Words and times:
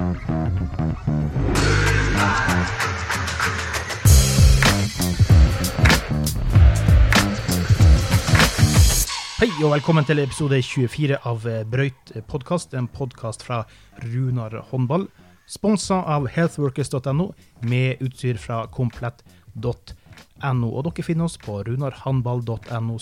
Hei 0.00 0.06
og 9.60 9.74
velkommen 9.74 10.06
til 10.08 10.22
episode 10.22 10.56
24 10.64 11.18
av 11.28 11.44
eh, 11.44 11.68
Brøyt 11.68 12.14
podkast, 12.32 12.72
en 12.72 12.88
podkast 12.88 13.44
fra 13.44 13.66
Runar 14.06 14.56
håndball. 14.70 15.04
Sponsa 15.44 16.00
av 16.08 16.30
healthworkers.no, 16.32 17.26
med 17.68 18.00
utstyr 18.00 18.40
fra 18.40 18.62
komplett.no. 18.72 19.84
Og 20.70 20.80
dere 20.88 21.04
finner 21.04 21.28
oss 21.28 21.36
på 21.44 21.60
runarhandball.no 21.68 22.96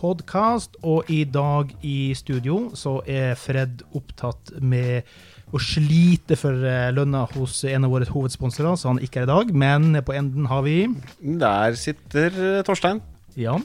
podkast. 0.00 0.76
Og 0.82 1.10
i 1.10 1.24
dag 1.24 1.72
i 1.82 2.12
studio 2.14 2.70
så 2.78 3.00
er 3.08 3.34
Fred 3.38 3.84
opptatt 3.96 4.52
med 4.60 5.08
å 5.50 5.60
sliter 5.62 6.38
for 6.38 6.54
eh, 6.66 6.90
lønna 6.94 7.24
hos 7.34 7.60
en 7.66 7.86
av 7.86 7.94
våre 7.94 8.08
hovedsponsorer, 8.08 8.78
så 8.78 8.92
han 8.92 9.02
ikke 9.02 9.22
er 9.22 9.28
i 9.28 9.30
dag. 9.32 9.52
Men 9.52 9.92
på 10.06 10.14
enden 10.16 10.48
har 10.50 10.64
vi 10.66 10.76
Der 11.20 11.78
sitter 11.78 12.30
eh, 12.30 12.64
Torstein. 12.66 13.02
Ja. 13.38 13.58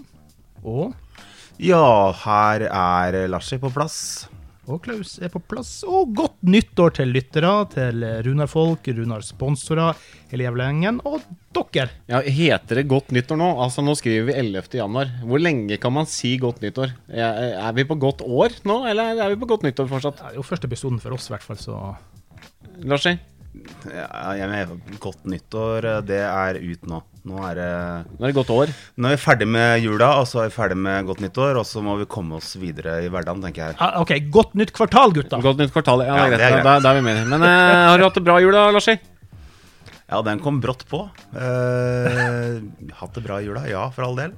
og 0.63 0.93
Ja, 1.61 2.11
her 2.25 2.65
er 2.67 3.21
Larsi 3.31 3.59
på 3.61 3.71
plass. 3.73 4.27
Og 4.65 4.79
Klaus 4.85 5.15
er 5.21 5.29
på 5.29 5.39
plass. 5.45 5.69
Og 5.85 6.13
godt 6.17 6.39
nyttår 6.49 6.95
til 6.97 7.11
lyttere, 7.13 7.51
til 7.73 8.05
Runar-folk, 8.25 8.87
Runar-sponsorer, 8.97 9.99
hele 10.31 10.47
jævla 10.47 10.69
gjengen, 10.71 10.97
og 11.05 11.21
dere. 11.55 11.91
Ja, 12.09 12.21
Heter 12.25 12.81
det 12.81 12.87
godt 12.89 13.13
nyttår 13.15 13.39
nå? 13.39 13.51
Altså 13.61 13.85
Nå 13.85 13.93
skriver 13.99 14.31
vi 14.31 14.37
11. 14.41 14.73
januar. 14.81 15.13
Hvor 15.21 15.41
lenge 15.41 15.77
kan 15.81 15.93
man 15.93 16.09
si 16.09 16.35
godt 16.41 16.63
nyttår? 16.65 16.95
Er, 17.13 17.69
vi 17.77 17.85
på 17.87 17.99
godt 18.01 18.25
år 18.25 18.57
nå, 18.65 18.81
eller 18.89 19.21
er 19.21 19.33
vi 19.35 19.39
på 19.43 19.49
godt 19.53 19.67
nyttår 19.67 19.89
fortsatt? 19.91 20.21
Det 20.23 20.33
er 20.33 20.39
jo 20.41 20.49
første 20.49 20.69
episoden 20.71 21.01
for 21.03 21.15
oss, 21.15 21.29
i 21.29 21.35
hvert 21.35 21.45
fall, 21.45 21.61
så 21.61 21.79
Larsi? 22.83 23.15
Ja, 23.87 24.07
jeg 24.35 24.49
mener, 24.51 24.97
godt 24.99 25.29
nyttår, 25.29 25.91
det 26.09 26.23
er 26.25 26.59
ut 26.59 26.89
nå. 26.89 27.03
Nå 27.25 27.39
er, 27.41 27.55
det, 27.57 27.67
Nå 28.19 28.27
er 28.27 28.29
det 28.29 28.35
godt 28.37 28.51
år. 28.53 28.71
nå 29.01 29.07
er 29.09 29.15
vi 29.15 29.21
ferdig 29.23 29.47
med 29.49 29.79
jula, 29.81 30.11
og 30.21 30.27
så 30.29 30.43
er 30.43 30.51
vi 30.51 30.53
ferdig 30.59 30.75
med 30.77 31.07
godt 31.07 31.23
nyttår. 31.23 31.57
Og 31.57 31.65
så 31.65 31.81
må 31.81 31.95
vi 31.97 32.05
komme 32.05 32.37
oss 32.37 32.51
videre 32.61 32.99
i 33.01 33.09
hverdagen, 33.09 33.41
tenker 33.41 33.71
jeg. 33.71 33.77
ah, 33.81 33.95
OK, 34.03 34.13
godt 34.29 34.53
nytt 34.59 34.71
kvartal, 34.77 35.15
gutta. 35.15 35.39
Godt 35.41 35.57
nytt 35.63 35.73
kvartal. 35.73 36.03
Ja, 36.05 36.19
Ja, 36.19 36.27
det 36.29 36.37
er 36.37 36.53
greit. 36.53 36.67
Da, 36.67 36.75
da 36.85 36.91
er 36.93 36.99
vi 36.99 37.05
med. 37.07 37.23
Men 37.33 37.41
eh, 37.49 37.81
har 37.89 37.97
du 37.97 38.05
hatt 38.05 38.19
det 38.19 38.25
bra 38.27 38.37
i 38.37 38.45
jula, 38.45 38.67
Larsi? 38.75 38.97
Ja, 40.05 40.19
den 40.21 40.37
kom 40.45 40.59
brått 40.61 40.85
på. 40.85 41.01
Eh, 41.33 42.61
hatt 43.01 43.17
det 43.17 43.23
bra 43.25 43.39
i 43.41 43.47
jula? 43.49 43.65
Ja, 43.69 43.87
for 43.95 44.05
all 44.05 44.17
del. 44.21 44.35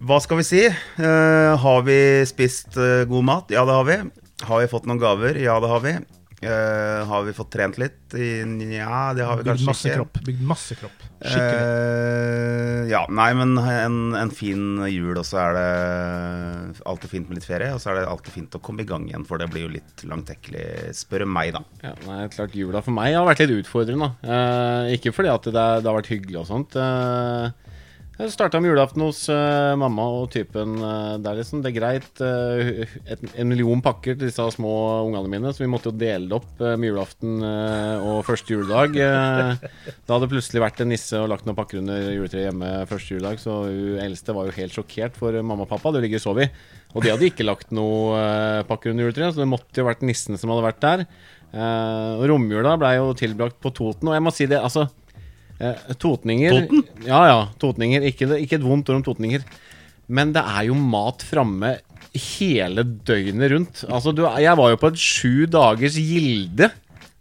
Hva 0.00 0.16
skal 0.24 0.40
vi 0.40 0.46
si? 0.48 0.62
Eh, 0.66 1.52
har 1.60 1.84
vi 1.86 1.98
spist 2.26 2.78
eh, 2.80 3.04
god 3.12 3.28
mat? 3.28 3.52
Ja, 3.54 3.66
det 3.68 3.76
har 3.76 3.84
vi. 3.88 3.98
Har 4.48 4.64
vi 4.64 4.70
fått 4.72 4.88
noen 4.88 4.98
gaver? 5.04 5.36
Ja, 5.38 5.60
det 5.62 5.68
har 5.70 5.84
vi. 5.84 5.92
Eh, 6.50 7.04
har 7.08 7.24
vi 7.26 7.32
fått 7.36 7.50
trent 7.54 7.78
litt? 7.80 7.98
Nja, 8.14 8.84
Ja, 8.84 9.00
det 9.16 9.24
har 9.24 9.36
vi 9.38 9.42
Bygd 9.44 9.50
kanskje 9.54 9.66
masse 9.70 9.88
ikke. 9.88 9.96
kropp. 10.02 10.20
Bygd 10.26 10.42
masse 10.50 10.74
kropp. 10.78 11.02
Skikkelig. 11.24 11.64
Eh, 11.64 12.88
ja, 12.90 13.00
nei, 13.08 13.28
men 13.38 13.56
en, 13.58 13.98
en 14.18 14.30
fin 14.34 14.64
jul, 14.90 15.16
og 15.16 15.24
så 15.24 15.38
er 15.40 15.56
det 15.56 16.82
alltid 16.86 17.10
fint 17.14 17.28
med 17.30 17.38
litt 17.40 17.46
ferie. 17.48 17.72
Og 17.74 17.80
så 17.82 17.90
er 17.92 18.00
det 18.02 18.08
alltid 18.10 18.34
fint 18.36 18.56
å 18.58 18.62
komme 18.64 18.84
i 18.84 18.88
gang 18.88 19.06
igjen, 19.08 19.24
for 19.28 19.40
det 19.40 19.48
blir 19.52 19.66
jo 19.66 19.72
litt 19.76 20.04
langtekkelig, 20.08 20.92
spør 20.96 21.24
meg, 21.28 21.54
da. 21.56 21.62
Ja, 21.84 21.94
nei, 22.08 22.20
klart 22.34 22.54
Jula 22.56 22.82
for 22.84 22.92
meg 22.96 23.14
har 23.16 23.26
vært 23.28 23.44
litt 23.44 23.64
utfordrende. 23.64 24.12
da. 24.22 24.38
Eh, 24.88 24.94
ikke 24.98 25.14
fordi 25.16 25.32
at 25.32 25.48
det, 25.48 25.54
det 25.54 25.88
har 25.90 25.98
vært 26.00 26.12
hyggelig 26.12 26.42
og 26.44 26.48
sånt. 26.50 26.76
Eh, 26.76 27.50
jeg 28.14 28.30
starta 28.30 28.60
med 28.62 28.70
julaften 28.70 29.02
hos 29.02 29.24
uh, 29.32 29.74
mamma 29.78 30.04
og 30.20 30.28
typen 30.30 30.76
eh, 30.78 31.16
der, 31.24 31.40
liksom. 31.40 31.64
Det 31.64 31.72
er 31.72 31.76
greit. 31.76 32.22
Uh, 32.22 32.84
et, 33.10 33.24
en 33.34 33.50
million 33.50 33.82
pakker 33.82 34.14
til 34.14 34.28
disse 34.28 34.46
små 34.54 34.74
ungene 35.08 35.32
mine, 35.32 35.50
så 35.54 35.64
vi 35.64 35.70
måtte 35.72 35.90
jo 35.90 35.98
dele 35.98 36.30
det 36.30 36.38
opp 36.38 36.62
med 36.62 36.88
julaften 36.88 37.42
og 37.42 38.22
første 38.26 38.54
juledag. 38.54 38.96
Da 38.96 40.16
hadde 40.16 40.30
plutselig 40.30 40.62
vært 40.62 40.80
en 40.84 40.92
nisse 40.94 41.18
og 41.18 41.28
lagt 41.32 41.48
noen 41.48 41.58
pakker 41.58 41.82
under 41.82 42.08
juletreet 42.14 42.48
hjemme 42.48 42.72
første 42.90 43.16
juledag, 43.16 43.42
så 43.42 43.60
hun 43.66 44.00
eldste 44.04 44.36
var 44.36 44.48
jo 44.48 44.56
helt 44.60 44.78
sjokkert 44.78 45.18
for 45.18 45.36
mamma 45.42 45.66
og 45.66 45.72
pappa. 45.74 45.94
Det 45.94 46.04
ligger 46.06 46.22
og 46.22 46.26
sover. 46.28 46.50
Og 46.94 47.02
de 47.02 47.10
hadde 47.10 47.26
ikke 47.26 47.46
lagt 47.46 47.74
noen 47.74 48.66
pakker 48.68 48.94
under 48.94 49.08
juletreet, 49.08 49.34
så 49.34 49.42
det 49.42 49.50
måtte 49.50 49.82
jo 49.82 49.88
vært 49.88 50.06
nissen 50.06 50.38
som 50.38 50.54
hadde 50.54 50.68
vært 50.68 50.84
der. 50.84 51.08
Uh, 51.54 52.18
romjula 52.26 52.74
blei 52.80 52.96
jo 52.96 53.12
tilbrakt 53.14 53.60
på 53.62 53.70
Toten, 53.74 54.10
og 54.10 54.16
jeg 54.16 54.22
må 54.26 54.32
si 54.34 54.46
det, 54.50 54.58
altså 54.58 54.88
eh, 55.60 55.94
Totninger 56.00 56.54
Toten? 56.54 56.84
Ja, 57.06 57.22
ja. 57.28 57.40
Totninger. 57.60 58.06
Ikke, 58.10 58.28
ikke 58.40 58.58
et 58.58 58.64
vondt 58.66 58.90
ord 58.90 59.00
om 59.00 59.06
totninger. 59.06 59.44
Men 60.08 60.32
det 60.34 60.42
er 60.44 60.66
jo 60.68 60.76
mat 60.76 61.24
framme 61.24 61.76
hele 62.14 62.84
døgnet 62.84 63.50
rundt. 63.50 63.84
Altså, 63.88 64.12
du, 64.14 64.22
jeg 64.38 64.56
var 64.60 64.72
jo 64.74 64.80
på 64.80 64.90
et 64.92 65.00
sju 65.00 65.46
dagers 65.50 65.96
gilde. 65.98 66.70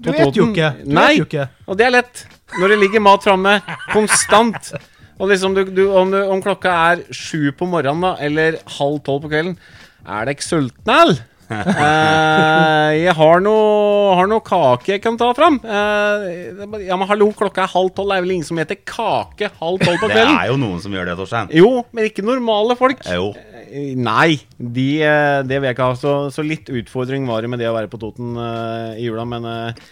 Du 0.04 0.12
vet 0.12 0.36
jo 0.36 0.50
ikke. 0.52 0.74
Du 0.84 0.92
Nei, 0.94 1.14
vet 1.14 1.22
jo 1.22 1.28
ikke. 1.30 1.48
og 1.68 1.80
det 1.80 1.88
er 1.88 1.96
lett. 1.96 2.26
Når 2.60 2.74
det 2.74 2.80
ligger 2.84 3.02
mat 3.02 3.24
framme 3.26 3.54
konstant. 3.94 4.74
Og 5.22 5.30
liksom 5.32 5.56
du, 5.56 5.64
du, 5.72 5.84
om, 5.96 6.12
om 6.36 6.42
klokka 6.44 6.74
er 6.92 7.04
sju 7.14 7.52
på 7.58 7.66
morgenen 7.70 8.04
da, 8.04 8.16
eller 8.26 8.60
halv 8.78 9.00
tolv 9.06 9.24
på 9.24 9.32
kvelden, 9.32 9.56
er 10.04 10.28
dere 10.28 10.44
sultne, 10.44 10.98
eller? 11.06 11.22
Eh, 11.52 12.92
jeg 13.04 13.14
har 13.18 13.42
noe, 13.44 14.14
har 14.18 14.30
noe 14.30 14.44
kake 14.46 14.96
jeg 14.96 15.02
kan 15.04 15.18
ta 15.20 15.31
fram. 15.38 15.59
Eh, 15.64 16.86
ja, 16.88 16.98
men 17.00 17.09
hallo, 17.09 17.30
klokka 17.38 17.66
er 17.66 17.74
halv 17.74 17.92
tolv. 17.98 18.12
Det 18.14 18.18
er 18.20 18.26
vel 18.26 18.36
ingen 18.38 18.48
som 18.48 18.62
heter 18.62 18.80
kake 18.80 19.50
halv 19.59 19.82
tolv 19.84 20.00
på 20.02 20.09
kvelden? 20.09 20.32
Det 20.34 20.38
er 20.46 20.52
jo 20.52 20.59
noen 20.62 20.80
som 20.84 20.96
gjør 20.96 21.12
det, 21.12 21.18
Torstein. 21.20 21.52
Jo, 21.56 21.72
men 21.92 22.09
ikke 22.09 22.26
normale 22.26 22.78
folk. 22.80 23.03
Jo. 23.09 23.32
Eh, 23.66 23.94
Nei, 23.98 24.40
de, 24.58 24.88
eh, 25.02 25.42
det 25.50 25.59
vil 25.59 25.70
jeg 25.72 25.78
ikke 25.78 25.92
ha. 25.92 26.00
Så, 26.00 26.16
så 26.34 26.46
litt 26.46 26.70
utfordring 26.72 27.28
var 27.30 27.44
det 27.44 27.52
med 27.53 27.62
det 27.64 27.70
å 27.72 27.76
være 27.78 27.92
på 27.92 28.00
Toten 28.02 28.36
eh, 28.38 29.00
i 29.02 29.08
jula, 29.08 29.26
men 29.30 29.48
eh, 29.50 29.86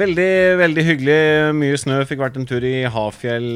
veldig, 0.00 0.32
veldig 0.60 0.86
hyggelig. 0.86 1.20
Mye 1.58 1.78
snø. 1.80 2.00
Fikk 2.08 2.24
vært 2.24 2.40
en 2.40 2.48
tur 2.50 2.64
i 2.66 2.80
Hafjell 2.90 3.52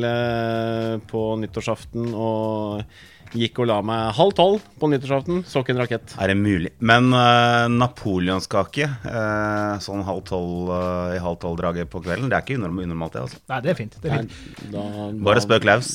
på 1.10 1.26
nyttårsaften 1.42 2.12
og 2.14 3.02
gikk 3.34 3.58
og 3.64 3.66
la 3.70 3.76
meg 3.82 4.12
halv 4.16 4.32
tolv 4.38 4.62
på 4.80 4.88
nyttårsaften. 4.92 5.42
Så 5.48 5.62
ikke 5.64 5.74
en 5.74 5.80
rakett. 5.82 6.14
Er 6.22 6.30
det 6.30 6.36
mulig? 6.38 6.70
Men 6.78 7.08
uh, 7.14 7.66
napoleonskake 7.72 8.86
uh, 9.04 9.74
sånn 9.82 10.04
halv 10.06 10.22
tolv 10.28 10.70
uh, 10.70 11.14
i 11.16 11.20
halv 11.22 11.38
tolv-draget 11.42 11.90
på 11.90 12.02
kvelden, 12.04 12.30
det 12.30 12.38
er 12.38 12.44
ikke 12.46 12.58
unorm- 12.60 12.82
unormalt, 12.84 13.16
det. 13.16 13.24
altså 13.26 13.40
Nei, 13.50 13.60
det 13.64 13.72
er 13.74 13.78
fint. 13.80 13.96
Det, 14.00 14.10
er 14.10 14.22
Nei, 14.22 14.38
fint. 14.42 14.64
da, 14.74 14.84
Bare 15.28 15.40
da- 15.40 15.44
spør 15.46 15.64
Klaus. 15.64 15.90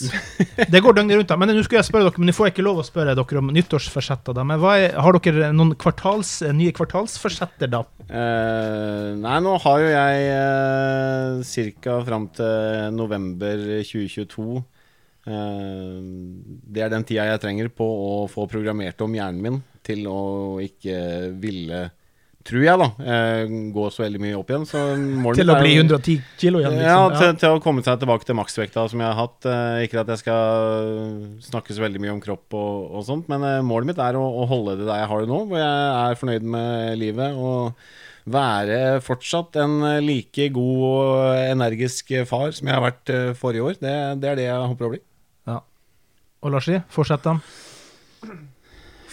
det 0.75 0.83
går 0.83 0.97
døgnet 0.99 1.19
rundt. 1.21 1.29
da. 1.31 1.39
Men 1.39 1.53
nå 1.55 1.63
skulle 1.63 1.81
jeg 1.83 1.89
spørre 1.89 2.09
dere, 2.09 2.19
men 2.23 2.33
jeg 2.33 2.39
får 2.39 2.51
ikke 2.53 2.65
lov 2.67 2.81
å 2.83 2.87
spørre 2.87 3.15
dere 3.17 3.41
om 3.43 3.53
nyttårsforsetter. 3.55 4.35
da. 4.37 4.43
Men 4.51 4.59
hva 4.63 4.75
er, 4.83 4.97
har 4.99 5.19
dere 5.23 5.51
noen 5.55 5.75
kvartals, 5.79 6.35
nye 6.55 6.75
kvartalsforsetter, 6.75 7.71
da? 7.71 7.83
Uh, 8.09 9.15
nei, 9.21 9.37
nå 9.45 9.55
har 9.63 9.83
jo 9.83 9.89
jeg 9.93 10.29
uh, 10.33 11.79
ca. 11.83 11.99
fram 12.07 12.27
til 12.35 12.93
november 12.97 13.63
2022 13.85 14.45
eh, 14.57 14.63
Det 15.25 16.81
er 16.81 16.91
den 16.91 17.05
tida 17.05 17.27
jeg 17.27 17.41
trenger 17.43 17.69
på 17.75 17.85
å 17.85 18.11
få 18.31 18.47
programmert 18.49 19.01
om 19.05 19.15
hjernen 19.17 19.41
min 19.43 19.57
til 19.85 20.05
å 20.09 20.21
ikke 20.63 20.95
ville, 21.41 21.81
tror 22.45 22.63
jeg, 22.63 22.79
da, 22.81 22.87
eh, 23.03 23.53
gå 23.73 23.85
så 23.93 24.03
veldig 24.05 24.21
mye 24.23 24.37
opp 24.39 24.51
igjen. 24.51 24.65
Så 24.69 24.81
målet 24.97 25.41
Til 25.41 25.53
å 25.53 25.59
bli 25.59 25.75
110 25.75 26.19
kilo 26.39 26.61
igjen? 26.61 26.77
Ja, 26.81 26.99
liksom. 27.07 27.19
til, 27.19 27.39
til 27.43 27.57
å 27.57 27.63
komme 27.63 27.85
seg 27.85 28.01
tilbake 28.01 28.27
til 28.27 28.37
maksvekta 28.39 28.85
som 28.91 29.03
jeg 29.03 29.09
har 29.09 29.19
hatt. 29.19 29.39
Eh, 29.49 29.85
ikke 29.87 30.03
at 30.03 30.11
jeg 30.13 30.23
skal 30.23 31.39
snakke 31.45 31.75
så 31.75 31.85
veldig 31.85 32.03
mye 32.03 32.15
om 32.17 32.21
kropp 32.23 32.59
og, 32.59 32.91
og 32.99 33.07
sånt, 33.07 33.31
men 33.31 33.45
eh, 33.47 33.63
målet 33.65 33.91
mitt 33.91 34.03
er 34.03 34.19
å, 34.19 34.25
å 34.43 34.49
holde 34.49 34.79
det 34.81 34.89
der 34.89 35.03
jeg 35.03 35.11
har 35.13 35.25
det 35.25 35.33
nå, 35.33 35.41
hvor 35.49 35.63
jeg 35.63 35.89
er 36.03 36.21
fornøyd 36.23 36.53
med 36.57 37.01
livet. 37.01 37.35
og 37.39 37.73
være 38.29 38.99
fortsatt 39.01 39.57
en 39.63 39.79
eh, 39.87 40.01
like 40.03 40.49
god 40.53 40.83
og 40.89 41.43
energisk 41.49 42.13
far 42.29 42.51
som 42.55 42.69
jeg 42.69 42.75
har 42.75 42.85
vært 42.85 43.13
eh, 43.13 43.29
forrige 43.37 43.65
år. 43.65 43.79
Det, 43.81 43.95
det 44.21 44.31
er 44.31 44.39
det 44.39 44.49
jeg 44.49 44.73
håper 44.73 44.87
å 44.87 44.91
bli. 44.93 45.01
Og 46.43 46.53
Larsi, 46.53 46.77
fortsett 46.93 47.25
da. 47.25 47.33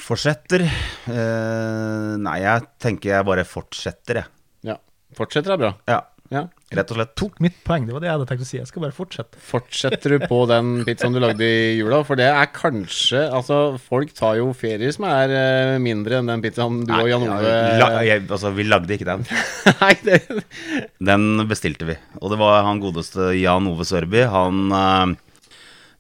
Fortsetter. 0.06 0.62
Eh, 1.10 2.12
nei, 2.22 2.36
jeg 2.44 2.66
tenker 2.82 3.16
jeg 3.16 3.26
bare 3.26 3.46
fortsetter, 3.48 4.20
jeg. 4.22 4.30
Ja. 4.72 4.76
Fortsetter 5.18 5.56
er 5.56 5.64
bra. 5.64 5.72
Ja, 5.90 6.02
Ja. 6.30 6.40
rett 6.74 6.90
og 6.90 6.96
slett. 6.98 7.14
Tok 7.18 7.36
mitt 7.40 7.56
poeng, 7.64 7.84
det 7.86 7.92
var 7.94 8.00
det 8.02 8.08
jeg 8.08 8.16
hadde 8.18 8.26
tenkt 8.26 8.42
å 8.42 8.46
si. 8.46 8.56
Jeg 8.58 8.66
skal 8.66 8.82
bare 8.82 8.94
fortsette. 8.94 9.38
Fortsetter 9.38 10.10
du 10.18 10.24
på 10.26 10.40
den 10.50 10.84
pizzaen 10.84 11.14
du 11.14 11.20
lagde 11.22 11.42
i 11.46 11.76
jula? 11.78 12.00
For 12.04 12.16
det 12.18 12.26
er 12.26 12.46
kanskje 12.54 13.20
Altså, 13.32 13.78
folk 13.78 14.12
tar 14.14 14.36
jo 14.40 14.48
ferier 14.52 14.90
som 14.92 15.04
er 15.06 15.30
eh, 15.30 15.78
mindre 15.78 16.18
enn 16.18 16.26
den 16.26 16.42
pizzaen 16.42 16.84
du 16.86 16.92
og 16.92 17.06
Jan 17.08 17.22
Ove 17.30 17.52
la, 17.78 18.02
jeg, 18.02 18.26
altså, 18.28 18.50
vi 18.54 18.66
lagde 18.66 18.90
ikke 18.98 19.06
den. 19.06 19.22
Nei, 19.82 19.92
det 20.02 20.18
Den 20.98 21.46
bestilte 21.48 21.86
vi. 21.86 21.96
Og 22.20 22.30
det 22.34 22.38
var 22.42 22.62
han 22.66 22.82
godeste 22.82 23.30
Jan 23.38 23.66
Ove 23.70 23.86
Sørby. 23.86 24.26
Han, 24.26 24.66
eh, 24.74 25.16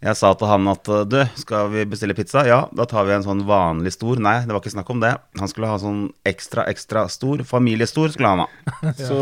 Jeg 0.04 0.16
sa 0.18 0.32
til 0.36 0.50
han 0.50 0.68
at 0.68 0.88
du, 1.08 1.18
skal 1.40 1.70
vi 1.72 1.84
bestille 1.88 2.14
pizza? 2.16 2.42
Ja, 2.46 2.58
da 2.76 2.84
tar 2.88 3.06
vi 3.08 3.14
en 3.16 3.24
sånn 3.24 3.42
vanlig 3.48 3.94
stor. 3.94 4.20
Nei, 4.20 4.38
det 4.44 4.52
var 4.52 4.60
ikke 4.60 4.74
snakk 4.74 4.90
om 4.92 5.00
det. 5.02 5.14
Han 5.40 5.50
skulle 5.50 5.70
ha 5.70 5.78
sånn 5.80 6.02
ekstra, 6.28 6.66
ekstra 6.68 7.06
stor. 7.12 7.40
Familiestor 7.48 8.12
skulle 8.12 8.32
han 8.34 8.44
ha. 8.44 8.48
Så 9.08 9.16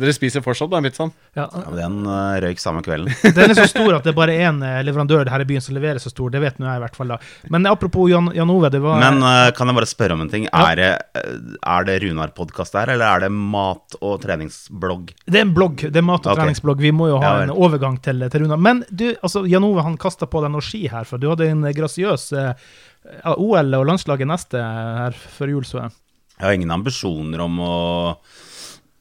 dere 0.00 0.12
spiser 0.16 0.44
fortsatt 0.44 0.72
den 0.74 0.88
pizzaen? 0.88 1.14
Ja, 1.38 1.46
ja 1.48 1.64
den 1.78 2.00
uh, 2.04 2.36
røyk 2.44 2.60
samme 2.60 2.82
kvelden. 2.84 3.14
Den 3.38 3.52
er 3.52 3.56
så 3.56 3.68
stor 3.70 3.94
at 3.94 4.06
det 4.06 4.10
er 4.10 4.16
bare 4.16 4.34
én 4.34 4.58
eh, 4.64 4.80
leverandør 4.82 5.28
her 5.30 5.42
i 5.42 5.46
byen 5.46 5.62
som 5.62 5.76
leverer 5.76 6.00
så 6.02 6.10
stor. 6.10 6.32
Det 6.32 6.40
vet 6.42 6.56
nå 6.58 6.66
jeg 6.66 6.80
i 6.80 6.82
hvert 6.82 6.96
fall. 6.98 7.12
da. 7.12 7.18
Men 7.52 7.68
apropos 7.70 8.08
Jan, 8.10 8.30
Jan 8.34 8.50
Ove, 8.50 8.70
det 8.72 8.80
var 8.82 8.98
Men 9.00 9.22
uh, 9.22 9.50
kan 9.56 9.70
jeg 9.70 9.78
bare 9.78 9.88
spørre 9.88 10.16
om 10.16 10.24
en 10.24 10.32
ting? 10.32 10.48
Er 10.50 10.80
det, 10.80 10.90
er 11.14 11.88
det 11.88 11.98
Runar-podkast 12.04 12.74
der, 12.74 12.94
eller 12.96 13.06
er 13.06 13.26
det 13.26 13.30
mat- 13.32 13.98
og 14.00 14.18
treningsblogg? 14.24 15.12
Det 15.24 15.40
er 15.40 15.46
en 15.46 15.54
blogg. 15.54 15.84
Det 15.86 16.02
er 16.02 16.06
mat- 16.06 16.26
og 16.26 16.32
okay. 16.34 16.42
treningsblogg. 16.42 16.82
Vi 16.84 16.92
må 16.94 17.10
jo 17.12 17.20
ha 17.22 17.36
Ja 17.38 17.46
en 17.48 17.54
overgang 17.54 17.98
til, 18.02 18.24
til 18.32 18.44
Runar. 18.44 18.60
Men 18.60 18.82
du, 18.90 19.06
altså, 19.22 19.44
Jan 19.48 19.66
Ove 19.66 19.84
han 19.86 19.96
kasta 20.18 20.26
på 20.26 20.42
deg 20.42 20.50
noe 20.50 20.64
ski 20.64 20.88
her, 20.90 21.06
for 21.06 21.22
du 21.22 21.30
hadde 21.30 21.46
en 21.52 21.62
grasiøs 21.62 22.32
eh, 22.34 22.68
OL 23.38 23.74
og 23.78 23.86
landslaget 23.86 24.26
neste 24.26 24.58
her 24.58 25.14
før 25.14 25.54
jul, 25.54 25.64
så 25.64 25.84
jeg. 25.84 25.96
Jeg 26.38 26.46
har 26.46 26.54
ingen 26.54 26.74
ambisjoner 26.74 27.42
om 27.42 27.58
å 27.62 27.74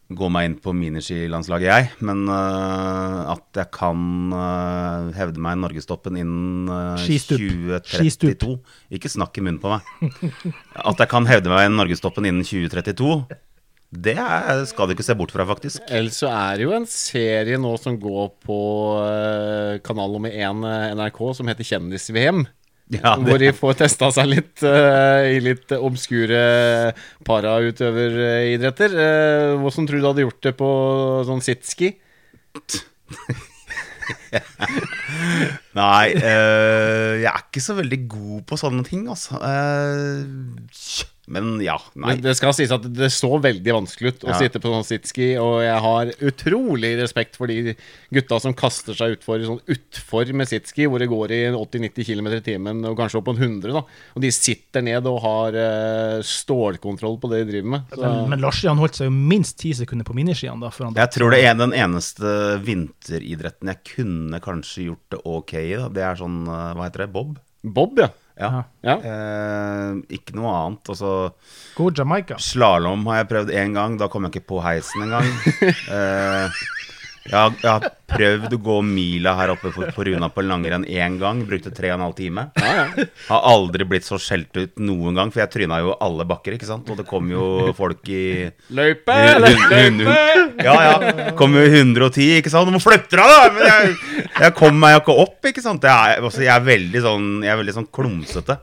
gå 0.08 0.30
meg 0.32 0.46
inn 0.48 0.56
på 0.62 0.72
miniskilandslaget, 0.78 1.68
jeg. 1.68 1.90
Men 2.08 2.30
uh, 2.32 3.34
at 3.34 3.60
jeg 3.60 3.70
kan 3.76 4.32
uh, 4.32 5.10
hevde 5.18 5.42
meg 5.44 5.58
i 5.58 5.62
norgestoppen 5.66 6.18
innen 6.22 6.72
uh, 6.72 6.96
Skistup. 7.02 7.42
2032 7.44 8.56
Ikke 8.96 9.12
snakk 9.12 9.38
i 9.38 9.44
munnen 9.44 9.60
på 9.62 9.74
meg. 9.74 9.84
At 10.80 11.04
jeg 11.04 11.12
kan 11.12 11.28
hevde 11.30 11.52
meg 11.52 11.68
i 11.68 11.74
norgestoppen 11.74 12.30
innen 12.30 12.48
2032, 12.48 13.20
det 13.88 14.18
er, 14.20 14.66
skal 14.68 14.90
du 14.90 14.98
ikke 14.98 15.06
se 15.08 15.16
bort 15.16 15.32
fra, 15.32 15.46
faktisk. 15.48 15.80
Ellers 15.88 16.20
så 16.20 16.28
er 16.28 16.60
det 16.60 16.66
jo 16.66 16.76
en 16.76 16.88
serie 16.92 17.58
nå 17.62 17.72
som 17.80 17.96
går 18.02 18.34
på 18.44 18.60
eh, 19.00 19.80
kanal 19.86 20.12
nummer 20.12 20.34
én 20.34 20.66
eh, 20.68 20.92
NRK, 20.98 21.22
som 21.38 21.48
heter 21.48 21.68
Kjendis-VM. 21.70 22.44
Ja, 22.92 23.16
Hvor 23.20 23.40
de 23.40 23.52
får 23.56 23.80
testa 23.82 24.08
seg 24.16 24.30
litt 24.32 24.64
uh, 24.64 25.20
i 25.28 25.42
litt 25.44 25.74
obskure 25.76 26.94
parautøveridretter. 27.28 28.96
Uh, 28.96 29.60
Hvordan 29.60 29.90
tror 29.90 30.00
du 30.00 30.04
du 30.06 30.08
hadde 30.08 30.24
gjort 30.24 30.46
det 30.48 30.54
på 30.56 30.70
sånn 31.28 31.44
sitski? 31.44 31.90
nei, 35.76 36.06
jeg 36.16 37.28
er 37.28 37.44
ikke 37.44 37.64
så 37.64 37.76
veldig 37.76 38.02
god 38.08 38.48
på 38.48 38.60
sånne 38.60 38.88
ting, 38.88 39.04
altså. 39.12 39.36
Eh, 39.44 40.24
men 41.28 41.58
ja, 41.60 41.76
nei. 41.94 42.14
Men 42.14 42.22
det 42.24 42.34
skal 42.40 42.54
sies 42.56 42.72
at 42.72 42.86
det 42.96 43.10
så 43.12 43.30
veldig 43.44 43.74
vanskelig 43.76 44.14
ut 44.14 44.22
å 44.26 44.30
Ja. 44.32 44.38
sitte 44.40 44.62
på 44.64 44.72
sånn 44.72 44.86
sitski, 44.88 45.34
og 45.42 45.58
jeg 45.66 45.82
har 45.84 46.12
utrolig 46.24 46.94
respekt 47.02 47.36
for 47.36 47.48
de 47.52 47.76
gutta 48.16 48.40
som 48.40 48.54
kaster 48.56 48.96
seg 48.96 49.18
utfor 49.18 49.44
sånn 49.44 49.60
utfor 49.68 50.32
med 50.34 50.48
sitski, 50.48 50.88
hvor 50.88 51.00
det 51.04 51.10
går 51.12 51.34
i 51.36 51.42
80-90 51.52 52.08
km 52.08 52.28
i 52.32 52.40
timen, 52.46 52.80
og 52.88 52.96
kanskje 52.98 53.20
opp 53.20 53.28
på 53.28 53.36
en 53.36 53.44
100, 53.44 53.74
da. 53.76 53.84
Og 54.16 54.24
de 54.24 54.32
sitter 54.32 54.86
ned 54.88 55.06
og 55.12 55.20
har 55.26 55.58
uh, 55.60 56.22
stålkontroll 56.24 57.20
på 57.20 57.30
det 57.34 57.44
de 57.44 57.52
driver 57.52 57.74
med. 57.76 57.92
Så, 57.92 58.02
Men, 58.02 58.30
men 58.32 58.40
Lars 58.48 58.64
han 58.64 58.80
holdt 58.80 58.96
seg 59.02 59.10
jo 59.10 59.16
minst 59.18 59.58
ti 59.60 59.74
sekunder 59.76 60.08
på 60.08 60.16
miniskiene 60.16 60.64
da. 60.64 60.72
Før 60.72 60.90
han 60.90 60.96
Jeg 60.96 61.12
tror 61.18 61.36
det 61.36 61.44
er 61.44 61.60
den 61.60 61.76
eneste 61.76 62.32
vinteridretten 62.64 63.72
jeg 63.74 63.84
kunne 63.96 64.40
kanskje 64.44 64.88
gjort 64.90 65.12
det 65.14 65.20
ok 65.28 65.54
i. 65.60 65.76
Da. 65.76 65.90
Det 65.94 66.04
er 66.08 66.16
sånn, 66.20 66.40
eh, 66.48 66.72
hva 66.78 66.88
heter 66.88 67.06
det, 67.06 67.12
bob? 67.14 67.36
Bob, 67.64 68.00
ja. 68.00 68.10
Ja. 68.38 68.64
ja. 68.86 68.96
Eh, 69.02 69.98
ikke 70.18 70.36
noe 70.38 70.54
annet. 70.54 70.92
Altså, 70.94 71.14
God 71.78 71.98
Jamaica. 71.98 72.38
slalåm 72.42 73.06
har 73.10 73.24
jeg 73.24 73.30
prøvd 73.32 73.54
én 73.64 73.78
gang. 73.78 73.98
Da 74.00 74.10
kom 74.12 74.28
jeg 74.28 74.38
ikke 74.38 74.52
på 74.54 74.62
heisen 74.66 75.08
engang. 75.08 75.30
eh, 75.98 76.62
jeg, 77.28 77.56
jeg 77.62 77.70
har 77.70 77.88
prøvd 78.08 78.54
å 78.56 78.60
gå 78.64 78.76
mila 78.88 79.34
her 79.36 79.52
oppe 79.52 79.72
på, 79.76 79.84
på 79.94 80.06
Runa 80.08 80.30
på 80.32 80.44
langrenn 80.48 80.86
én 80.88 81.18
gang. 81.20 81.42
Brukte 81.48 81.74
tre 81.76 81.92
og 81.92 81.98
en 81.98 82.06
halv 82.08 82.16
time. 82.18 82.46
Har 83.28 83.48
aldri 83.52 83.88
blitt 83.90 84.08
så 84.08 84.20
skjelt 84.22 84.56
ut 84.56 84.80
noen 84.80 85.18
gang, 85.20 85.34
for 85.34 85.44
jeg 85.44 85.52
tryna 85.54 85.82
jo 85.84 85.96
alle 86.04 86.28
bakker, 86.30 86.56
ikke 86.58 86.70
sant. 86.70 86.88
Og 86.92 87.00
det 87.02 87.08
kom 87.10 87.30
jo 87.34 87.74
folk 87.78 88.08
i 88.12 88.24
Løype! 88.78 89.18
Løype! 89.44 90.16
Ja, 90.64 90.78
ja. 90.88 91.30
Kom 91.38 91.56
jo 91.58 91.66
110, 91.68 92.38
ikke 92.40 92.54
sant. 92.54 92.70
Du 92.72 92.76
må 92.78 92.82
flytte 92.84 93.20
deg, 93.20 93.28
da! 93.28 93.50
Men 93.54 93.68
jeg, 93.68 93.96
jeg 94.40 94.56
kom 94.58 94.80
meg 94.80 94.96
jo 94.96 95.04
ikke 95.04 95.18
opp, 95.28 95.40
ikke 95.52 95.66
sant. 95.66 95.84
Jeg 95.88 96.18
er, 96.18 96.24
altså, 96.24 96.46
jeg 96.46 96.54
er 96.56 96.64
veldig 96.68 97.04
sånn 97.04 97.28
Jeg 97.46 97.54
er 97.54 97.60
veldig 97.62 97.76
sånn 97.82 97.92
klumsete. 97.94 98.62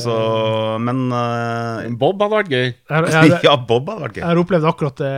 Så 0.00 0.14
Men 0.82 1.06
uh, 1.12 1.88
Bob 1.98 2.22
hadde 2.22 2.36
vært 2.38 2.52
gøy. 2.52 2.66
Jeg, 2.72 3.08
jeg, 3.14 3.38
Ja, 3.48 3.56
Bob 3.58 3.88
hadde 3.90 4.06
vært 4.06 4.18
gøy. 4.18 4.22
jeg 4.22 4.28
har 4.30 4.42
opplevd 4.44 4.68
akkurat 4.70 5.00
det, 5.02 5.14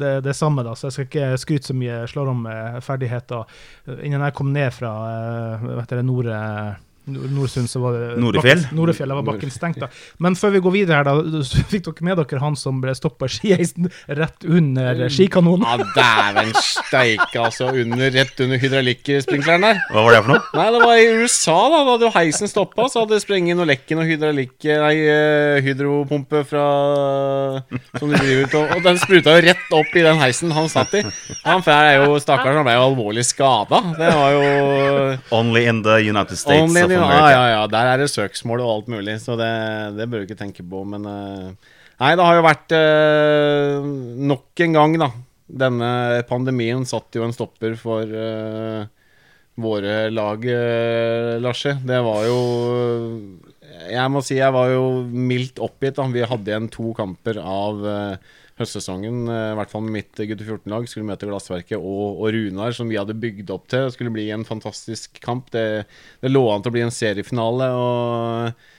det, 0.00 0.14
det 0.26 0.34
samme, 0.38 0.64
da, 0.66 0.74
så 0.78 0.88
jeg 0.88 0.96
skal 0.96 1.06
ikke 1.10 1.28
skryte 1.44 1.70
så 1.70 1.76
mye 1.78 2.00
slalåmferdigheter. 2.10 3.54
Innen 4.00 4.26
jeg 4.26 4.36
kom 4.40 4.50
ned 4.54 4.74
fra 4.74 4.94
uh, 5.04 5.68
Nord, 5.68 5.94
eh, 5.94 6.02
Nord- 6.10 6.32
Nordsund, 7.06 7.68
så 7.68 7.80
var 7.82 7.92
det 7.98 8.06
Norefjell? 8.22 8.62
bakken- 8.64 8.76
Norefjell, 8.78 9.08
var 9.12 9.22
bakken 9.26 9.50
stengt. 9.52 9.78
da. 9.82 9.88
Men 10.18 10.34
før 10.34 10.54
vi 10.54 10.60
går 10.64 10.72
videre 10.72 10.96
her, 10.96 11.04
da, 11.04 11.42
så 11.44 11.60
fikk 11.68 11.84
dere 11.90 12.06
med 12.08 12.16
dere 12.22 12.40
han 12.40 12.56
som 12.56 12.80
ble 12.80 12.94
stoppa 12.96 13.28
skieisen 13.28 13.90
rett 14.08 14.44
under 14.48 15.04
skikanonen. 15.12 15.66
Ja, 15.68 15.84
dæven 15.98 16.52
steike, 16.56 17.36
altså. 17.44 17.68
Under, 17.74 18.10
rett 18.14 18.40
under 18.40 18.58
hydraulikksprinkleren 18.62 19.66
der. 19.68 19.82
Hva 19.92 20.04
var 20.06 20.16
det 20.16 20.22
for 20.24 20.32
noe? 20.32 20.42
Nei, 20.56 20.66
det 20.72 20.80
var 20.84 20.96
i 21.02 21.06
USA, 21.20 21.58
da. 21.74 21.82
Da 21.84 21.90
hadde 21.92 22.08
jo 22.08 22.12
heisen 22.16 22.48
stoppa, 22.50 22.88
så 22.88 23.04
hadde 23.04 23.20
sprengen 23.20 23.60
og 23.60 23.68
lekken 23.68 24.00
og 24.00 24.08
hydraulikk 24.08 24.64
Nei, 24.64 24.94
eh, 25.04 25.60
hydropumpe 25.64 26.40
fra 26.48 26.64
Som 27.98 28.10
de 28.10 28.16
driver 28.18 28.46
ut 28.48 28.54
og 28.58 28.72
Og 28.78 28.82
den 28.86 28.98
spruta 29.02 29.34
jo 29.36 29.44
rett 29.44 29.74
opp 29.76 29.94
i 29.96 30.02
den 30.04 30.18
heisen 30.20 30.52
han 30.54 30.68
satt 30.72 30.94
i. 30.98 31.02
Han 31.44 31.62
er 31.66 32.00
jo 32.04 32.16
Stakkars, 32.22 32.56
han 32.56 32.64
ble 32.66 32.74
jo 32.76 32.84
alvorlig 32.88 33.24
skada. 33.28 33.80
Det 33.98 34.10
var 34.14 34.34
jo 34.34 35.18
Only 35.36 35.64
in 35.68 35.82
the 35.84 35.98
United 36.08 36.36
States 36.40 36.62
Only 36.62 36.80
in- 36.86 36.93
America. 37.00 37.30
Ja, 37.30 37.30
ja, 37.34 37.44
ja. 37.54 37.62
Der 37.72 37.92
er 37.92 38.02
det 38.02 38.10
søksmål 38.12 38.62
og 38.64 38.72
alt 38.72 38.90
mulig, 38.94 39.18
så 39.22 39.38
det, 39.40 39.52
det 39.98 40.08
bør 40.10 40.22
du 40.22 40.28
ikke 40.28 40.40
tenke 40.40 40.66
på. 40.66 40.82
Men 40.88 41.08
eh, 41.10 41.72
Nei, 42.02 42.10
det 42.18 42.26
har 42.26 42.36
jo 42.36 42.44
vært 42.44 42.74
eh, 42.74 43.86
nok 44.32 44.64
en 44.66 44.76
gang, 44.80 44.98
da. 45.04 45.10
Denne 45.64 45.90
pandemien 46.26 46.82
satt 46.88 47.14
jo 47.14 47.26
en 47.26 47.34
stopper 47.36 47.76
for 47.78 48.08
eh, 48.08 48.86
våre 49.60 50.10
lag, 50.10 50.44
uh, 50.44 51.40
Larse. 51.42 51.76
Det 51.86 52.00
var 52.02 52.24
jo 52.26 52.38
Jeg 53.90 54.10
må 54.10 54.22
si 54.24 54.38
jeg 54.38 54.54
var 54.54 54.70
jo 54.72 55.04
mildt 55.04 55.60
oppgitt. 55.62 55.96
da 55.98 56.08
Vi 56.10 56.24
hadde 56.26 56.50
igjen 56.50 56.70
to 56.72 56.92
kamper 56.96 57.38
av 57.40 57.86
eh, 57.86 58.32
høstsesongen, 58.60 59.24
eh, 59.26 59.48
i 59.52 59.58
hvert 59.58 59.72
fall 59.72 59.82
med 59.86 59.96
mitt 59.98 60.22
gutte 60.30 60.46
14-lag. 60.46 60.86
Skulle 60.90 61.08
møte 61.08 61.28
Glassverket 61.30 61.78
og, 61.78 62.20
og 62.20 62.30
Runar, 62.36 62.76
som 62.76 62.90
vi 62.90 63.00
hadde 63.00 63.18
bygd 63.18 63.50
opp 63.54 63.66
til. 63.72 63.88
Det 63.88 63.96
skulle 63.96 64.14
bli 64.14 64.28
en 64.34 64.46
fantastisk 64.46 65.18
kamp. 65.24 65.50
Det, 65.54 65.84
det 66.22 66.32
lå 66.32 66.46
an 66.52 66.64
til 66.64 66.72
å 66.72 66.76
bli 66.78 66.86
en 66.86 66.94
seriefinale. 66.94 67.72
og 67.74 68.72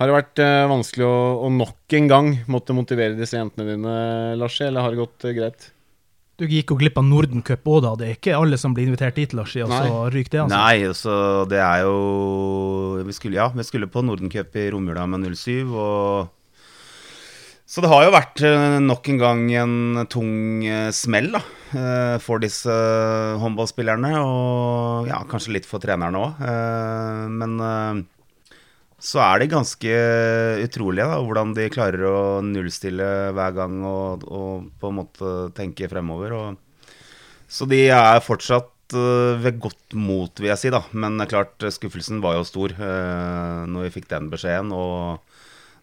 har 0.00 0.08
det 0.08 0.16
vært 0.16 0.40
eh, 0.40 0.70
vanskelig 0.70 1.04
å, 1.04 1.16
å 1.44 1.48
nok 1.52 1.94
en 1.98 2.06
gang 2.08 2.30
måtte 2.48 2.72
motivere 2.72 3.18
disse 3.18 3.36
jentene 3.36 3.74
dine, 3.74 3.98
Larsi, 4.40 4.64
eller 4.64 4.86
har 4.86 4.94
det 4.94 5.02
gått 5.02 5.26
eh, 5.28 5.34
greit? 5.36 5.66
Du 6.40 6.46
gikk 6.48 6.72
jo 6.72 6.78
glipp 6.80 6.96
av 6.96 7.04
Nordencup 7.04 7.68
òg, 7.68 7.82
da. 7.84 7.90
Det 8.00 8.06
er 8.06 8.16
ikke 8.16 8.38
alle 8.38 8.56
som 8.56 8.72
blir 8.72 8.88
invitert 8.88 9.18
dit, 9.20 9.34
Lars, 9.36 9.52
og 9.60 9.68
så 9.68 9.98
ryker 10.08 10.32
det, 10.32 10.40
altså. 10.46 10.56
Nei, 10.56 10.86
altså, 10.88 11.16
det 11.52 11.60
er 11.60 11.82
jo 11.84 13.02
vi 13.04 13.12
skulle, 13.12 13.36
Ja, 13.36 13.50
vi 13.52 13.66
skulle 13.68 13.90
på 13.92 14.00
Nordencup 14.06 14.56
i 14.56 14.70
romjula 14.72 15.04
med 15.04 15.28
07, 15.36 15.68
og 15.68 16.32
Så 17.70 17.78
det 17.84 17.90
har 17.92 18.02
jo 18.02 18.10
vært 18.10 18.40
eh, 18.42 18.80
nok 18.82 19.08
en 19.12 19.18
gang 19.20 19.42
en 19.60 19.74
tung 20.10 20.64
eh, 20.66 20.88
smell, 20.90 21.28
da. 21.36 21.40
eh, 21.78 22.16
For 22.18 22.42
disse 22.42 22.74
håndballspillerne, 23.38 24.10
og 24.18 25.06
ja, 25.06 25.20
kanskje 25.30 25.54
litt 25.54 25.68
for 25.70 25.82
trenerne 25.82 26.18
òg. 26.18 26.40
Men 27.30 27.54
så 29.00 29.22
er 29.22 29.40
det 29.40 29.52
ganske 29.52 29.94
utrolig 30.66 31.06
da, 31.06 31.20
hvordan 31.22 31.54
de 31.56 31.68
klarer 31.72 32.02
å 32.10 32.18
nullstille 32.44 33.06
hver 33.38 33.54
gang 33.56 33.78
og, 33.86 34.26
og 34.26 34.66
på 34.82 34.90
en 34.90 34.98
måte 34.98 35.36
tenke 35.56 35.88
fremover. 35.88 36.34
Og, 36.36 36.98
så 37.46 37.70
de 37.70 37.84
er 37.94 38.20
fortsatt 38.26 38.74
ved 38.90 39.62
godt 39.62 39.94
mot, 39.94 40.42
vil 40.42 40.50
jeg 40.50 40.64
si. 40.64 40.74
da. 40.74 40.82
Men 40.90 41.22
klart, 41.30 41.54
skuffelsen 41.70 42.18
var 42.20 42.34
jo 42.34 42.48
stor 42.50 42.74
når 42.74 43.86
vi 43.86 43.94
fikk 43.94 44.10
den 44.10 44.26
beskjeden. 44.34 44.74
Og 44.74 45.22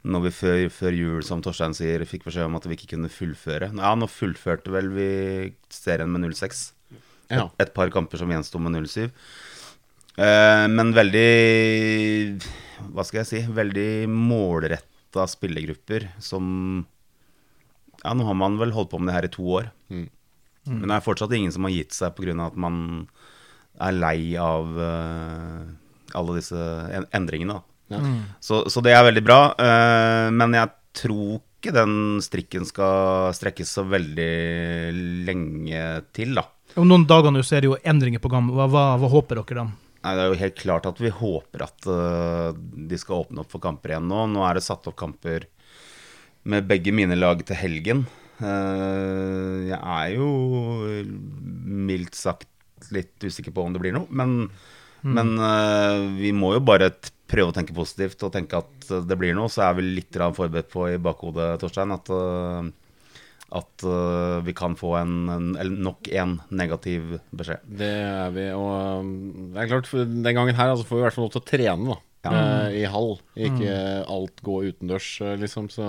når 0.06 0.24
vi 0.28 0.32
før, 0.36 0.62
før 0.74 0.96
jul, 0.96 1.22
som 1.26 1.42
Torstein 1.44 1.76
sier, 1.78 2.04
fikk 2.08 2.28
beskjed 2.28 2.48
om 2.48 2.58
at 2.60 2.68
vi 2.70 2.78
ikke 2.78 2.92
kunne 2.94 3.12
fullføre. 3.12 3.72
Ja, 3.74 3.94
nå 3.98 4.10
fullførte 4.12 4.74
vel 4.74 4.92
vi 4.94 5.10
serien 5.74 6.12
med 6.14 6.28
06. 6.30 6.66
Ja. 7.32 7.48
Et, 7.48 7.66
et 7.66 7.74
par 7.76 7.92
kamper 7.92 8.22
som 8.22 8.32
gjensto 8.32 8.62
med 8.62 8.78
07. 8.88 9.10
Eh, 10.18 10.66
men 10.74 10.94
veldig 10.98 12.42
Hva 12.90 13.04
skal 13.06 13.22
jeg 13.22 13.30
si? 13.30 13.42
Veldig 13.54 14.08
målretta 14.10 15.28
spillergrupper 15.30 16.08
som 16.24 16.48
Ja, 18.02 18.16
nå 18.18 18.26
har 18.26 18.38
man 18.38 18.58
vel 18.58 18.74
holdt 18.74 18.90
på 18.94 19.02
med 19.02 19.12
det 19.12 19.18
her 19.18 19.28
i 19.28 19.34
to 19.34 19.46
år. 19.60 19.72
Mm. 19.94 20.08
Men 20.68 20.90
det 20.90 20.98
er 20.98 21.06
fortsatt 21.06 21.34
ingen 21.38 21.54
som 21.54 21.66
har 21.68 21.74
gitt 21.74 21.96
seg 21.96 22.16
pga. 22.18 22.36
at 22.44 22.58
man 22.60 23.08
er 23.80 23.94
lei 23.94 24.36
av 24.42 24.74
uh, 24.76 25.64
alle 26.18 26.36
disse 26.40 26.60
endringene. 27.16 27.56
Da. 27.56 27.77
Ja. 27.94 28.02
Så, 28.44 28.66
så 28.72 28.84
det 28.84 28.94
er 28.96 29.06
veldig 29.08 29.24
bra. 29.26 29.40
Uh, 29.56 30.28
men 30.36 30.56
jeg 30.58 30.74
tror 30.98 31.40
ikke 31.58 31.74
den 31.74 32.22
strikken 32.24 32.68
skal 32.68 33.34
strekkes 33.36 33.72
så 33.80 33.86
veldig 33.88 34.32
lenge 35.28 35.84
til, 36.16 36.36
da. 36.38 36.46
Om 36.78 36.88
noen 36.90 37.08
dager 37.10 37.34
nå 37.34 37.42
så 37.46 37.58
er 37.58 37.66
det 37.66 37.72
jo 37.72 37.82
endringer 37.82 38.22
på 38.22 38.32
gang. 38.32 38.50
Hva, 38.54 38.68
hva, 38.70 38.88
hva 39.02 39.12
håper 39.12 39.42
dere 39.42 39.64
da? 39.64 39.68
Nei, 40.06 40.14
Det 40.14 40.24
er 40.24 40.30
jo 40.30 40.42
helt 40.44 40.60
klart 40.62 40.88
at 40.88 41.02
vi 41.02 41.12
håper 41.12 41.66
at 41.66 41.90
uh, 41.90 42.52
de 42.54 43.00
skal 43.00 43.24
åpne 43.26 43.44
opp 43.44 43.52
for 43.54 43.64
kamper 43.64 43.96
igjen 43.96 44.08
nå. 44.12 44.28
Nå 44.32 44.46
er 44.46 44.60
det 44.60 44.68
satt 44.68 44.88
opp 44.90 45.00
kamper 45.00 45.48
med 46.48 46.68
begge 46.70 46.94
mine 46.96 47.18
lag 47.18 47.42
til 47.48 47.60
helgen. 47.60 48.06
Uh, 48.38 49.68
jeg 49.72 49.80
er 49.82 50.14
jo 50.14 50.30
mildt 51.88 52.16
sagt 52.16 52.48
litt 52.94 53.18
usikker 53.26 53.52
på 53.56 53.66
om 53.66 53.74
det 53.74 53.82
blir 53.82 53.96
noe. 53.96 54.08
Men, 54.14 54.52
men 55.16 55.38
uh, 55.40 56.08
vi 56.18 56.34
må 56.36 56.54
jo 56.56 56.64
bare 56.66 56.92
prøve 57.28 57.52
å 57.52 57.56
tenke 57.56 57.76
positivt 57.76 58.24
og 58.24 58.34
tenke 58.34 58.60
at 58.60 58.92
det 59.08 59.18
blir 59.20 59.36
noe. 59.36 59.52
Så 59.52 59.66
er 59.68 59.78
vi 59.78 59.88
litt 60.00 60.16
forberedt 60.16 60.72
på 60.72 60.88
i 60.92 61.00
bakhodet, 61.02 61.58
Torstein, 61.62 61.94
at, 61.96 62.12
uh, 62.12 62.68
at 63.58 63.88
uh, 63.88 64.40
vi 64.46 64.56
kan 64.58 64.78
få 64.80 64.96
en, 65.02 65.16
en, 65.34 65.50
eller 65.56 65.84
nok 65.90 66.10
en 66.16 66.38
negativ 66.50 67.18
beskjed. 67.36 67.68
Det 67.82 67.94
er 68.04 68.34
vi. 68.36 68.50
Og 68.56 69.04
um, 69.04 69.14
det 69.54 69.64
er 69.64 69.72
klart, 69.74 69.92
den 69.94 70.40
gangen 70.40 70.58
her 70.58 70.74
altså, 70.74 70.88
får 70.88 70.98
vi 70.98 71.04
i 71.04 71.08
hvert 71.08 71.18
fall 71.18 71.28
lov 71.28 71.36
til 71.36 71.44
å 71.44 71.50
trene 71.52 71.92
da, 71.92 72.00
eh, 72.32 72.80
i 72.82 72.88
hall. 72.92 73.14
Ikke 73.50 73.76
alt 74.08 74.44
gå 74.46 74.62
utendørs, 74.72 75.12
eh, 75.22 75.38
liksom. 75.44 75.70
Så 75.74 75.88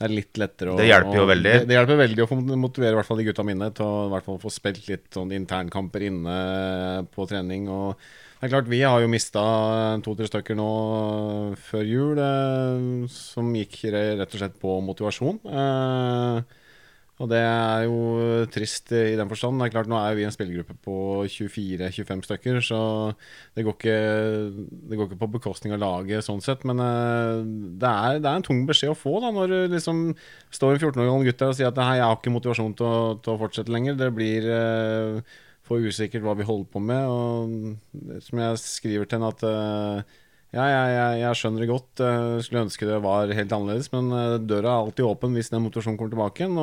det 0.00 0.06
er 0.08 0.12
litt 0.16 0.38
lettere 0.40 0.72
å 0.72 0.78
Det 0.80 0.86
hjelper 0.88 1.18
jo 1.18 1.26
veldig. 1.28 1.50
veldig. 1.50 1.52
Det, 1.60 1.68
det 1.68 1.76
hjelper 1.76 1.98
veldig 2.00 2.22
å 2.24 2.28
få 2.30 2.38
motivere 2.56 2.94
i 2.94 2.96
hvert 2.96 3.08
fall 3.10 3.20
de 3.20 3.26
gutta 3.26 3.44
mine 3.44 3.66
til 3.76 3.84
å 3.84 4.06
i 4.06 4.12
hvert 4.14 4.24
fall 4.30 4.38
få 4.40 4.52
spilt 4.54 4.86
litt 4.88 5.10
sånn 5.12 5.34
internkamper 5.36 6.06
inne 6.08 6.36
på 7.12 7.26
trening. 7.28 7.68
Og 7.68 8.00
det 8.40 8.48
er 8.48 8.52
klart, 8.54 8.70
vi 8.72 8.80
har 8.80 9.02
jo 9.04 9.10
mista 9.12 9.42
to-tre 10.00 10.24
stykker 10.30 10.56
nå 10.56 10.70
før 11.60 11.84
jul 11.84 12.22
eh, 12.24 12.86
som 13.12 13.52
gikk 13.52 13.82
rett 13.92 14.24
og 14.24 14.38
slett 14.40 14.56
på 14.62 14.78
motivasjon. 14.88 15.42
Eh, 15.44 16.56
og 17.20 17.28
det 17.28 17.40
er 17.44 17.82
jo 17.84 17.96
trist 18.48 18.88
i 18.96 19.12
den 19.18 19.28
forstand. 19.28 19.60
Det 19.60 19.66
er 19.66 19.72
klart, 19.74 19.90
Nå 19.92 19.98
er 20.00 20.14
vi 20.16 20.24
en 20.24 20.32
spillergruppe 20.32 20.76
på 20.80 20.94
24-25 21.28 22.22
stykker, 22.24 22.60
så 22.64 22.78
det 23.56 23.66
går, 23.66 23.76
ikke, 23.76 23.96
det 24.88 24.96
går 24.96 25.10
ikke 25.10 25.18
på 25.20 25.28
bekostning 25.34 25.74
av 25.76 25.82
laget 25.82 26.24
sånn 26.24 26.40
sett. 26.40 26.64
Men 26.68 26.80
eh, 26.80 27.42
det 27.82 27.90
er, 27.90 28.22
det 28.24 28.30
er 28.30 28.40
en 28.40 28.46
tung 28.46 28.64
beskjed 28.68 28.94
å 28.94 28.96
få 28.96 29.18
da, 29.20 29.34
når 29.36 29.52
du 29.52 29.76
liksom 29.76 30.02
står 30.48 30.78
en 30.78 30.80
14 30.80 31.02
år 31.04 31.10
gammel 31.10 31.28
gutt 31.28 31.44
der 31.44 31.52
og 31.52 31.60
sier 31.60 31.68
at 31.68 31.82
«Hei, 31.84 31.98
jeg 32.00 32.08
har 32.08 32.16
ikke 32.16 32.34
motivasjon 32.38 32.74
til 32.80 32.88
å, 32.88 33.04
til 33.20 33.34
å 33.34 33.40
fortsette 33.44 33.76
lenger. 33.76 34.00
Det 34.00 34.10
blir 34.16 34.48
eh, 34.56 35.36
for 35.68 35.84
usikkert 35.84 36.24
hva 36.24 36.38
vi 36.40 36.48
holder 36.48 36.72
på 36.72 36.84
med. 36.88 37.04
Og 37.04 38.24
som 38.24 38.44
jeg 38.46 38.64
skriver 38.64 39.10
til 39.10 39.20
henne 39.20 39.34
at 39.36 40.16
eh, 40.52 40.58
ja, 40.58 40.64
jeg, 40.90 41.20
jeg, 41.20 41.38
skjønner 41.40 41.64
det 41.64 41.68
godt. 41.70 42.02
Jeg 42.02 42.46
skulle 42.46 42.64
ønske 42.66 42.88
det 42.88 42.98
var 43.04 43.34
helt 43.36 43.54
annerledes, 43.56 43.90
men 43.94 44.10
eh, 44.16 44.38
døra 44.42 44.72
er 44.72 44.86
alltid 44.86 45.06
åpen 45.08 45.36
hvis 45.38 45.52
den 45.52 45.64
motivasjonen 45.66 46.00
kommer 46.00 46.14
tilbake 46.14 46.44
igjen. 46.44 46.58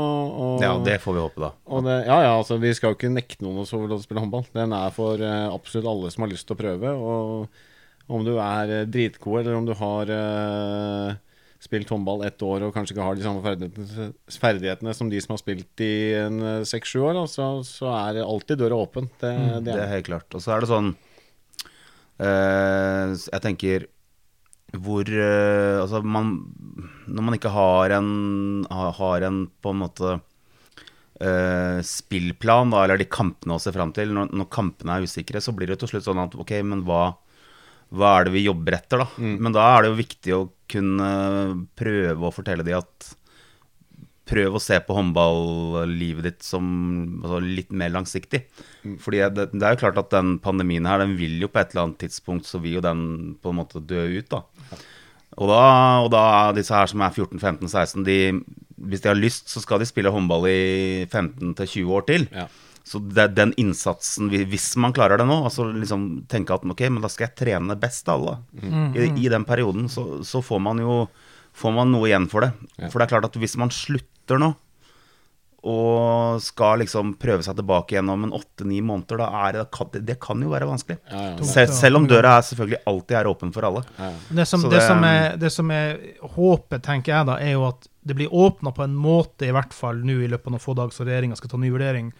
Ja, 0.63 0.73
det 0.83 0.99
får 1.03 1.17
vi 1.17 1.23
håpe, 1.23 1.43
da. 1.45 1.53
og 1.71 1.87
det, 1.87 1.97
ja, 2.09 2.19
ja, 2.25 2.35
altså 2.35 2.59
Vi 2.61 2.73
skal 2.77 2.93
jo 2.93 2.99
ikke 2.99 3.13
nekte 3.13 3.47
noen 3.47 3.63
å 3.63 3.69
få 3.69 3.83
lov 3.85 3.95
til 3.95 4.01
å 4.01 4.07
spille 4.09 4.25
håndball. 4.25 4.45
Den 4.57 4.75
er 4.75 4.93
for 4.95 5.23
eh, 5.23 5.47
absolutt 5.47 5.91
alle 5.93 6.13
som 6.13 6.25
har 6.25 6.33
lyst 6.33 6.49
til 6.49 6.57
å 6.57 6.61
prøve. 6.63 6.93
Og 6.97 8.13
om 8.17 8.27
du 8.27 8.35
er 8.39 8.75
eh, 8.81 8.89
dritgod, 8.89 9.41
eller 9.41 9.57
om 9.57 9.67
du 9.67 9.73
har 9.77 10.11
uh, 10.11 11.15
spilt 11.63 11.89
håndball 11.91 12.23
ett 12.27 12.41
år 12.45 12.67
og 12.67 12.73
kanskje 12.75 12.95
ikke 12.95 13.05
har 13.05 13.17
de 13.17 13.25
samme 13.25 13.43
ferdighetene, 13.43 14.11
ferdighetene 14.37 14.93
som 14.95 15.09
de 15.11 15.21
som 15.23 15.33
har 15.33 15.41
spilt 15.41 15.83
i 15.83 15.93
en 16.19 16.39
eh, 16.39 16.63
seks-sju 16.69 17.01
år, 17.01 17.17
da, 17.17 17.25
så, 17.31 17.49
så 17.65 17.91
er 17.95 18.21
alltid 18.23 18.61
døra 18.61 18.79
åpen. 18.85 19.09
Det, 19.21 19.33
mm, 19.33 19.65
Det 19.65 19.73
er 19.73 19.83
er 19.87 19.93
helt 19.95 20.09
klart. 20.09 20.29
Og 20.37 20.43
så 20.43 20.53
er 20.53 20.63
det 20.63 20.71
sånn 20.71 20.93
eh, 20.93 21.06
Jeg 22.17 23.41
tenker 23.43 23.87
hvor 24.75 25.07
eh, 25.07 25.77
Altså, 25.79 26.01
man 26.03 26.31
Når 27.07 27.23
man 27.23 27.35
ikke 27.37 27.51
har 27.53 27.93
en 27.95 28.65
Har 28.67 29.21
en 29.27 29.45
på 29.61 29.75
en 29.75 29.83
måte 29.85 30.17
Uh, 31.17 31.81
spillplan, 31.81 32.69
da, 32.69 32.83
eller 32.83 32.99
de 33.01 33.07
kampene 33.09 33.55
å 33.55 33.61
se 33.61 33.71
fram 33.73 33.89
til, 33.89 34.11
når, 34.13 34.27
når 34.37 34.45
kampene 34.53 34.99
er 34.99 35.07
usikre, 35.09 35.41
så 35.41 35.49
blir 35.49 35.71
det 35.71 35.79
til 35.81 35.89
slutt 35.89 36.05
sånn 36.05 36.21
at 36.21 36.35
ok, 36.37 36.51
men 36.61 36.83
hva 36.85 37.15
hva 37.89 38.11
er 38.19 38.27
det 38.27 38.33
vi 38.35 38.43
jobber 38.43 38.75
etter, 38.77 39.01
da? 39.01 39.07
Men 39.17 39.55
da 39.55 39.63
er 39.71 39.81
det 39.81 39.89
jo 39.89 39.97
viktig 39.97 40.35
å 40.35 40.41
kunne 40.69 41.07
prøve 41.79 42.27
å 42.27 42.33
fortelle 42.35 42.65
de 42.67 42.75
at 42.77 43.07
Prøv 44.27 44.57
å 44.57 44.61
se 44.61 44.77
på 44.83 44.95
håndballivet 44.97 46.25
ditt 46.27 46.43
som 46.45 46.67
altså, 47.21 47.39
litt 47.43 47.71
mer 47.71 47.93
langsiktig. 47.95 48.43
Fordi 49.03 49.23
det, 49.35 49.49
det 49.53 49.63
er 49.63 49.75
jo 49.75 49.81
klart 49.85 50.01
at 50.01 50.11
den 50.13 50.35
pandemien 50.43 50.87
her, 50.89 51.01
den 51.03 51.15
vil 51.19 51.39
jo 51.43 51.49
på 51.51 51.61
et 51.61 51.73
eller 51.73 51.87
annet 51.87 52.01
tidspunkt 52.05 52.49
så 52.49 52.61
vil 52.63 52.79
jo 52.79 52.85
den 52.85 53.01
på 53.41 53.53
en 53.53 53.59
måte 53.61 53.83
dø 53.83 54.03
ut, 54.17 54.29
da. 54.33 54.43
Og 55.37 55.51
da, 55.51 55.63
og 56.01 56.11
da 56.13 56.23
disse 56.57 56.73
her 56.73 56.89
som 56.89 57.03
er 57.05 57.13
14-15-16, 57.13 58.05
de, 58.07 58.19
hvis 58.89 59.03
de 59.03 59.11
har 59.11 59.19
lyst, 59.19 59.51
så 59.53 59.61
skal 59.61 59.81
de 59.81 59.89
spille 59.89 60.11
håndball 60.13 60.47
i 60.49 60.61
15-20 61.05 61.93
år 61.93 62.07
til. 62.09 62.25
Ja. 62.33 62.47
Så 62.87 63.01
det, 63.03 63.33
den 63.35 63.51
innsatsen, 63.59 64.31
hvis 64.31 64.69
man 64.79 64.95
klarer 64.95 65.19
det 65.19 65.27
nå, 65.27 65.41
altså 65.49 65.67
liksom 65.67 66.07
tenke 66.31 66.55
at 66.55 66.63
ok, 66.63 66.85
men 66.87 67.03
da 67.03 67.11
skal 67.11 67.27
jeg 67.27 67.35
trene 67.41 67.75
best 67.79 68.07
av 68.07 68.21
alle. 68.21 68.37
I, 68.95 69.09
I 69.27 69.31
den 69.33 69.45
perioden 69.47 69.89
så, 69.91 70.23
så 70.25 70.41
får 70.45 70.61
man 70.63 70.79
jo 70.81 71.01
får 71.57 71.73
man 71.73 71.91
noe 71.91 72.07
igjen 72.07 72.29
for 72.31 72.45
det. 72.45 72.53
Ja. 72.77 72.87
For 72.87 72.99
det 72.99 73.07
er 73.07 73.13
klart 73.15 73.27
at 73.27 73.37
hvis 73.41 73.57
man 73.59 73.73
slutter 73.73 74.13
nå, 74.35 74.49
og 75.67 76.37
skal 76.45 76.79
liksom 76.83 77.15
prøve 77.19 77.43
seg 77.43 77.57
tilbake 77.57 77.95
gjennom 77.95 78.21
om 78.21 78.25
en 78.27 78.35
åtte-ni 78.37 78.77
måneder, 78.85 79.17
da 79.23 79.27
er 79.47 79.55
det, 79.57 79.63
det, 79.95 80.01
det 80.11 80.15
kan 80.21 80.39
jo 80.43 80.51
være 80.53 80.67
vanskelig. 80.69 80.99
Ja, 81.09 81.23
ja, 81.33 81.47
Selv, 81.49 81.73
selv 81.75 81.97
om 81.99 82.05
døra 82.07 82.35
er 82.37 82.45
selvfølgelig 82.45 82.79
alltid 82.87 83.17
er 83.17 83.29
åpen 83.31 83.51
for 83.55 83.67
alle. 83.67 83.81
ja. 83.97 84.11
Det 84.37 84.45
som, 84.47 84.61
det, 84.61 84.69
det- 84.77 84.85
som 84.87 85.03
er, 85.03 85.35
det 85.41 85.51
som 85.51 85.71
er 85.71 85.97
håpet, 86.37 86.83
tenker 86.85 87.15
jeg 87.15 87.25
da, 87.31 87.39
er 87.41 87.55
jo 87.57 87.65
at 87.71 87.87
det 88.07 88.15
blir 88.15 88.31
åpna 88.31 88.71
på 88.71 88.83
en 88.85 88.95
måte, 88.95 89.47
i 89.49 89.51
hvert 89.51 89.73
fall 89.75 89.99
nå 90.05 90.19
i 90.23 90.29
løpet 90.31 90.47
av 90.47 90.55
noen 90.55 90.63
få 90.63 90.75
dager, 90.77 90.93
så 90.95 91.03
regjeringa 91.07 91.35
skal 91.35 91.49
ta 91.49 91.57
ny 91.59 91.73
vurdering 91.73 92.13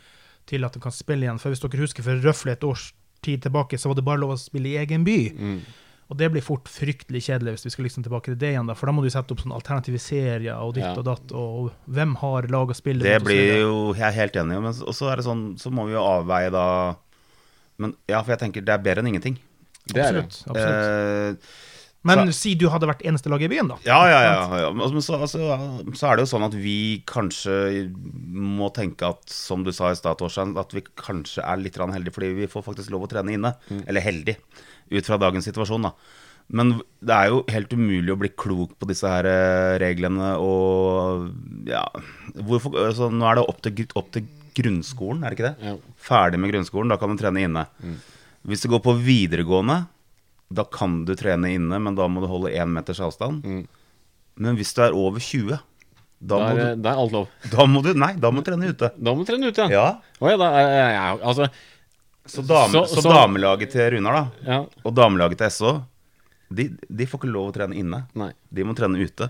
til 0.48 0.66
at 0.68 0.74
det 0.76 0.82
kan 0.84 0.92
spille 0.96 1.24
igjen. 1.28 1.40
For 1.40 1.54
hvis 1.54 1.62
dere 1.64 1.84
husker 1.86 2.04
for 2.04 2.24
røftlig 2.26 2.58
et 2.58 2.64
års 2.68 2.90
tid 3.24 3.42
tilbake, 3.46 3.78
så 3.80 3.88
var 3.92 3.96
det 4.02 4.04
bare 4.08 4.20
lov 4.26 4.34
å 4.36 4.40
spille 4.42 4.74
i 4.74 4.78
egen 4.82 5.06
by. 5.08 5.20
Mm. 5.38 5.60
Og 6.08 6.16
det 6.16 6.30
blir 6.32 6.44
fort 6.46 6.70
fryktelig 6.72 7.20
kjedelig 7.26 7.58
hvis 7.58 7.66
vi 7.68 7.72
skal 7.74 7.84
liksom 7.88 8.04
tilbake 8.06 8.32
til 8.32 8.38
det 8.40 8.54
igjen, 8.54 8.68
da. 8.70 8.76
For 8.80 8.88
da 8.88 8.94
må 8.96 9.04
du 9.04 9.10
sette 9.12 9.34
opp 9.36 9.42
sånne 9.44 9.58
alternative 9.60 10.00
serier 10.00 10.56
og 10.56 10.74
ditt 10.78 10.86
Ja. 10.86 10.94
og 10.96 11.04
datt, 11.04 11.32
og 11.36 11.74
hvem 11.92 12.14
har 12.22 12.48
lag 12.48 12.72
å 12.72 12.76
spille 12.78 13.04
Det 13.04 13.18
blir 13.26 13.60
jo 13.60 13.94
Jeg 13.94 14.08
er 14.08 14.16
helt 14.16 14.36
enig, 14.40 14.62
men 14.64 14.72
og 14.88 14.96
så 14.96 15.12
er 15.12 15.18
det 15.20 15.26
sånn 15.28 15.58
Så 15.60 15.70
må 15.70 15.86
vi 15.90 15.98
jo 15.98 16.04
avveie 16.06 16.50
da 16.50 16.96
Men 17.78 17.94
ja, 18.08 18.22
for 18.24 18.32
jeg 18.32 18.40
tenker 18.46 18.64
det 18.64 18.74
er 18.74 18.80
bedre 18.82 19.04
enn 19.04 19.12
ingenting. 19.14 19.36
Det 19.88 20.02
er 20.02 20.14
det. 20.14 20.24
Absolutt. 20.24 20.48
absolutt. 20.50 21.44
Eh, 21.44 21.77
Men 22.06 22.28
så- 22.28 22.34
si 22.38 22.54
du 22.56 22.68
hadde 22.70 22.88
vært 22.88 23.02
eneste 23.04 23.30
lag 23.30 23.42
i 23.42 23.48
byen, 23.52 23.68
da. 23.68 23.78
ja, 23.84 23.98
ja, 24.08 24.20
ja. 24.22 24.60
ja. 24.62 24.72
Men 24.72 25.02
så, 25.02 25.18
altså, 25.20 25.40
så 25.98 26.12
er 26.12 26.16
det 26.16 26.26
jo 26.28 26.30
sånn 26.38 26.46
at 26.46 26.54
vi 26.54 27.02
kanskje 27.10 27.92
må 28.32 28.70
tenke 28.74 29.10
at, 29.10 29.26
som 29.30 29.64
du 29.66 29.72
sa 29.76 29.90
i 29.92 29.98
stad, 29.98 30.18
Torstein, 30.20 30.56
at 30.58 30.72
vi 30.74 30.82
kanskje 30.96 31.44
er 31.44 31.58
litt 31.58 31.76
grann 31.76 31.92
heldige 31.92 32.14
fordi 32.14 32.34
vi 32.38 32.48
får 32.48 32.64
faktisk 32.70 32.92
lov 32.94 33.08
å 33.08 33.12
trene 33.12 33.34
inne. 33.34 33.56
Eller 33.88 34.02
heldig, 34.06 34.38
ut 34.94 35.06
fra 35.10 35.18
dagens 35.18 35.50
situasjon, 35.50 35.90
da. 35.90 35.92
Men 36.50 36.78
det 37.04 37.12
er 37.12 37.28
jo 37.34 37.42
helt 37.52 37.74
umulig 37.76 38.14
å 38.14 38.20
bli 38.22 38.30
klok 38.30 38.78
på 38.80 38.88
disse 38.88 39.04
her 39.10 39.26
eh, 39.28 39.74
reglene 39.84 40.38
og 40.40 41.26
ja 41.68 41.82
hvorfor, 42.40 42.72
altså, 42.86 43.10
Nå 43.12 43.26
er 43.28 43.36
det 43.36 43.44
opp 43.52 43.60
til, 43.66 43.84
opp 44.00 44.14
til 44.16 44.30
grunnskolen, 44.56 45.26
er 45.28 45.34
det 45.34 45.38
ikke 45.42 45.50
det? 45.50 45.68
Ja. 45.68 45.74
Ferdig 46.08 46.40
med 46.40 46.54
grunnskolen, 46.54 46.88
da 46.94 46.96
kan 47.02 47.12
du 47.12 47.20
trene 47.20 47.44
inne. 47.44 47.66
Hvis 48.48 48.64
du 48.64 48.70
går 48.72 48.80
på 48.86 48.96
videregående, 48.96 49.82
da 50.54 50.64
kan 50.64 51.02
du 51.06 51.14
trene 51.20 51.50
inne, 51.56 51.80
men 51.84 51.96
da 51.98 52.08
må 52.08 52.22
du 52.24 52.28
holde 52.32 52.52
én 52.56 52.70
meters 52.72 53.02
avstand. 53.04 53.44
Mm. 53.44 53.66
Men 54.38 54.56
hvis 54.60 54.74
du 54.78 54.82
er 54.86 54.96
over 54.96 55.20
20, 55.20 55.58
da 56.20 56.38
må, 56.40 56.46
er, 56.54 56.76
du, 56.76 56.82
da 56.82 56.94
er 56.94 57.02
alt 57.04 57.12
lov. 57.14 57.28
da 57.52 57.66
må 57.70 57.82
du 57.86 57.92
Nei, 57.94 58.14
da 58.18 58.32
må 58.34 58.42
du 58.42 58.48
trene 58.52 58.70
ute. 58.72 58.92
Da 58.98 59.14
må 59.14 59.26
du 59.26 59.32
trene 59.32 59.50
ute, 59.52 59.68
ja. 59.68 59.70
Ja, 59.70 59.88
Oh, 60.22 60.30
ja, 60.32 60.38
da 60.40 60.48
jeg, 60.64 61.20
altså, 61.22 61.50
Så, 62.28 62.42
dame, 62.48 62.72
Så- 62.74 62.86
så, 62.96 63.02
så- 63.06 63.14
damelaget 63.14 63.72
til 63.72 63.92
Runar, 63.94 64.14
da, 64.14 64.24
ja. 64.52 64.60
og 64.84 64.96
damelaget 64.98 65.38
til 65.38 65.52
SO, 65.52 65.74
de, 66.52 66.70
de 66.90 67.06
får 67.06 67.20
ikke 67.22 67.32
lov 67.32 67.52
å 67.52 67.54
trene 67.56 67.76
inne. 67.76 68.02
Nei. 68.16 68.32
De 68.52 68.64
må 68.64 68.74
trene 68.76 69.00
ute. 69.04 69.30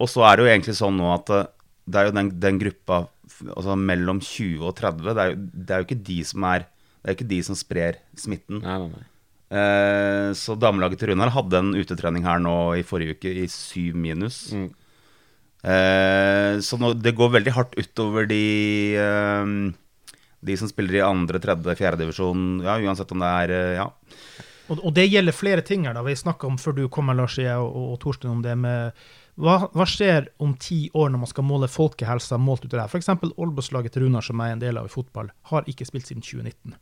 Og 0.00 0.08
så 0.08 0.24
er 0.26 0.36
det 0.36 0.44
jo 0.44 0.50
egentlig 0.52 0.74
sånn 0.76 0.96
nå 0.98 1.06
at 1.14 1.30
eh, 1.30 1.46
det 1.86 2.00
er 2.00 2.06
jo 2.08 2.14
den, 2.16 2.30
den 2.40 2.58
gruppa 2.58 3.06
altså 3.54 3.76
mellom 3.76 4.20
20 4.20 4.62
og 4.64 4.74
30, 4.76 5.02
det 5.14 5.22
er, 5.24 5.30
jo, 5.34 5.36
det 5.54 5.70
er 5.74 5.82
jo 5.82 5.86
ikke 5.88 6.02
de 6.04 6.18
som 6.24 6.44
er 6.44 6.64
Det 7.04 7.04
er 7.04 7.12
jo 7.12 7.18
ikke 7.18 7.28
de 7.28 7.40
som 7.44 7.54
sprer 7.58 7.96
smitten. 8.16 8.62
Nei, 8.64 8.78
nei, 8.78 8.88
nei. 8.88 9.04
Eh, 9.54 10.32
så 10.34 10.56
damelaget 10.58 10.98
til 10.98 11.12
Runar 11.12 11.30
hadde 11.34 11.60
en 11.60 11.74
utetrening 11.78 12.24
her 12.26 12.40
nå 12.42 12.56
i 12.80 12.82
forrige 12.86 13.14
uke 13.14 13.34
i 13.44 13.46
syv 13.50 13.94
minus. 13.98 14.48
Mm. 14.54 14.66
Eh, 15.64 16.52
så 16.64 16.78
nå, 16.80 16.94
det 16.98 17.14
går 17.16 17.36
veldig 17.36 17.54
hardt 17.56 17.78
utover 17.80 18.26
de 18.28 18.44
eh, 19.00 19.52
De 20.44 20.56
som 20.60 20.68
spiller 20.68 20.98
i 20.98 21.04
andre, 21.06 21.40
tredje, 21.40 21.76
fjerde 21.78 22.02
divisjon. 22.02 22.64
Ja, 22.64 22.76
uansett 22.82 23.14
om 23.14 23.22
det 23.22 23.30
er 23.44 23.54
Ja. 23.80 23.92
Og, 24.72 24.78
og 24.80 24.94
det 24.96 25.10
gjelder 25.10 25.36
flere 25.36 25.60
ting 25.60 25.82
her. 25.84 25.92
da. 25.92 26.02
Vi 26.02 26.14
snakka 26.16 26.48
om 26.48 26.56
før 26.56 26.72
du 26.72 26.86
kom, 26.88 27.10
her, 27.12 27.18
Lars, 27.18 27.36
og, 27.38 27.66
og, 27.68 27.90
og 27.92 27.98
Torstein, 28.00 28.32
om 28.32 28.40
det 28.42 28.54
med 28.56 28.96
hva, 29.36 29.58
hva 29.74 29.84
skjer 29.84 30.30
om 30.40 30.54
ti 30.56 30.86
år 30.94 31.10
når 31.10 31.20
man 31.24 31.30
skal 31.30 31.44
måle 31.44 31.68
folkehelsa 31.68 32.38
målt 32.40 32.64
ut 32.64 32.70
av 32.72 32.78
det 32.78 32.84
her? 32.86 32.92
F.eks. 32.92 33.34
Olbos-laget 33.36 33.92
til 33.92 34.06
Runar, 34.06 34.24
som 34.24 34.40
jeg 34.40 34.54
er 34.54 34.56
en 34.56 34.62
del 34.62 34.80
av 34.80 34.88
i 34.88 34.92
fotball, 34.92 35.28
har 35.50 35.68
ikke 35.70 35.86
spilt 35.88 36.08
siden 36.08 36.24
2019. 36.24 36.76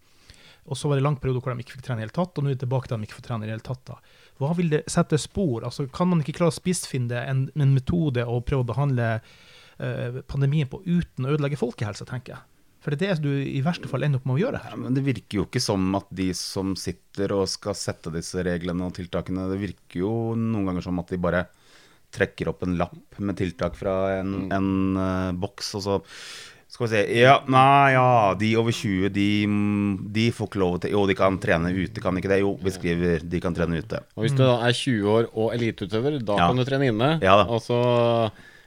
Og 0.71 0.78
så 0.78 0.88
var 0.88 0.97
det 0.97 1.02
en 1.02 1.09
lang 1.11 1.16
periode 1.19 1.42
hvor 1.42 1.52
de 1.57 1.64
ikke 1.64 1.75
fikk 1.75 1.87
trene 1.88 1.99
i 1.99 2.04
det 2.04 2.11
hele 2.11 2.19
tatt, 2.21 2.37
og 2.38 2.45
nå 2.45 2.50
er 2.52 2.54
det 2.54 2.62
tilbake 2.62 2.87
til 2.88 3.00
de 3.00 3.09
ikke 3.09 3.19
får 3.19 3.26
trene 3.26 3.42
i 3.42 3.49
det 3.50 3.57
hele 3.57 3.66
tatt. 3.66 3.83
da. 3.88 3.97
Hva 4.38 4.52
vil 4.59 4.71
det 4.71 4.85
sette 4.90 5.19
spor? 5.19 5.64
Altså, 5.66 5.88
Kan 5.90 6.12
man 6.12 6.23
ikke 6.23 6.37
klare 6.38 6.54
å 6.54 6.59
spissfinne 6.59 7.25
en, 7.26 7.49
en 7.59 7.75
metode 7.75 8.23
og 8.28 8.45
prøve 8.47 8.62
å 8.62 8.71
behandle 8.71 9.09
eh, 9.19 10.21
pandemien 10.31 10.71
på 10.71 10.83
uten 10.87 11.26
å 11.26 11.35
ødelegge 11.35 11.59
folkehelsa, 11.61 12.07
tenker 12.09 12.37
jeg? 12.37 12.47
For 12.83 12.95
det 12.99 13.07
er 13.07 13.19
det 13.19 13.23
du 13.23 13.31
i 13.47 13.61
verste 13.62 13.87
fall 13.90 14.02
ender 14.02 14.19
opp 14.19 14.25
med 14.26 14.38
å 14.38 14.42
gjøre 14.42 14.59
Ja, 14.59 14.71
her. 14.73 14.78
men 14.87 14.95
det 14.97 15.04
virker 15.07 15.38
jo 15.38 15.45
ikke 15.47 15.61
som 15.62 15.85
at 15.95 16.09
de 16.11 16.33
som 16.35 16.73
sitter 16.78 17.35
og 17.37 17.45
skal 17.50 17.76
sette 17.78 18.11
disse 18.14 18.42
reglene 18.42 18.88
og 18.88 18.97
tiltakene, 18.97 19.45
det 19.52 19.61
virker 19.61 20.00
jo 20.02 20.14
noen 20.38 20.66
ganger 20.66 20.87
som 20.88 20.99
at 21.02 21.12
de 21.14 21.21
bare 21.23 21.45
trekker 22.12 22.50
opp 22.50 22.64
en 22.66 22.75
lapp 22.76 23.21
med 23.23 23.38
tiltak 23.38 23.78
fra 23.78 23.95
en, 24.19 24.35
en 24.52 24.66
uh, 24.99 25.31
boks, 25.33 25.71
og 25.78 25.85
så 25.87 25.95
skal 26.72 26.86
vi 26.86 26.90
se 26.94 27.00
Ja, 27.20 27.34
nei, 27.52 27.92
ja, 27.92 28.04
de 28.40 28.48
over 28.56 28.72
20, 28.72 29.10
de, 29.12 29.26
de 30.16 30.26
får 30.32 30.48
ikke 30.48 30.60
lov 30.62 30.78
til 30.80 30.94
Jo, 30.94 31.02
de 31.10 31.16
kan 31.18 31.36
trene 31.42 31.68
ute, 31.76 32.00
kan 32.00 32.14
de 32.16 32.22
ikke 32.22 32.30
det? 32.32 32.38
Jo, 32.40 32.54
vi 32.62 32.72
skriver 32.72 33.26
de 33.28 33.40
kan 33.44 33.52
trene 33.56 33.82
ute. 33.82 34.00
Og 34.16 34.24
hvis 34.24 34.32
du 34.38 34.40
da 34.46 34.54
er 34.64 34.72
20 34.78 35.10
år 35.12 35.28
og 35.34 35.52
eliteutøver, 35.56 36.16
da 36.24 36.38
Ja. 36.40 36.48
kan 36.48 36.56
du 36.56 36.64
trene 36.64 36.88
inne. 36.88 37.10
Ja 37.20 37.36
da. 37.42 37.44
Og 37.52 37.60
så 37.60 37.76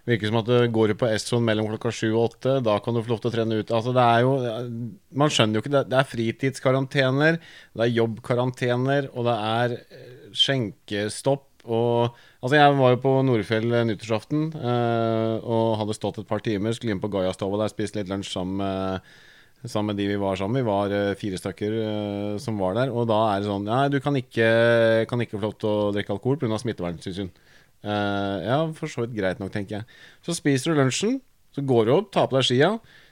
virker 0.05 0.29
som 0.29 0.37
at 0.37 0.45
du 0.45 0.67
går 0.69 0.93
på 1.01 1.07
S-zone 1.17 1.41
mellom 1.47 1.65
klokka 1.71 1.89
7 1.89 2.11
og 2.13 2.27
8, 2.37 2.59
da 2.61 2.77
kan 2.85 2.93
du 2.93 3.01
få 3.01 3.09
lov 3.15 3.21
til 3.23 3.31
å 3.31 3.33
trene 3.33 3.57
ute. 3.57 3.73
Altså 3.73 3.89
det 3.95 4.03
er 4.05 4.21
jo 4.21 4.35
Man 5.17 5.33
skjønner 5.33 5.57
jo 5.57 5.63
ikke 5.65 5.73
det. 5.73 5.83
Det 5.89 5.97
er 5.97 6.11
fritidskarantener, 6.11 7.39
det 7.73 7.87
er 7.87 7.95
jobbkarantener, 7.97 9.09
og 9.17 9.25
det 9.25 9.37
er 9.49 9.75
eh, 9.81 10.29
skjenkestopp. 10.31 11.47
Og 11.65 12.15
Altså, 12.45 12.57
jeg 12.59 12.73
var 12.77 12.91
jo 12.93 12.99
på 13.01 13.11
Nordfjell 13.25 13.71
eh, 13.73 13.85
nyttårsaften 13.89 14.49
eh, 14.53 15.37
og 15.41 15.79
hadde 15.79 15.95
stått 15.97 16.19
et 16.21 16.27
par 16.29 16.43
timer. 16.45 16.75
Skulle 16.77 16.93
inn 16.93 17.01
på 17.01 17.09
Gaiastova 17.09 17.63
der, 17.63 17.71
spise 17.73 17.97
litt 17.97 18.11
lunsj 18.11 18.35
sammen 18.35 18.61
med 18.61 19.15
Sammen 19.65 19.95
med 19.95 19.97
de 19.97 20.05
vi 20.11 20.17
var 20.21 20.37
sammen. 20.37 20.59
Vi 20.59 20.67
var 20.67 20.93
eh, 20.93 21.15
fire 21.17 21.39
stykker 21.41 21.75
eh, 21.79 22.33
som 22.41 22.59
var 22.61 22.75
der. 22.77 22.91
Og 22.93 23.07
da 23.09 23.17
er 23.31 23.41
det 23.41 23.49
sånn 23.49 23.65
Nei, 23.65 23.87
du 23.89 23.97
kan 24.03 24.17
ikke, 24.19 24.49
kan 25.09 25.23
ikke 25.23 25.39
få 25.39 25.47
lov 25.47 25.55
til 25.61 25.71
å 25.71 25.91
drikke 25.95 26.13
alkohol 26.13 26.37
pga. 26.41 26.59
smitteverntilsyn. 26.61 27.31
Eh, 27.85 28.37
ja, 28.45 28.59
for 28.77 28.91
så 28.91 29.05
vidt 29.05 29.15
greit 29.17 29.41
nok, 29.41 29.53
tenker 29.53 29.79
jeg. 29.79 29.87
Så 30.25 30.35
spiser 30.37 30.73
du 30.73 30.81
lunsjen, 30.81 31.19
så 31.55 31.63
går 31.65 31.87
du 31.87 31.95
opp, 31.95 32.11
tar 32.13 32.29
på 32.29 32.37
deg 32.37 32.47
skia, 32.47 32.71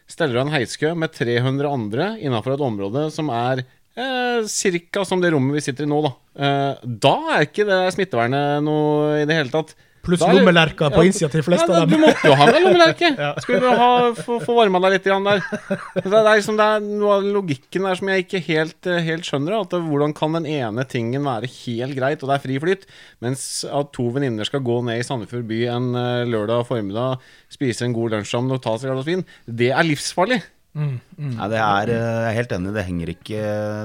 steller 0.09 0.39
deg 0.39 0.45
en 0.45 0.55
heiskø 0.55 0.93
med 0.99 1.13
300 1.15 1.69
andre 1.69 2.09
innafor 2.21 2.55
et 2.55 2.65
område 2.65 3.07
som 3.13 3.31
er 3.33 3.63
eh, 3.95 4.83
ca. 4.91 5.05
som 5.07 5.21
det 5.23 5.33
rommet 5.33 5.57
vi 5.57 5.65
sitter 5.65 5.87
i 5.87 5.89
nå, 5.89 6.01
da. 6.05 6.13
Eh, 6.33 6.85
da 7.05 7.15
er 7.37 7.47
ikke 7.47 7.65
det 7.69 7.81
smittevernet 7.95 8.63
noe 8.65 9.23
i 9.23 9.25
det 9.29 9.41
hele 9.41 9.53
tatt. 9.53 9.75
Pluss 10.03 10.19
er 10.19 10.33
lommelerker 10.35 10.91
på 10.91 11.05
innsida 11.07 11.29
til 11.31 11.39
de 11.39 11.45
fleste 11.47 11.63
ja, 11.71 11.83
av 11.85 11.87
Du 11.87 11.95
måtte 11.95 12.27
jo 12.27 12.35
ha 12.35 12.47
med 12.49 12.65
lommelerke! 12.65 13.11
Skulle 13.45 13.61
du 13.63 13.79
ha, 13.79 13.91
få, 14.17 14.35
få 14.43 14.55
varma 14.57 14.81
deg 14.83 14.97
litt 14.97 15.05
grann 15.07 15.23
der. 15.23 15.39
Det 16.03 16.11
er, 16.11 16.25
liksom, 16.27 16.57
det 16.59 16.65
er 16.65 16.83
noe 16.83 17.13
av 17.21 17.29
logikken 17.37 17.87
der 17.87 17.95
som 17.95 18.11
jeg 18.11 18.25
ikke 18.25 18.41
helt, 18.49 18.89
eh, 18.91 18.99
helt 19.05 19.29
skjønner. 19.29 19.55
At 19.61 19.75
hvordan 19.77 20.11
kan 20.17 20.35
den 20.35 20.49
ene 20.51 20.83
tingen 20.91 21.23
være 21.23 21.47
helt 21.53 21.95
greit, 21.95 22.19
og 22.19 22.33
det 22.33 22.35
er 22.35 22.43
fri 22.43 22.59
flyt, 22.59 22.83
mens 23.23 23.45
at 23.63 23.93
to 23.95 24.09
venninner 24.11 24.49
skal 24.49 24.65
gå 24.67 24.81
ned 24.83 24.99
i 24.99 25.05
Sandefjord 25.07 25.47
by 25.47 25.61
en 25.71 25.87
lørdag 26.27 26.65
formiddag, 26.67 27.23
spise 27.53 27.87
en 27.87 27.95
god 27.95 28.17
lunsj 28.17 28.35
sammen 28.35 28.57
og 28.57 28.63
ta 28.65 28.75
seg 28.75 28.91
et 28.91 28.97
glass 28.97 29.07
vin, 29.07 29.23
det 29.47 29.71
er 29.71 29.87
livsfarlig. 29.87 30.41
Mm, 30.73 30.93
mm. 31.19 31.33
Nei, 31.37 31.47
det 31.51 31.57
er, 31.61 31.89
eh, 31.93 32.13
jeg 32.23 32.29
er 32.31 32.37
helt 32.39 32.53
enig, 32.55 32.71
det 32.73 32.83
henger 32.87 33.09
ikke, 33.13 33.41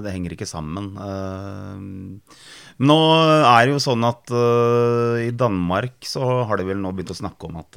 det 0.07 0.13
henger 0.15 0.33
ikke 0.37 0.47
sammen. 0.49 0.87
Eh, 1.05 2.45
Nå 2.79 2.97
er 3.43 3.67
det 3.67 3.73
jo 3.75 3.81
sånn 3.83 4.05
at 4.07 4.31
eh, 4.31 5.25
i 5.27 5.33
Danmark 5.35 5.97
så 6.07 6.23
har 6.47 6.61
de 6.61 6.67
vel 6.69 6.79
nå 6.79 6.93
begynt 6.95 7.11
å 7.11 7.17
snakke 7.19 7.49
om 7.49 7.57
at 7.59 7.75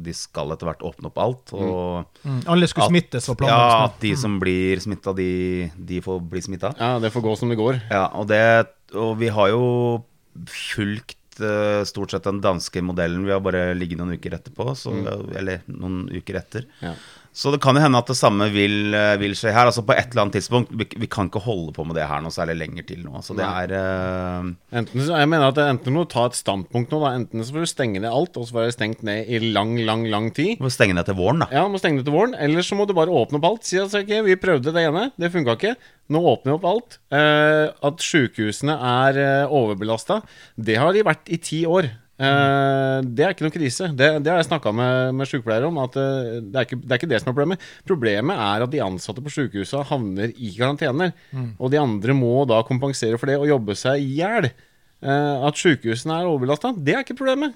de 0.00 0.14
skal 0.16 0.54
etter 0.54 0.70
hvert 0.70 0.80
åpne 0.88 1.10
opp 1.12 1.20
alt. 1.22 1.52
Og 1.52 2.06
Mm. 2.24 2.40
Alle 2.50 2.66
skulle 2.66 2.84
At- 2.88 2.90
smittes 2.90 3.28
og 3.30 3.40
ja, 3.46 3.84
at 3.86 4.00
de 4.02 4.10
som 4.18 4.40
blir 4.40 4.80
smitta, 4.82 5.14
de, 5.14 5.70
de 5.78 6.00
får 6.02 6.18
bli 6.28 6.40
smitta. 6.42 6.72
Ja, 6.78 6.98
det 6.98 7.12
får 7.14 7.22
gå 7.22 7.36
som 7.38 7.48
det 7.52 7.56
går. 7.60 7.78
Ja, 7.90 8.08
og, 8.18 8.26
det, 8.28 8.42
og 8.94 9.14
vi 9.20 9.28
har 9.28 9.48
jo 9.52 10.04
fulgt 10.48 11.14
stort 11.86 12.10
sett 12.10 12.24
den 12.26 12.40
danske 12.42 12.82
modellen. 12.82 13.22
Vi 13.24 13.30
har 13.30 13.40
bare 13.44 13.70
ligget 13.78 14.00
noen 14.00 14.16
uker 14.18 14.34
etterpå, 14.40 14.72
så, 14.74 14.90
eller 15.38 15.60
noen 15.70 16.08
uker 16.10 16.40
etter. 16.40 16.66
Ja. 16.82 16.94
Så 17.38 17.52
det 17.54 17.60
kan 17.62 17.76
jo 17.78 17.82
hende 17.84 18.00
at 18.02 18.08
det 18.10 18.16
samme 18.18 18.48
vil, 18.50 18.90
eh, 18.98 19.12
vil 19.20 19.36
skje 19.38 19.52
her. 19.54 19.68
Altså 19.70 19.84
På 19.86 19.94
et 19.94 20.08
eller 20.10 20.24
annet 20.24 20.34
tidspunkt. 20.40 20.72
Vi, 20.74 20.88
vi 20.98 21.06
kan 21.06 21.28
ikke 21.30 21.42
holde 21.44 21.70
på 21.76 21.84
med 21.86 21.94
det 21.94 22.08
her 22.10 22.18
noe 22.24 22.34
særlig 22.34 22.56
lenger 22.58 22.86
til 22.88 23.04
nå. 23.04 23.20
Så 23.22 23.36
det 23.38 23.46
er 23.46 23.74
uh... 23.78 24.48
Enten, 24.74 25.04
jeg 25.06 25.28
mener 25.30 25.52
at 25.52 25.54
det- 25.60 25.68
enten 25.70 25.94
må 25.94 26.02
du 26.02 26.10
ta 26.10 26.24
et 26.26 26.38
standpunkt 26.38 26.90
nå. 26.90 26.98
Da. 27.04 27.12
Enten 27.14 27.44
så 27.46 27.54
får 27.54 27.62
du 27.62 27.70
stenge 27.70 28.02
ned 28.02 28.10
alt, 28.10 28.34
og 28.34 28.48
så 28.48 28.56
får 28.56 28.66
det 28.66 28.74
stengt 28.74 29.04
ned 29.06 29.30
i 29.30 29.38
lang, 29.54 29.76
lang, 29.86 30.02
lang 30.10 30.26
tid. 30.34 30.58
Du 30.58 30.66
må 30.66 30.72
stenge 30.74 30.98
ned 30.98 31.06
til 31.06 31.14
våren, 31.20 31.44
da. 31.44 31.50
Ja, 31.54 31.62
du 31.62 31.70
må 31.76 31.78
stenge 31.78 32.00
ned 32.00 32.08
til 32.10 32.16
våren. 32.18 32.34
Eller 32.34 32.66
så 32.66 32.74
må 32.80 32.88
du 32.90 32.96
bare 32.98 33.14
åpne 33.22 33.38
opp 33.38 33.48
alt. 33.52 33.70
Si 33.70 33.78
at 33.78 33.94
okay, 33.94 34.18
vi 34.26 34.34
prøvde 34.42 34.74
det 34.74 34.88
ene, 34.90 35.06
det 35.14 35.30
funka 35.30 35.54
ikke. 35.60 35.76
Nå 36.10 36.24
åpner 36.34 36.56
vi 36.56 36.58
opp 36.58 36.68
alt. 36.72 36.98
Eh, 37.14 37.68
at 37.86 38.02
sjukehusene 38.02 38.74
er 38.74 39.22
eh, 39.22 39.54
overbelasta, 39.62 40.22
det 40.58 40.80
har 40.82 40.90
de 40.96 41.06
vært 41.06 41.30
i 41.30 41.38
ti 41.38 41.62
år. 41.70 41.92
Eh, 42.18 42.96
det 43.06 43.24
er 43.24 43.34
ikke 43.34 43.44
noen 43.46 43.54
krise. 43.54 43.90
Det, 43.94 44.08
det 44.24 44.32
har 44.32 44.40
jeg 44.40 44.48
snakka 44.48 44.72
med, 44.74 45.14
med 45.18 45.30
sykepleiere 45.30 45.68
om. 45.70 45.78
At 45.84 45.98
uh, 45.98 46.40
det, 46.42 46.54
er 46.54 46.66
ikke, 46.66 46.80
det 46.82 46.90
er 46.90 47.00
ikke 47.00 47.10
det 47.12 47.20
som 47.22 47.30
er 47.30 47.36
problemet. 47.36 47.68
Problemet 47.86 48.42
er 48.48 48.64
at 48.64 48.72
de 48.72 48.82
ansatte 48.82 49.22
på 49.22 49.34
sykehusa 49.34 49.84
havner 49.90 50.34
i 50.34 50.50
karantener. 50.56 51.14
Og 51.58 51.70
de 51.72 51.80
andre 51.80 52.16
må 52.18 52.42
da 52.50 52.64
kompensere 52.66 53.20
for 53.20 53.30
det 53.30 53.38
og 53.38 53.48
jobbe 53.50 53.78
seg 53.78 54.02
i 54.02 54.18
hjel. 54.18 54.50
Uh, 54.98 55.46
at 55.46 55.60
sykehusene 55.60 56.18
er 56.18 56.26
overbelasta, 56.26 56.74
det 56.74 56.96
er 56.96 57.06
ikke 57.06 57.20
problemet. 57.20 57.54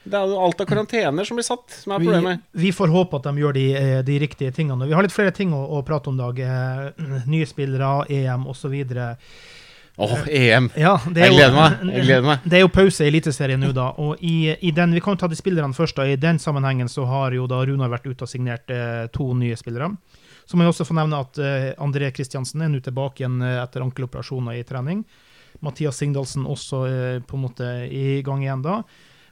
Det 0.00 0.16
er 0.16 0.30
jo 0.32 0.38
alt 0.40 0.62
av 0.62 0.66
karantener 0.66 1.26
som 1.28 1.36
blir 1.36 1.44
satt, 1.44 1.74
som 1.76 1.92
er 1.92 2.00
Vi, 2.00 2.08
problemet. 2.08 2.44
vi 2.56 2.70
får 2.72 2.90
håpe 2.90 3.18
at 3.20 3.26
de 3.28 3.42
gjør 3.44 3.54
de, 3.54 3.66
de 4.08 4.16
riktige 4.22 4.54
tingene. 4.56 4.88
Vi 4.88 4.96
har 4.96 5.04
litt 5.04 5.14
flere 5.14 5.34
ting 5.36 5.52
å, 5.54 5.60
å 5.76 5.82
prate 5.86 6.10
om 6.10 6.16
i 6.16 6.22
dag. 6.24 6.40
Nye 7.30 7.46
spillere, 7.46 8.08
EM 8.08 8.48
osv. 8.50 8.74
Åh, 10.00 10.22
EM. 10.32 10.70
Ja, 10.80 10.94
det 11.12 11.20
Jeg 11.26 11.32
jo- 11.32 11.36
gleder 11.36 11.54
meg. 11.58 11.94
Jeg 11.94 12.04
gleder 12.06 12.24
meg. 12.30 12.44
Det 12.48 12.56
er 12.56 12.62
jo 12.64 12.70
pause 12.72 13.04
i 13.04 13.10
Eliteserien 13.10 13.60
nå, 13.60 13.72
da. 13.76 13.90
Og 14.00 14.16
i, 14.24 14.54
i 14.64 14.70
den, 14.72 14.94
Vi 14.96 15.00
kan 15.04 15.12
jo 15.16 15.20
ta 15.20 15.28
de 15.28 15.36
spillerne 15.36 15.76
først. 15.76 15.96
da. 16.00 16.06
I 16.08 16.16
den 16.16 16.38
sammenhengen 16.40 16.88
så 16.88 17.04
har 17.06 17.32
jo 17.36 17.46
da 17.46 17.60
Runar 17.68 17.90
vært 17.92 18.06
ute 18.08 18.24
og 18.24 18.28
signert 18.32 18.70
eh, 18.72 19.06
to 19.12 19.34
nye 19.36 19.56
spillere. 19.60 19.90
Så 20.48 20.56
må 20.56 20.64
jeg 20.64 20.72
også 20.72 20.86
få 20.88 20.96
nevne 20.96 21.20
at 21.20 21.38
eh, 21.38 21.74
André 21.78 22.08
Kristiansen 22.16 22.62
er 22.64 22.72
nå 22.72 22.80
tilbake 22.82 23.20
igjen 23.22 23.42
eh, 23.44 23.60
etter 23.62 23.84
ankeloperasjoner 23.84 24.56
i 24.58 24.64
trening. 24.66 25.04
Mathias 25.60 25.98
Singdalsen 26.00 26.46
også 26.48 26.80
eh, 26.88 27.20
på 27.20 27.36
en 27.36 27.44
måte 27.44 27.68
i 27.92 28.22
gang 28.26 28.40
igjen 28.42 28.62
da. 28.64 28.80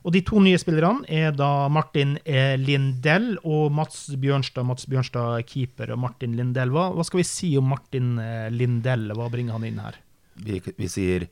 Og 0.07 0.13
de 0.15 0.21
to 0.23 0.39
nye 0.41 0.57
spillerne 0.61 1.03
er 1.11 1.33
da 1.35 1.67
Martin 1.75 2.19
eh, 2.25 2.55
Lindell 2.61 3.39
og 3.43 3.73
Mats 3.75 4.05
Bjørnstad. 4.21 4.65
Mats 4.69 4.87
Bjørnstad 4.89 5.43
keeper 5.49 5.91
og 5.97 5.99
Martin 6.05 6.37
Lindell. 6.39 6.71
Hva, 6.71 6.91
hva 6.95 7.05
skal 7.09 7.19
vi 7.23 7.27
si 7.27 7.51
om 7.59 7.67
Martin 7.73 8.15
eh, 8.23 8.47
Lindell? 8.55 9.09
Hva 9.17 9.27
bringer 9.33 9.57
han 9.59 9.65
inn 9.69 9.81
her? 9.83 9.99
Vi, 10.45 10.63
vi 10.77 10.89
sier 10.91 11.29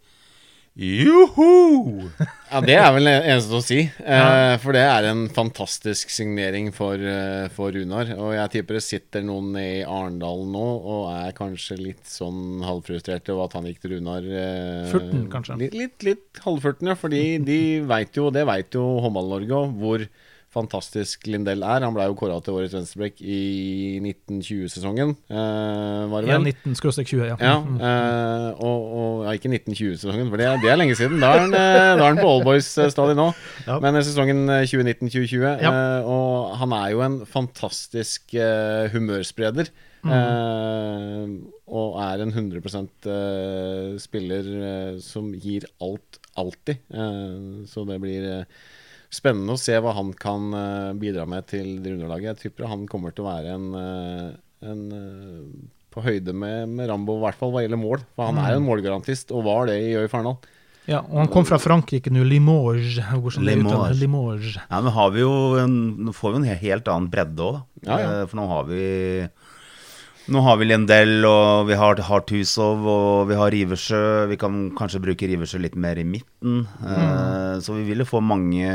joho! 0.76 2.06
Ja, 2.46 2.60
det 2.62 2.76
er 2.78 2.92
vel 2.94 3.08
det 3.08 3.14
eneste 3.26 3.56
å 3.58 3.62
si. 3.64 3.78
Eh, 3.82 4.52
for 4.62 4.76
det 4.76 4.84
er 4.86 5.08
en 5.08 5.24
fantastisk 5.34 6.12
signering 6.14 6.68
for, 6.72 6.94
eh, 6.94 7.48
for 7.50 7.74
Runar. 7.74 8.12
Og 8.14 8.36
jeg 8.36 8.52
tipper 8.52 8.78
det 8.78 8.84
sitter 8.86 9.24
noen 9.26 9.50
i 9.58 9.80
Arendal 9.82 10.44
nå 10.46 10.62
og 10.78 11.08
er 11.10 11.34
kanskje 11.36 11.80
litt 11.80 12.06
sånn 12.06 12.62
halvfrustrerte 12.62 13.34
over 13.34 13.48
at 13.48 13.56
han 13.58 13.66
gikk 13.66 13.82
til 13.82 13.96
Runar. 13.96 14.22
Eh, 14.30 14.86
Furten, 14.92 15.26
kanskje? 15.32 15.58
Litt, 15.64 15.74
litt, 15.74 16.06
litt 16.06 16.42
halvfurten, 16.44 16.92
ja. 16.92 16.94
Fordi 17.00 17.24
de 17.42 17.60
veit 17.90 18.14
jo, 18.14 18.28
og 18.30 18.36
det 18.38 18.46
veit 18.46 18.78
jo 18.78 18.86
Håndball-Norge 19.02 19.58
òg, 19.58 19.74
hvor 19.82 20.06
fantastisk 20.56 21.26
Lindell 21.30 21.62
er. 21.62 21.84
Han 21.84 21.94
ble 21.94 22.06
jo 22.08 22.16
kåra 22.18 22.38
til 22.42 22.56
årets 22.56 22.74
venstreback 22.74 23.20
i 23.22 24.00
1920-sesongen, 24.02 25.14
eh, 25.30 26.02
var 26.10 26.24
det 26.24 26.32
Ja, 26.32 26.38
vel? 26.40 26.52
19-20, 26.74 27.24
ja. 27.28 27.36
Ja, 27.40 27.54
Mm. 27.60 27.76
eh, 27.80 28.48
og, 28.64 28.86
og 28.96 29.24
ja, 29.26 29.36
ikke 29.36 29.52
1920-sesongen, 29.52 30.30
for 30.32 30.40
det, 30.40 30.48
det 30.64 30.70
er 30.72 30.80
lenge 30.80 30.96
siden. 30.98 31.20
Da 31.20 31.32
er 31.34 31.40
han, 31.44 31.54
eh, 31.54 31.92
da 31.96 32.04
er 32.04 32.14
han 32.14 32.20
på 32.22 32.30
Allboys-stadion 32.34 32.94
stadig 32.96 33.16
nå. 33.18 33.28
Ja. 33.66 33.78
Men 33.84 33.96
eh, 34.00 34.06
sesongen 34.08 34.44
eh, 34.48 34.64
2019-2020, 34.66 35.60
Ja. 35.62 35.72
eh, 35.72 36.06
og 36.08 36.56
han 36.60 36.72
er 36.72 36.88
jo 36.96 37.02
en 37.06 37.20
fantastisk 37.26 38.34
eh, 38.34 38.88
humørspreder. 38.94 39.68
Mm. 40.06 40.12
eh, 40.12 41.30
og 41.66 41.96
er 41.98 42.20
en 42.22 42.30
100 42.30 42.60
eh, 43.10 43.96
spiller 43.98 44.46
eh, 44.62 44.98
som 45.02 45.32
gir 45.34 45.64
alt, 45.82 46.20
alltid. 46.38 46.78
Eh, 46.94 47.64
så 47.66 47.82
det 47.88 47.96
blir 48.04 48.22
eh, 48.30 48.44
spennende 49.12 49.54
å 49.54 49.60
se 49.60 49.76
hva 49.82 49.94
han 49.96 50.12
kan 50.18 50.50
eh, 50.56 50.90
bidra 50.98 51.26
med 51.28 51.48
til 51.50 51.76
det 51.84 51.94
underlaget. 51.96 52.34
Jeg 52.34 52.50
tipper 52.50 52.70
han 52.70 52.84
kommer 52.90 53.14
til 53.14 53.26
å 53.26 53.30
være 53.30 53.54
en, 53.56 53.70
eh, 53.80 54.28
en 54.66 54.84
eh, 54.96 55.40
på 55.94 56.04
høyde 56.04 56.34
med, 56.36 56.74
med 56.76 56.90
Rambo, 56.90 57.16
i 57.18 57.24
hvert 57.24 57.40
fall 57.40 57.54
hva 57.54 57.64
gjelder 57.64 57.80
mål. 57.80 58.04
For 58.16 58.28
han 58.28 58.42
er 58.42 58.58
en 58.58 58.66
målgarantist, 58.66 59.32
og 59.32 59.46
var 59.48 59.70
det 59.70 59.78
i 59.84 59.94
Øy 59.96 60.10
Farendal. 60.12 60.36
Ja, 60.86 61.00
og 61.02 61.18
han 61.18 61.30
kom 61.32 61.46
fra 61.48 61.58
Frankrike 61.58 62.12
nå, 62.14 62.22
Limoges. 62.28 63.00
Limoges. 63.42 63.96
Limoges. 63.98 64.58
Ja, 64.60 64.78
nå 64.84 64.92
har 64.94 65.10
vi 65.16 65.24
jo 65.24 65.32
en, 65.58 65.74
Nå 66.06 66.14
får 66.14 66.36
vi 66.36 66.42
en 66.42 66.60
helt 66.60 66.90
annen 66.92 67.08
bredde 67.10 67.42
òg, 67.42 67.56
da. 67.56 67.88
Ja, 67.88 67.96
ja. 68.02 68.28
For 68.30 68.38
nå 68.38 68.46
har 68.50 68.68
vi 68.70 68.84
Nå 70.26 70.40
har 70.42 70.56
vi 70.58 70.66
Liendel, 70.66 71.20
og 71.28 71.68
vi 71.68 71.76
har, 71.78 72.00
Harthusov, 72.08 72.80
og 72.90 73.28
vi 73.30 73.36
har 73.38 73.52
Riversjø. 73.54 74.00
Vi 74.32 74.38
kan 74.40 74.56
kanskje 74.74 74.98
bruke 75.04 75.28
Riversjø 75.30 75.60
litt 75.62 75.76
mer 75.78 76.00
i 76.02 76.06
midten. 76.08 76.64
Eh, 76.82 77.60
Så 77.62 77.76
vi 77.76 77.84
vil 77.86 78.02
jo 78.02 78.08
få 78.10 78.18
mange 78.24 78.66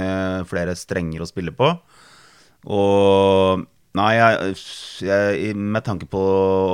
flere 0.48 0.78
strenger 0.80 1.22
å 1.26 1.28
spille 1.30 1.52
på. 1.52 1.74
Og 2.72 3.68
Nei, 3.92 4.14
jeg, 4.16 4.54
jeg, 5.04 5.50
med 5.60 5.84
tanke 5.84 6.06
på 6.08 6.20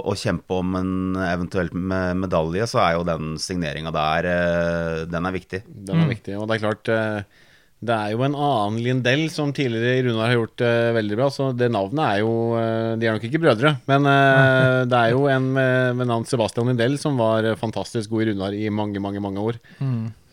å 0.05 0.13
kjempe 0.13 0.53
om 0.59 0.75
en 0.77 0.91
eventuelt 1.25 1.73
me- 1.73 2.13
medalje, 2.13 2.67
så 2.69 2.77
er 2.83 2.91
jo 2.93 3.07
den 3.07 3.31
signeringa 3.41 3.89
der 3.95 4.27
eh, 4.29 5.05
Den 5.09 5.25
er 5.25 5.33
viktig. 5.33 5.63
Den 5.65 6.03
er 6.03 6.11
viktig. 6.11 6.35
Og 6.37 6.45
det 6.51 6.59
er 6.59 6.61
klart, 6.67 6.91
eh, 6.93 7.46
Det 7.77 7.93
er 7.93 8.13
jo 8.15 8.23
en 8.25 8.33
annen 8.33 8.79
Lindell 8.81 9.27
som 9.29 9.51
tidligere 9.53 9.99
i 9.99 10.05
Runar 10.07 10.31
har 10.31 10.39
gjort 10.39 10.55
det 10.63 10.75
veldig 10.97 11.17
bra. 11.19 11.27
Så 11.33 11.49
det 11.53 11.69
navnet 11.69 12.03
er 12.07 12.21
jo 12.23 12.31
uh, 12.57 12.93
De 12.97 13.05
er 13.05 13.17
nok 13.17 13.27
ikke 13.27 13.41
brødre, 13.43 13.75
men 13.89 14.07
uh, 14.09 14.81
det 14.89 14.97
er 14.97 15.13
jo 15.13 15.27
en 15.29 15.51
med, 15.53 15.99
med 15.99 16.09
navn 16.09 16.25
Sebastian 16.25 16.71
Lindell 16.71 16.97
som 17.01 17.19
var 17.21 17.45
eh, 17.45 17.57
fantastisk 17.59 18.09
god 18.09 18.23
i 18.23 18.31
Runar 18.31 18.57
i 18.57 18.71
mange, 18.73 19.01
mange 19.03 19.21
mange 19.21 19.43
år. 19.43 19.59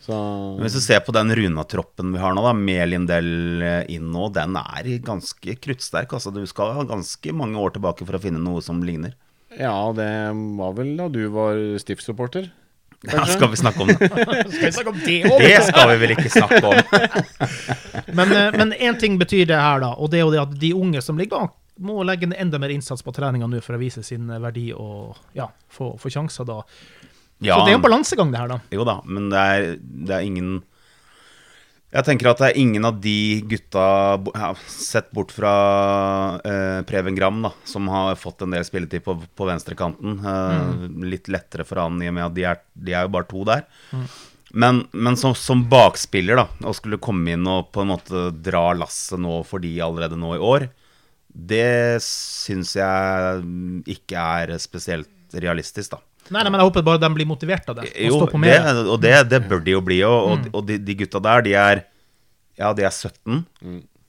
Så 0.05 0.15
Hvis 0.61 0.77
du 0.77 0.81
ser 0.85 0.99
på 1.05 1.13
den 1.15 1.31
Runa-troppen 1.37 2.11
vi 2.13 2.21
har 2.21 2.33
nå, 2.37 2.43
da, 2.45 2.51
med 2.57 2.83
Lindell 2.91 3.63
inn 3.89 4.11
nå, 4.13 4.27
den 4.33 4.57
er 4.59 4.89
ganske 5.05 5.55
kruttsterk. 5.61 6.13
Altså, 6.13 6.33
du 6.33 6.43
skal 6.49 6.75
ha 6.77 6.85
ganske 6.85 7.33
mange 7.33 7.61
år 7.61 7.73
tilbake 7.77 8.05
for 8.05 8.17
å 8.17 8.21
finne 8.21 8.41
noe 8.41 8.61
som 8.65 8.83
ligner. 8.85 9.15
ja, 9.57 9.77
det 9.97 10.11
var 10.59 10.77
vel 10.77 10.93
da 10.97 11.09
du 11.13 11.23
var 11.33 11.61
stiftssupporter. 11.81 12.51
Ja, 13.11 13.25
skal 13.29 13.51
vi 13.51 13.59
snakke 13.59 13.81
om 13.83 13.91
det? 13.91 14.09
Skal 14.55 14.65
vi 14.65 14.71
snakke 14.71 14.93
om 14.93 14.99
det 15.03 15.17
òg? 15.29 15.43
Det 15.43 15.59
skal 15.67 15.91
vi 15.91 15.97
vel 16.01 16.13
ikke 16.15 16.31
snakke 16.33 16.61
om. 16.65 16.79
Men, 18.17 18.33
eh, 18.71 18.87
én 18.87 18.99
ting 18.99 19.19
betyr 19.21 19.45
det 19.49 19.59
her, 19.59 19.83
da, 19.83 19.93
og 19.93 20.11
det 20.11 20.21
er 20.21 20.25
jo 20.25 20.33
det 20.33 20.41
at 20.41 20.57
de 20.61 20.73
unge 20.77 21.01
som 21.05 21.19
ligger 21.19 21.45
bak, 21.45 21.55
må 21.85 22.03
legge 22.07 22.29
enda 22.39 22.59
mer 22.61 22.71
innsats 22.71 23.03
på 23.03 23.11
treninga 23.15 23.49
nå 23.51 23.59
for 23.63 23.75
å 23.75 23.81
vise 23.81 24.03
sin 24.05 24.29
eh, 24.31 24.39
verdi 24.41 24.69
og 24.75 25.17
ja, 25.35 25.49
få, 25.71 25.93
få 25.99 26.11
sjanser 26.13 26.47
da. 26.47 26.61
Ja, 27.43 27.57
Så 27.57 27.65
det 27.65 27.73
er 27.73 27.75
jo 27.75 27.81
en 27.81 27.89
balansegang, 27.89 28.31
det 28.31 28.39
her, 28.39 28.53
da. 28.55 28.61
jo 28.71 28.85
da, 28.87 29.01
men 29.03 29.27
det 29.33 29.41
er, 29.41 29.65
det 29.81 30.15
er 30.15 30.23
ingen 30.23 30.53
Jeg 31.95 32.03
tenker 32.03 32.27
at 32.27 32.41
det 32.41 32.47
er 32.49 32.57
ingen 32.59 32.83
av 32.87 32.97
de 32.99 33.15
gutta, 33.47 33.83
ja, 34.35 34.49
sett 34.67 35.07
bort 35.15 35.31
fra 35.31 35.51
eh, 36.43 36.81
Preben 36.89 37.15
Gram, 37.15 37.37
da, 37.45 37.53
som 37.63 37.87
har 37.87 38.17
fått 38.19 38.43
en 38.43 38.51
del 38.51 38.65
spilletid 38.67 39.05
på, 39.05 39.15
på 39.31 39.47
venstrekanten. 39.47 40.17
Eh, 40.19 40.85
Litt 41.07 41.29
lettere 41.31 41.63
for 41.67 41.79
han 41.85 42.01
i 42.03 42.09
og 42.11 42.17
med 42.17 42.25
at 42.27 42.35
de 42.35 42.47
er, 42.51 42.59
de 42.75 42.95
er 42.97 43.07
jo 43.07 43.13
bare 43.15 43.29
to 43.31 43.45
der. 43.47 43.63
Men, 44.55 44.83
men 44.91 45.15
som, 45.19 45.33
som 45.35 45.63
bakspiller, 45.71 46.39
da, 46.39 46.45
å 46.67 46.75
skulle 46.75 46.99
komme 47.03 47.33
inn 47.35 47.47
og 47.51 47.71
på 47.75 47.83
en 47.85 47.93
måte 47.93 48.27
dra 48.43 48.69
lasset 48.75 49.19
nå 49.19 49.39
for 49.47 49.63
de 49.63 49.71
allerede 49.83 50.19
nå 50.19 50.35
i 50.35 50.43
år, 50.43 50.67
det 51.35 51.99
syns 52.03 52.75
jeg 52.77 53.41
ikke 53.95 54.27
er 54.43 54.53
spesielt 54.63 55.11
realistisk, 55.35 55.95
da. 55.95 56.03
Nei, 56.31 56.41
nei, 56.41 56.49
men 56.49 56.59
jeg 56.61 56.69
håper 56.71 56.83
bare 56.87 57.01
de 57.03 57.09
blir 57.13 57.27
motivert 57.29 57.67
av 57.69 57.75
det. 57.81 57.89
Og 57.91 58.07
Jo, 58.09 58.15
står 58.21 58.31
på 58.33 58.41
det, 58.41 58.55
og 58.95 59.01
det, 59.03 59.13
det 59.29 59.41
bør 59.49 59.59
de 59.65 59.75
jo 59.75 59.81
bli. 59.85 59.99
Og, 60.07 60.31
og, 60.31 60.47
og 60.57 60.65
de, 60.65 60.77
de 60.81 60.95
gutta 61.03 61.21
der, 61.21 61.41
de 61.45 61.53
er 61.53 61.83
Ja, 62.57 62.71
de 62.73 62.83
er 62.87 62.89
17. 62.95 63.45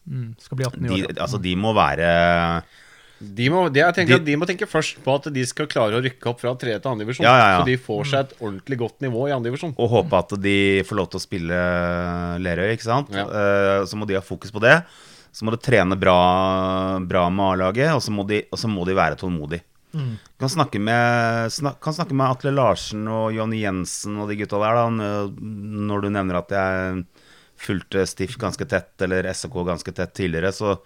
Mm, 0.06 0.34
skal 0.38 0.56
bli 0.60 0.64
18 0.68 0.84
i 0.86 0.88
år. 0.94 1.12
De, 1.12 1.20
altså, 1.20 1.40
de 1.42 1.52
må 1.58 1.72
være 1.74 2.62
De 3.18 3.46
må, 3.50 3.64
de, 3.72 3.80
jeg 3.80 3.94
tenker 3.96 4.18
De- 4.20 4.24
de 4.30 4.36
må 4.38 4.46
tenke 4.46 4.68
først 4.68 4.98
på 5.02 5.14
at 5.18 5.26
de 5.32 5.44
skal 5.48 5.66
klare 5.72 5.96
å 5.98 6.02
rykke 6.04 6.28
opp 6.30 6.40
fra 6.44 6.52
tredje 6.60 6.78
til 6.84 6.90
andre 6.92 7.04
divisjon. 7.06 7.24
Ja, 7.26 7.32
ja, 7.40 7.46
ja. 7.54 7.58
Så 7.60 7.66
de 7.68 7.76
får 7.80 8.02
seg 8.12 8.20
et 8.26 8.34
ordentlig 8.44 8.78
godt 8.84 9.00
nivå 9.04 9.26
i 9.28 9.32
andre 9.34 9.50
divisjon. 9.50 9.74
Og 9.80 9.88
håpe 9.90 10.20
at 10.20 10.34
de 10.44 10.56
får 10.86 10.96
lov 11.00 11.08
til 11.10 11.18
å 11.20 11.24
spille 11.24 11.60
Lerøy, 12.44 12.70
ikke 12.76 12.86
sant. 12.86 13.12
Ja. 13.16 13.24
Eh, 13.26 13.84
så 13.88 13.96
må 13.98 14.06
de 14.08 14.14
ha 14.18 14.24
fokus 14.24 14.52
på 14.54 14.60
det. 14.62 14.76
Så 15.36 15.44
må 15.44 15.52
de 15.52 15.58
trene 15.60 15.96
bra, 16.00 16.16
bra 17.04 17.26
med 17.28 17.44
A-laget, 17.56 17.90
og, 17.96 18.00
så 18.04 18.12
må 18.14 18.24
de- 18.28 18.44
og 18.52 18.56
så 18.60 18.68
må 18.72 18.86
de 18.88 18.94
være 18.96 19.18
tålmodige. 19.20 19.64
Kan, 20.40 20.50
snakke 20.52 20.80
med, 20.82 21.52
snak, 21.54 21.80
kan 21.84 21.96
snakke 21.96 22.16
med 22.16 22.28
Atle 22.28 22.52
Larsen 22.54 23.06
og 23.08 23.30
Jonny 23.36 23.62
Jensen 23.62 24.18
og 24.20 24.30
de 24.30 24.38
gutta 24.40 24.60
der, 24.62 24.78
da, 24.78 25.16
når 25.86 26.04
du 26.04 26.10
nevner 26.12 26.40
at 26.40 26.54
jeg 26.54 27.02
fulgte 27.56 28.04
Stiff 28.08 28.36
ganske 28.40 28.66
tett, 28.68 28.94
eller 29.06 29.28
SK 29.32 29.54
ganske 29.66 29.94
tett 29.96 30.14
tidligere. 30.16 30.52
Så 30.52 30.76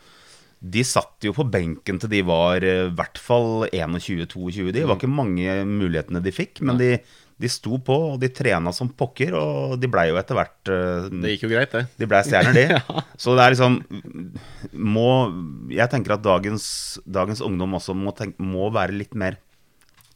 de 0.61 0.85
satt 0.85 1.25
jo 1.25 1.33
på 1.35 1.46
benken 1.49 1.99
til 2.01 2.12
de 2.12 2.20
var 2.29 2.64
eh, 2.66 2.87
i 2.88 2.94
hvert 2.96 3.18
fall 3.20 3.66
21-22. 3.73 4.70
Det 4.77 4.85
var 4.85 4.99
ikke 4.99 5.11
mange 5.11 5.62
mulighetene 5.68 6.23
de 6.25 6.35
fikk, 6.35 6.61
men 6.66 6.81
de, 6.81 6.92
de 7.40 7.48
sto 7.48 7.79
på, 7.81 7.94
og 8.12 8.18
de 8.20 8.29
trena 8.37 8.72
som 8.76 8.90
pokker, 8.92 9.33
og 9.38 9.76
de 9.81 9.88
blei 9.88 10.07
jo 10.11 10.18
etter 10.20 10.37
hvert 10.37 10.70
eh, 10.72 11.07
Det 11.22 11.31
gikk 11.35 11.46
jo 11.46 11.53
greit, 11.55 11.72
det. 11.72 11.87
de 12.03 12.09
blei 12.11 12.20
stjerner, 12.26 12.53
de. 12.59 12.81
Så 13.22 13.33
det 13.38 13.46
er 13.46 13.55
liksom 13.55 13.79
må, 14.76 15.07
Jeg 15.72 15.88
tenker 15.92 16.16
at 16.18 16.24
dagens, 16.24 16.66
dagens 17.09 17.40
ungdom 17.44 17.79
også 17.81 17.96
må, 17.96 18.12
tenk, 18.18 18.37
må 18.42 18.68
være 18.74 18.96
litt 18.98 19.16
mer 19.18 19.38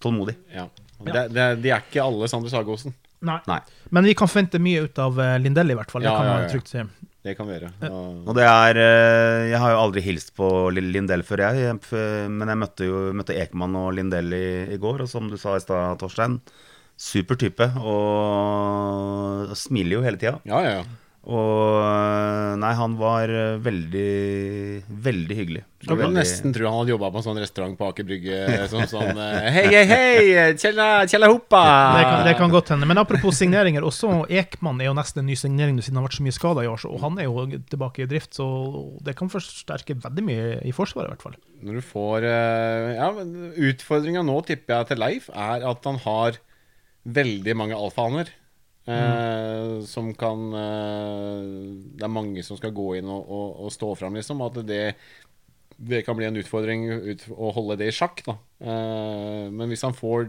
tålmodig. 0.04 0.36
Ja. 0.52 0.66
Det, 1.04 1.24
det, 1.34 1.48
de 1.64 1.72
er 1.72 1.82
ikke 1.84 2.04
alle 2.04 2.28
Sander 2.30 2.52
Sagosen. 2.52 2.94
Nei. 3.24 3.38
Nei. 3.48 3.58
Men 3.94 4.04
vi 4.04 4.12
kan 4.18 4.28
forvente 4.28 4.60
mye 4.60 4.84
ut 4.84 5.00
av 5.00 5.16
eh, 5.22 5.38
Lindell, 5.40 5.72
i 5.72 5.76
hvert 5.78 5.90
fall. 5.92 6.04
Det 6.04 6.10
Ja, 6.12 6.18
kan 6.20 6.28
man 6.28 6.50
trygt 6.52 6.68
si. 6.74 6.84
Det 7.24 7.32
kan 7.38 7.48
vi 7.48 7.54
gjøre. 7.56 7.70
Og, 7.88 8.26
Og 8.28 8.34
det 8.36 8.44
er 8.44 8.78
eh, 8.82 9.46
Jeg 9.48 9.60
har 9.62 9.72
jo 9.72 9.78
aldri 9.86 10.02
hilst 10.04 10.34
på 10.36 10.48
Lindell 10.76 11.24
før, 11.24 11.46
jeg. 11.46 11.62
jeg. 11.70 12.28
Men 12.28 12.52
jeg 12.52 12.60
møtte 12.60 12.88
jo 12.90 13.00
møtte 13.16 13.36
Ekman 13.40 13.78
og 13.80 13.94
Lindell 13.96 14.28
i, 14.36 14.44
i 14.76 14.78
går, 14.82 15.06
og 15.06 15.08
som 15.10 15.30
du 15.32 15.38
sa 15.40 15.56
i 15.56 15.62
stad, 15.64 15.96
Torstein 16.02 16.36
Super 16.96 17.34
type, 17.40 17.66
og 17.84 19.54
smiler 19.58 19.98
jo 19.98 20.04
hele 20.06 20.20
tida. 20.20 20.38
ja, 20.48 20.60
ja, 20.66 20.76
ja. 20.80 20.84
Og 21.24 21.78
eh, 21.80 22.50
Nei, 22.60 22.74
han 22.76 22.98
var 23.00 23.30
eh, 23.32 23.54
veldig, 23.64 24.08
veldig 25.06 25.36
hyggelig. 25.38 25.62
Jeg 25.80 25.96
kan 25.96 26.12
nesten 26.12 26.52
tro 26.52 26.66
han 26.68 26.76
hadde 26.82 26.92
jobba 26.92 27.08
på 27.14 27.20
en 27.22 27.24
sånn 27.24 27.40
restaurant 27.40 27.78
på 27.80 27.86
Aker 27.88 28.04
Brygge. 28.04 28.40
Sånn 28.68 28.84
sånn 28.90 29.16
eh, 29.16 29.46
Hei, 29.54 29.62
hei, 29.72 29.86
hei! 29.88 30.52
Kjella, 30.60 31.30
hoppa! 31.32 31.62
Det 31.96 32.04
kan, 32.10 32.20
det 32.28 32.36
kan 32.42 32.52
godt 32.52 32.74
hende. 32.74 32.84
Men 32.92 33.00
apropos 33.00 33.40
signeringer, 33.40 33.86
også 33.88 34.26
Ekman 34.28 34.84
er 34.84 34.90
jo 34.90 34.96
nesten 35.00 35.24
en 35.24 35.30
ny 35.32 35.38
signering 35.40 35.80
siden 35.80 35.96
han 35.96 36.04
har 36.04 36.10
vært 36.10 36.18
så 36.20 36.26
mye 36.28 36.36
skada 36.36 36.60
i 36.60 36.68
år. 36.74 36.84
så- 36.84 36.92
Og 36.92 37.00
han 37.06 37.16
er 37.16 37.24
jo 37.30 37.46
tilbake 37.72 38.04
i 38.04 38.10
drift, 38.12 38.36
så 38.36 38.50
det 39.08 39.16
kan 39.16 39.32
forsterke 39.32 39.96
veldig 40.04 40.24
mye 40.28 40.50
i 40.68 40.76
Forsvaret, 40.76 41.08
i 41.08 41.14
hvert 41.16 41.24
fall. 41.24 41.40
Når 41.64 41.80
du 41.80 41.86
får 41.88 42.28
eh, 42.28 42.94
Ja, 43.00 43.08
men 43.16 43.54
Utfordringa 43.56 44.20
nå, 44.28 44.42
tipper 44.44 44.76
jeg, 44.82 44.92
til 44.92 45.00
Leif, 45.00 45.30
er 45.32 45.64
at 45.72 45.88
han 45.88 45.96
har 46.04 46.36
veldig 47.04 47.54
mange 47.56 47.76
alfahaner. 47.76 48.30
Eh, 48.84 49.80
Som 49.88 50.10
kan 50.12 50.42
eh, 50.52 51.44
Det 51.96 52.04
er 52.04 52.12
mange 52.12 52.42
som 52.44 52.58
skal 52.58 52.74
gå 52.76 52.90
inn 52.98 53.08
og, 53.08 53.22
og, 53.32 53.62
og 53.64 53.72
stå 53.72 53.94
fram, 53.96 54.18
liksom. 54.18 54.42
At 54.44 54.58
det, 54.68 54.82
det 55.78 56.02
kan 56.04 56.16
bli 56.18 56.28
en 56.28 56.36
utfordring 56.40 56.84
ut, 56.92 57.24
å 57.32 57.52
holde 57.56 57.78
det 57.80 57.88
i 57.88 57.96
sjakk. 57.96 58.20
Da. 58.26 58.36
Eh, 58.60 59.44
men 59.52 59.72
hvis 59.72 59.84
han 59.86 59.96
får 59.96 60.28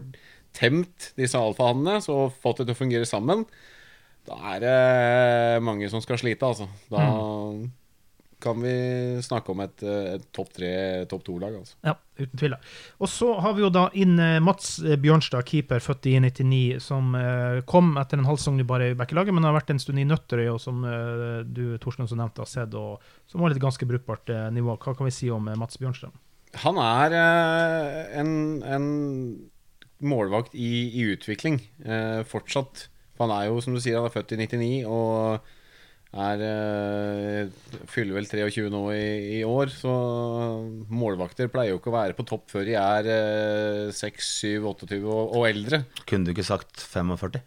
temt 0.55 1.09
disse 1.19 1.35
alfahannene, 1.39 1.99
så 2.03 2.29
fått 2.31 2.61
det 2.63 2.69
til 2.69 2.77
å 2.77 2.79
fungere 2.79 3.07
sammen, 3.09 3.43
da 4.25 4.38
er 4.55 4.63
det 4.63 5.63
mange 5.67 5.89
som 5.91 6.01
skal 6.01 6.17
slite, 6.17 6.47
altså. 6.47 6.69
Da 6.89 7.03
kan 8.45 8.62
vi 8.62 8.73
snakke 9.25 9.51
om 9.51 9.62
et, 9.63 9.81
et 9.81 10.25
topp 10.36 10.51
tre, 10.53 10.71
topp 11.10 11.23
to-lag, 11.25 11.55
altså. 11.58 11.77
Ja, 11.86 11.95
uten 12.19 12.39
tvil. 12.39 12.55
Og 13.01 13.10
så 13.10 13.31
har 13.41 13.55
vi 13.58 13.63
jo 13.63 13.71
da 13.73 13.88
inn 13.97 14.19
eh, 14.21 14.38
Mats 14.43 14.75
eh, 14.84 14.99
Bjørnstad, 15.01 15.47
keeper, 15.49 15.81
født 15.81 16.05
i 16.12 16.13
99, 16.21 16.77
som 16.86 17.15
eh, 17.17 17.63
kom 17.69 17.95
etter 18.01 18.21
en 18.21 18.29
halv 18.29 18.41
sesong 18.41 18.62
bare 18.69 18.91
i 18.91 18.97
Bekkelaget, 18.99 19.34
men 19.36 19.47
har 19.47 19.58
vært 19.58 19.73
en 19.73 19.81
stund 19.81 20.01
i 20.01 20.05
Nøtterøy, 20.08 20.45
og 20.53 20.62
som 20.62 20.86
du 21.49 21.63
Torsten, 21.81 22.05
også 22.05 22.19
nevnte, 22.19 22.45
har 22.45 22.51
sett, 22.51 22.77
og 22.77 23.03
som 23.31 23.41
var 23.41 23.53
litt 23.53 23.63
ganske 23.63 23.89
brukbart 23.89 24.29
nivå. 24.53 24.77
Hva 24.77 24.93
kan 24.93 25.10
vi 25.10 25.15
si 25.15 25.31
om 25.34 25.49
Mats 25.58 25.81
Bjørnstad? 25.81 26.13
Han 26.62 26.77
er 26.79 27.17
en, 28.21 28.31
en 28.63 28.89
målvakt 30.05 30.53
i, 30.55 30.71
i 31.01 31.10
utvikling 31.15 31.60
fortsatt. 32.29 32.88
For 33.15 33.25
han 33.25 33.36
er 33.36 33.49
jo, 33.49 33.60
som 33.63 33.75
du 33.75 33.81
sier, 33.81 33.97
han 33.99 34.08
er 34.08 34.13
født 34.13 34.36
i 34.36 34.39
99 34.43 34.71
og 34.91 35.53
er 36.15 36.43
eh, 36.47 37.80
fyller 37.91 38.15
vel 38.19 38.30
23 38.30 38.69
nå 38.71 38.84
i, 38.95 39.39
i 39.39 39.41
år. 39.47 39.73
Så 39.73 39.91
målvakter 40.88 41.51
pleier 41.51 41.73
jo 41.73 41.82
ikke 41.82 41.91
å 41.91 41.97
være 41.97 42.15
på 42.17 42.28
topp 42.28 42.47
før 42.54 42.67
de 42.67 42.78
er 42.80 43.10
eh, 43.12 43.91
6, 43.95 44.32
7, 44.45 44.69
28 44.71 45.01
og, 45.04 45.36
og 45.36 45.49
eldre. 45.49 45.84
Kunne 46.08 46.28
du 46.28 46.36
ikke 46.36 46.47
sagt 46.47 46.86
45? 46.93 47.43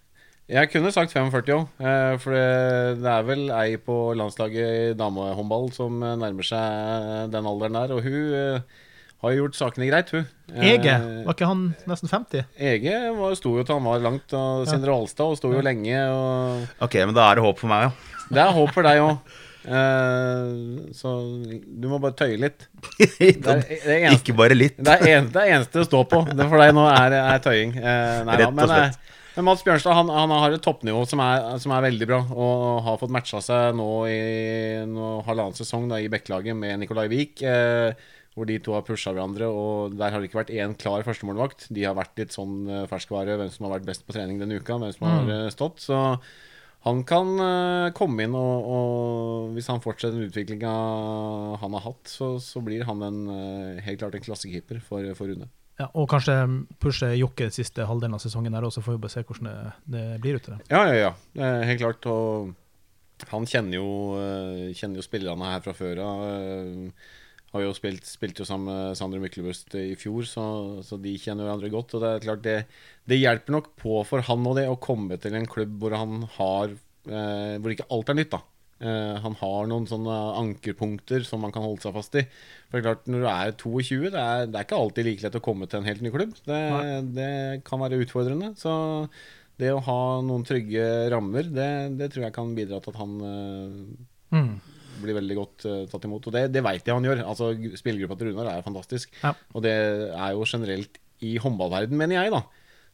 Jeg 0.49 0.71
kunne 0.73 0.89
sagt 0.95 1.13
45 1.13 1.51
òg, 1.53 1.65
eh, 1.85 2.15
for 2.23 2.33
det, 2.33 3.01
det 3.03 3.09
er 3.13 3.25
vel 3.29 3.51
ei 3.53 3.75
på 3.85 3.97
landslaget 4.17 4.69
i 4.95 4.95
damehåndball 4.97 5.69
som 5.77 5.99
eh, 6.01 6.15
nærmer 6.17 6.47
seg 6.49 7.35
den 7.35 7.49
alderen 7.51 7.77
der, 7.77 7.93
og 7.93 8.01
hun 8.07 8.33
eh, 8.33 8.79
har 9.23 9.33
jo 9.35 9.41
gjort 9.45 9.57
sakene 9.59 9.89
greit, 9.91 10.11
hun. 10.15 10.27
Ege, 10.55 10.93
Eh, 10.95 11.25
var 11.27 11.35
ikke 11.35 11.49
han 11.51 11.65
nesten 11.91 12.09
50? 12.13 12.45
Ege 12.59 12.95
var, 13.19 13.35
sto 13.39 13.57
jo 13.59 13.65
til 13.67 13.75
han 13.79 13.85
var 13.89 13.99
langt, 14.05 14.33
av 14.39 14.65
Sindre 14.71 14.95
Alstad, 14.95 15.27
og 15.33 15.37
sto 15.41 15.51
jo 15.53 15.61
lenge. 15.65 15.99
Og 16.15 16.87
Ok, 16.87 16.95
men 17.05 17.15
da 17.19 17.27
er 17.33 17.41
det 17.41 17.45
håp 17.49 17.59
for 17.59 17.69
meg, 17.73 17.89
ja. 17.89 18.25
det 18.31 18.45
er 18.47 18.55
håp 18.61 18.73
for 18.77 18.87
deg 18.87 19.03
òg. 19.03 19.19
så 20.97 21.11
du 21.67 21.89
må 21.91 21.99
bare 22.01 22.15
tøye 22.19 22.39
litt. 22.41 22.67
Det 23.19 23.35
er, 23.45 23.61
det 23.67 23.79
er 23.85 24.07
eneste, 24.07 24.17
Ikke 24.23 24.37
bare 24.39 24.55
litt. 24.57 24.79
det 24.79 24.95
er 24.95 25.05
eneste, 25.19 25.35
det 25.35 25.43
er 25.45 25.55
eneste 25.59 25.83
å 25.83 25.87
stå 25.89 26.01
på. 26.09 26.23
Det 26.31 26.47
for 26.49 26.63
deg 26.63 26.75
nå 26.77 26.87
er, 26.89 27.17
er 27.21 27.43
tøying. 27.45 27.75
Uh, 27.77 28.25
nei, 28.29 28.37
Rett 28.41 28.49
og 28.53 28.57
men, 28.57 28.71
slett. 28.71 28.99
eh, 28.99 29.17
men 29.37 29.47
Mats 29.51 29.63
Bjørnstad 29.67 29.95
han, 29.99 30.09
han 30.15 30.33
har 30.35 30.55
et 30.57 30.63
toppnivå 30.65 31.03
som 31.11 31.21
er, 31.23 31.45
som 31.63 31.75
er 31.77 31.85
veldig 31.89 32.09
bra, 32.11 32.21
og 32.33 32.81
har 32.87 32.97
fått 33.03 33.13
matcha 33.15 33.43
seg 33.45 33.77
nå 33.79 33.89
i 34.11 34.19
nå, 34.89 35.11
halvannen 35.29 35.59
sesong 35.59 35.87
da, 35.91 36.01
i 36.03 36.09
Bekkelaget 36.11 36.57
med 36.59 36.81
Nicolai 36.83 37.07
Wiik. 37.13 37.43
Eh, 37.47 37.93
hvor 38.39 38.47
de 38.49 38.57
to 38.63 38.75
har 38.77 38.85
pusha 38.87 39.11
hverandre, 39.13 39.49
og 39.51 39.97
der 39.99 40.15
har 40.15 40.23
det 40.23 40.31
ikke 40.31 40.39
vært 40.41 40.53
én 40.55 40.77
klar 40.79 41.03
førstemålvakt. 41.07 41.67
De 41.75 41.83
har 41.85 41.97
vært 41.99 42.19
litt 42.23 42.35
sånn 42.37 42.61
eh, 42.71 42.85
ferskvare, 42.91 43.35
hvem 43.41 43.51
som 43.51 43.67
har 43.67 43.75
vært 43.77 43.89
best 43.89 44.07
på 44.07 44.15
trening 44.15 44.39
denne 44.41 44.61
uka, 44.63 44.79
hvem 44.79 44.95
som 44.95 45.09
har 45.11 45.33
eh, 45.35 45.49
stått. 45.55 45.83
Så 45.85 45.99
han 46.87 47.03
kan 47.05 47.33
eh, 47.43 47.89
komme 47.99 48.25
inn, 48.25 48.37
og, 48.39 48.69
og 48.71 49.55
hvis 49.57 49.69
han 49.73 49.83
fortsetter 49.83 50.17
den 50.21 50.31
utviklinga 50.31 50.73
han 51.61 51.75
har 51.77 51.85
hatt, 51.89 52.05
så, 52.09 52.37
så 52.43 52.63
blir 52.65 52.87
han 52.89 53.03
en, 53.03 53.19
helt 53.83 53.99
klart 54.01 54.15
en 54.15 54.25
klassekeeper 54.25 54.79
for, 54.87 55.11
for 55.19 55.31
Rune. 55.31 55.51
Ja, 55.79 55.87
og 55.95 56.09
kanskje 56.11 56.35
pushe 56.83 57.13
Jokke 57.15 57.53
siste 57.55 57.85
halvdelen 57.87 58.17
av 58.17 58.23
sesongen 58.25 58.55
der 58.57 58.65
også, 58.67 58.83
får 58.83 58.97
vi 58.97 59.03
bare 59.05 59.15
se 59.15 59.23
hvordan 59.27 59.51
det, 59.51 59.75
det 59.95 60.07
blir 60.25 60.39
ut 60.39 60.47
til 60.47 60.57
det. 60.57 60.65
Ja, 60.73 60.81
ja, 60.91 60.97
ja. 61.05 61.53
Helt 61.69 61.83
klart. 61.83 62.09
Og 62.11 63.29
Han 63.31 63.47
kjenner 63.51 63.79
jo, 63.79 63.87
kjenner 64.79 64.99
jo 64.99 65.07
spillerne 65.07 65.53
her 65.53 65.63
fra 65.63 65.75
før 65.79 66.01
av. 66.03 66.25
eh, 66.33 67.07
Har 67.55 67.63
jo 67.65 67.71
spilt, 67.73 68.05
spilt 68.05 68.43
jo 68.43 68.45
sammen 68.45 68.69
med 68.69 68.99
Sander 68.99 69.23
Myklebust 69.23 69.73
i 69.81 69.95
fjor, 69.97 70.27
så, 70.29 70.45
så 70.85 70.99
de 71.01 71.15
kjenner 71.17 71.47
hverandre 71.47 71.71
godt. 71.73 71.95
Og 71.97 72.03
det 72.05 72.11
er 72.11 72.27
klart 72.27 72.45
det, 72.45 72.59
det 73.09 73.21
hjelper 73.23 73.57
nok 73.57 73.71
på 73.81 74.03
for 74.05 74.25
han 74.27 74.45
og 74.51 74.59
det 74.59 74.67
å 74.69 74.77
komme 74.85 75.17
til 75.23 75.39
en 75.39 75.49
klubb 75.49 75.79
hvor 75.81 75.97
han 75.97 76.27
har 76.37 76.75
eh, 76.75 77.57
Hvor 77.57 77.73
ikke 77.73 77.89
alt 77.95 78.13
er 78.13 78.19
nytt, 78.21 78.35
da. 78.37 78.43
Eh, 78.85 79.17
han 79.25 79.35
har 79.41 79.67
noen 79.73 79.89
sånne 79.91 80.19
ankerpunkter 80.39 81.25
som 81.27 81.41
man 81.43 81.55
kan 81.55 81.65
holde 81.65 81.83
seg 81.87 81.97
fast 81.97 82.21
i. 82.21 82.27
For 82.69 82.77
det 82.77 82.83
er 82.83 82.87
klart, 82.91 83.09
Når 83.09 83.25
du 83.25 83.31
er 83.33 83.57
22, 83.65 83.99
det 84.13 84.23
er, 84.23 84.45
det 84.47 84.61
er 84.61 84.69
ikke 84.69 84.83
alltid 84.85 85.09
like 85.09 85.25
lett 85.27 85.41
å 85.41 85.45
komme 85.49 85.67
til 85.67 85.81
en 85.81 85.89
helt 85.89 86.05
ny 86.05 86.13
klubb. 86.15 86.37
Det, 86.47 86.63
det 87.17 87.33
kan 87.67 87.81
være 87.83 88.05
utfordrende. 88.05 88.53
Så 88.61 88.73
det 89.59 89.73
å 89.75 89.81
ha 89.89 90.01
noen 90.23 90.45
trygge 90.47 90.85
rammer, 91.11 91.49
det, 91.51 91.71
det 91.99 92.13
tror 92.13 92.29
jeg 92.29 92.37
kan 92.37 92.53
bidra 92.55 92.79
til 92.85 92.95
at 92.95 93.01
han 93.01 93.21
eh, 93.33 93.79
Mm. 94.29 94.59
Blir 95.03 95.19
veldig 95.19 95.37
godt 95.39 95.67
uh, 95.69 95.83
tatt 95.91 96.07
imot. 96.09 96.29
Og 96.29 96.35
det, 96.35 96.47
det 96.55 96.63
veit 96.67 96.87
jeg 96.87 96.97
han 96.97 97.09
gjør. 97.09 97.25
Altså 97.27 97.53
Spillergruppa 97.81 98.19
til 98.19 98.33
Runar 98.33 98.53
er 98.53 98.67
fantastisk. 98.67 99.13
Ja. 99.23 99.35
Og 99.55 99.65
det 99.67 99.75
er 99.75 100.37
jo 100.37 100.47
generelt 100.49 101.01
i 101.25 101.35
håndballverden, 101.43 101.99
mener 101.99 102.21
jeg, 102.21 102.35
da. 102.35 102.45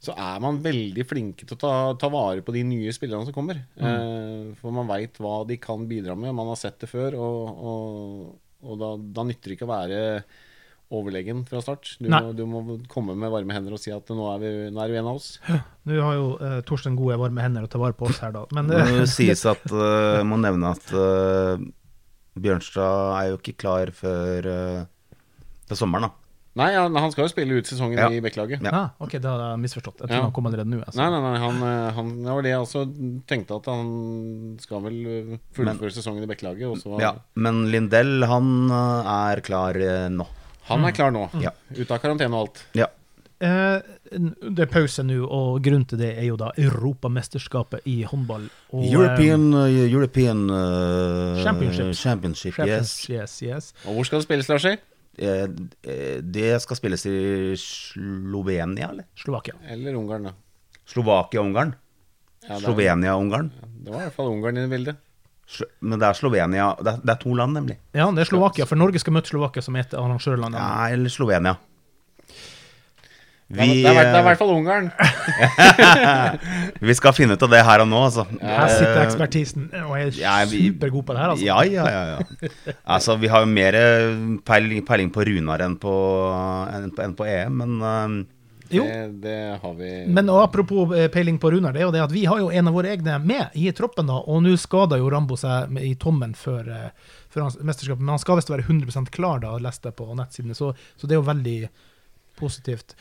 Så 0.05 0.13
er 0.21 0.41
man 0.43 0.61
veldig 0.65 1.05
flinke 1.09 1.47
til 1.47 1.57
å 1.57 1.61
ta, 1.61 1.75
ta 2.01 2.11
vare 2.13 2.45
på 2.45 2.53
de 2.53 2.65
nye 2.67 2.93
spillerne 2.93 3.25
som 3.25 3.37
kommer. 3.37 3.63
Eh, 3.77 4.51
for 4.61 4.75
man 4.75 4.89
veit 4.91 5.17
hva 5.23 5.39
de 5.49 5.57
kan 5.61 5.87
bidra 5.89 6.17
med. 6.19 6.35
Man 6.37 6.51
har 6.51 6.59
sett 6.61 6.77
det 6.83 6.91
før, 6.91 7.17
og, 7.17 7.63
og, 7.71 8.27
og 8.65 8.83
da, 8.83 8.91
da 9.17 9.25
nytter 9.29 9.53
det 9.53 9.57
ikke 9.57 9.69
å 9.69 9.73
være 9.73 10.03
overlegen 10.95 11.45
fra 11.49 11.63
start. 11.65 11.95
Du 12.03 12.09
må, 12.13 12.33
du 12.37 12.45
må 12.49 12.63
komme 12.91 13.17
med 13.19 13.33
varme 13.33 13.57
hender 13.57 13.77
og 13.77 13.81
si 13.83 13.93
at 13.95 14.11
nå 14.13 14.27
er, 14.35 14.43
vi, 14.43 14.51
nå 14.75 14.83
er 14.83 14.93
vi 14.93 15.01
en 15.01 15.09
av 15.11 15.21
oss. 15.21 15.31
Nå 15.89 15.97
har 16.01 16.19
jo 16.19 16.29
eh, 16.39 16.59
Torstein 16.69 16.99
gode, 16.99 17.19
varme 17.21 17.45
hender 17.45 17.67
å 17.67 17.71
ta 17.71 17.81
vare 17.81 17.97
på 17.97 18.09
oss 18.11 18.21
her, 18.25 18.35
da. 18.35 18.45
Men 18.55 18.71
Det 18.71 18.83
eh, 18.83 19.01
sies 19.17 19.45
at 19.49 19.65
uh, 19.73 20.21
Må 20.27 20.39
nevne 20.43 20.75
at 20.77 20.93
eh, 20.93 21.65
Bjørnstad 22.41 23.15
er 23.21 23.31
jo 23.31 23.39
ikke 23.39 23.57
klar 23.63 23.91
før 23.95 24.47
uh, 24.51 24.85
til 25.69 25.77
sommeren, 25.79 26.09
da. 26.09 26.11
Nei, 26.55 26.69
han, 26.79 26.95
han 26.95 27.11
skal 27.11 27.25
jo 27.27 27.31
spille 27.33 27.57
ut 27.59 27.67
sesongen 27.67 27.99
Ja. 27.99 28.07
i 28.15 28.21
Bekkelaget. 28.23 28.61
Ja. 28.63 28.71
ah, 28.71 28.91
OK, 29.03 29.17
det 29.19 29.27
hadde 29.27 29.47
jeg 29.51 29.59
misforstått. 29.65 30.05
Jeg 30.05 30.11
tror 30.13 30.21
Ja. 30.21 30.23
han 30.29 30.35
kom 30.37 30.47
allerede 30.47 30.71
nå. 30.71 30.79
Altså. 30.85 31.01
Nei, 31.01 31.09
nei, 31.11 31.23
nei, 31.25 31.39
han, 31.43 31.57
eh, 31.67 31.89
han, 31.97 32.13
det 32.23 32.31
var 32.37 32.43
det 32.47 32.53
jeg 32.53 32.61
også 32.63 32.83
tenkte 33.27 33.57
at 33.59 33.67
han 33.73 33.89
skal 34.63 34.85
vel 34.85 34.99
eh, 35.11 35.33
fullføre 35.59 35.91
sesongen 35.97 36.23
i 36.23 36.31
Bekkelaget. 36.31 36.85
Ja, 37.03 37.11
men 37.35 37.65
Lindell, 37.75 38.23
han 38.31 38.71
er 38.71 39.43
klar 39.43 39.75
nå. 40.15 40.29
Han 40.71 40.87
er 40.87 40.95
klar 40.97 41.11
nå. 41.11 41.27
Ja. 41.43 41.51
Ute 41.75 41.91
av 41.91 41.99
karantene 42.07 42.31
og 42.39 42.47
alt. 42.47 42.63
Ja. 42.79 42.87
Eh, 43.43 43.79
det 44.55 44.63
er 44.63 44.71
pause 44.71 45.03
nå, 45.03 45.19
og 45.27 45.59
grunnen 45.65 45.85
til 45.91 45.99
det 46.01 46.13
er 46.15 46.29
jo 46.29 46.37
da 46.41 46.53
Europamesterskapet 46.61 47.87
i 47.91 48.03
håndball. 48.07 48.47
Og, 48.71 48.87
European, 48.87 49.49
uh, 49.57 49.69
European 49.85 50.47
uh, 50.51 51.43
Championship. 51.43 51.95
Championship, 51.99 52.59
eh, 52.63 52.77
yes. 52.77 52.97
yes, 53.11 53.39
yes. 53.43 53.73
Og 53.85 53.99
hvor 53.99 54.09
skal 54.09 54.23
det 54.23 54.29
spilles, 54.29 54.51
Larsi? 54.53 54.77
Eh, 55.19 55.47
eh, 55.83 56.19
det 56.23 56.63
skal 56.63 56.79
spilles 56.79 57.07
i 57.07 57.17
Slovenia, 57.61 58.91
eller? 58.91 59.07
Slovakia. 59.19 59.55
Eller 59.71 59.95
Ungarn, 59.95 60.31
da. 60.31 60.35
Slovakia-Ungarn? 60.87 61.75
Ja, 62.49 62.61
Slovenia-Ungarn? 62.61 63.51
det 63.85 63.93
var 63.93 64.01
i 64.01 64.07
hvert 64.09 64.17
fall 64.17 64.33
Ungarn 64.33 64.59
i 64.59 64.69
bildet. 64.69 64.97
Men 65.85 66.01
det 66.01 66.09
er 66.09 66.17
Slovenia 66.17 66.71
det 66.81 66.89
er, 66.89 67.01
det 67.05 67.13
er 67.13 67.21
to 67.21 67.35
land, 67.37 67.53
nemlig. 67.53 67.77
Ja, 67.93 68.09
det 68.11 68.25
er 68.25 68.31
Slovakia, 68.31 68.67
for 68.69 68.81
Norge 68.81 69.01
skal 69.03 69.17
møte 69.17 69.29
Slovakia, 69.29 69.63
som 69.65 69.77
er 69.77 69.85
et 69.85 69.95
arrangørland. 69.99 70.57
Ja, 70.57 70.89
eller 70.95 71.13
Slovenia. 71.13 71.57
Det 73.55 73.65
er, 73.65 73.95
det, 73.95 74.03
er, 74.05 74.19
i 74.21 74.27
hvert 74.27 74.41
fall 74.41 74.53
Ungarn. 74.55 74.91
vi 76.89 76.95
skal 76.99 77.15
finne 77.17 77.37
ut 77.37 77.43
av 77.47 77.53
det 77.53 77.63
her 77.67 77.85
og 77.85 77.89
nå, 77.91 78.01
altså. 78.09 78.27
Her 78.43 78.69
sitter 78.73 79.01
Eh, 79.01 79.07
ekspertisen 79.07 79.67
og 79.85 79.97
er 79.99 80.11
ja, 80.19 80.37
vi- 80.51 80.69
supergod 80.71 81.07
på 81.09 81.17
det 81.17 81.23
her, 81.25 81.35
altså. 81.35 81.47
Ja, 81.47 81.59
ja, 81.69 81.89
ja. 81.91 82.05
ja. 82.19 82.77
Altså, 82.97 83.17
vi 83.21 83.31
har 83.33 83.45
jo 83.45 83.51
mer 83.51 83.79
peiling, 84.47 84.85
peiling 84.87 85.11
på 85.15 85.25
Runar 85.31 85.65
enn 85.67 85.77
på, 85.81 85.95
enn 86.75 86.91
på, 86.95 87.05
enn 87.07 87.15
på 87.19 87.27
EM, 87.31 87.61
men 87.63 87.77
eh, 87.91 88.31
Jo, 88.75 88.85
Det, 88.89 89.01
det 89.23 89.35
har 89.61 89.75
vi 89.77 89.89
men 90.09 90.31
og 90.33 90.41
apropos 90.47 90.95
eh, 90.97 91.11
peiling 91.13 91.37
på 91.39 91.51
Runar, 91.53 91.75
det 91.77 91.83
er 91.83 91.87
jo 91.89 91.93
det 91.95 92.01
at 92.07 92.15
vi 92.15 92.25
har 92.27 92.41
jo 92.41 92.49
en 92.51 92.71
av 92.71 92.75
våre 92.75 92.95
egne 92.95 93.19
med 93.23 93.53
i 93.61 93.69
troppen, 93.77 94.09
da, 94.09 94.17
og 94.25 94.41
nå 94.43 94.55
skada 94.59 94.97
jo 94.99 95.11
Rambo 95.13 95.37
seg 95.39 95.77
i 95.85 95.93
tommen 96.01 96.33
før, 96.39 96.71
eh, 96.73 97.19
før 97.35 97.45
hans 97.49 97.59
mesterskapet, 97.61 98.01
men 98.03 98.15
han 98.17 98.23
skal 98.23 98.41
visst 98.41 98.51
være 98.51 98.65
100 98.67 99.11
klar, 99.15 99.43
da, 99.45 99.53
leste 99.63 99.91
jeg 99.93 99.99
på 100.01 100.09
nettsidene, 100.17 100.57
så, 100.59 100.73
så 100.97 101.07
det 101.07 101.15
er 101.19 101.21
jo 101.21 101.29
veldig 101.29 101.59
positivt. 102.41 102.97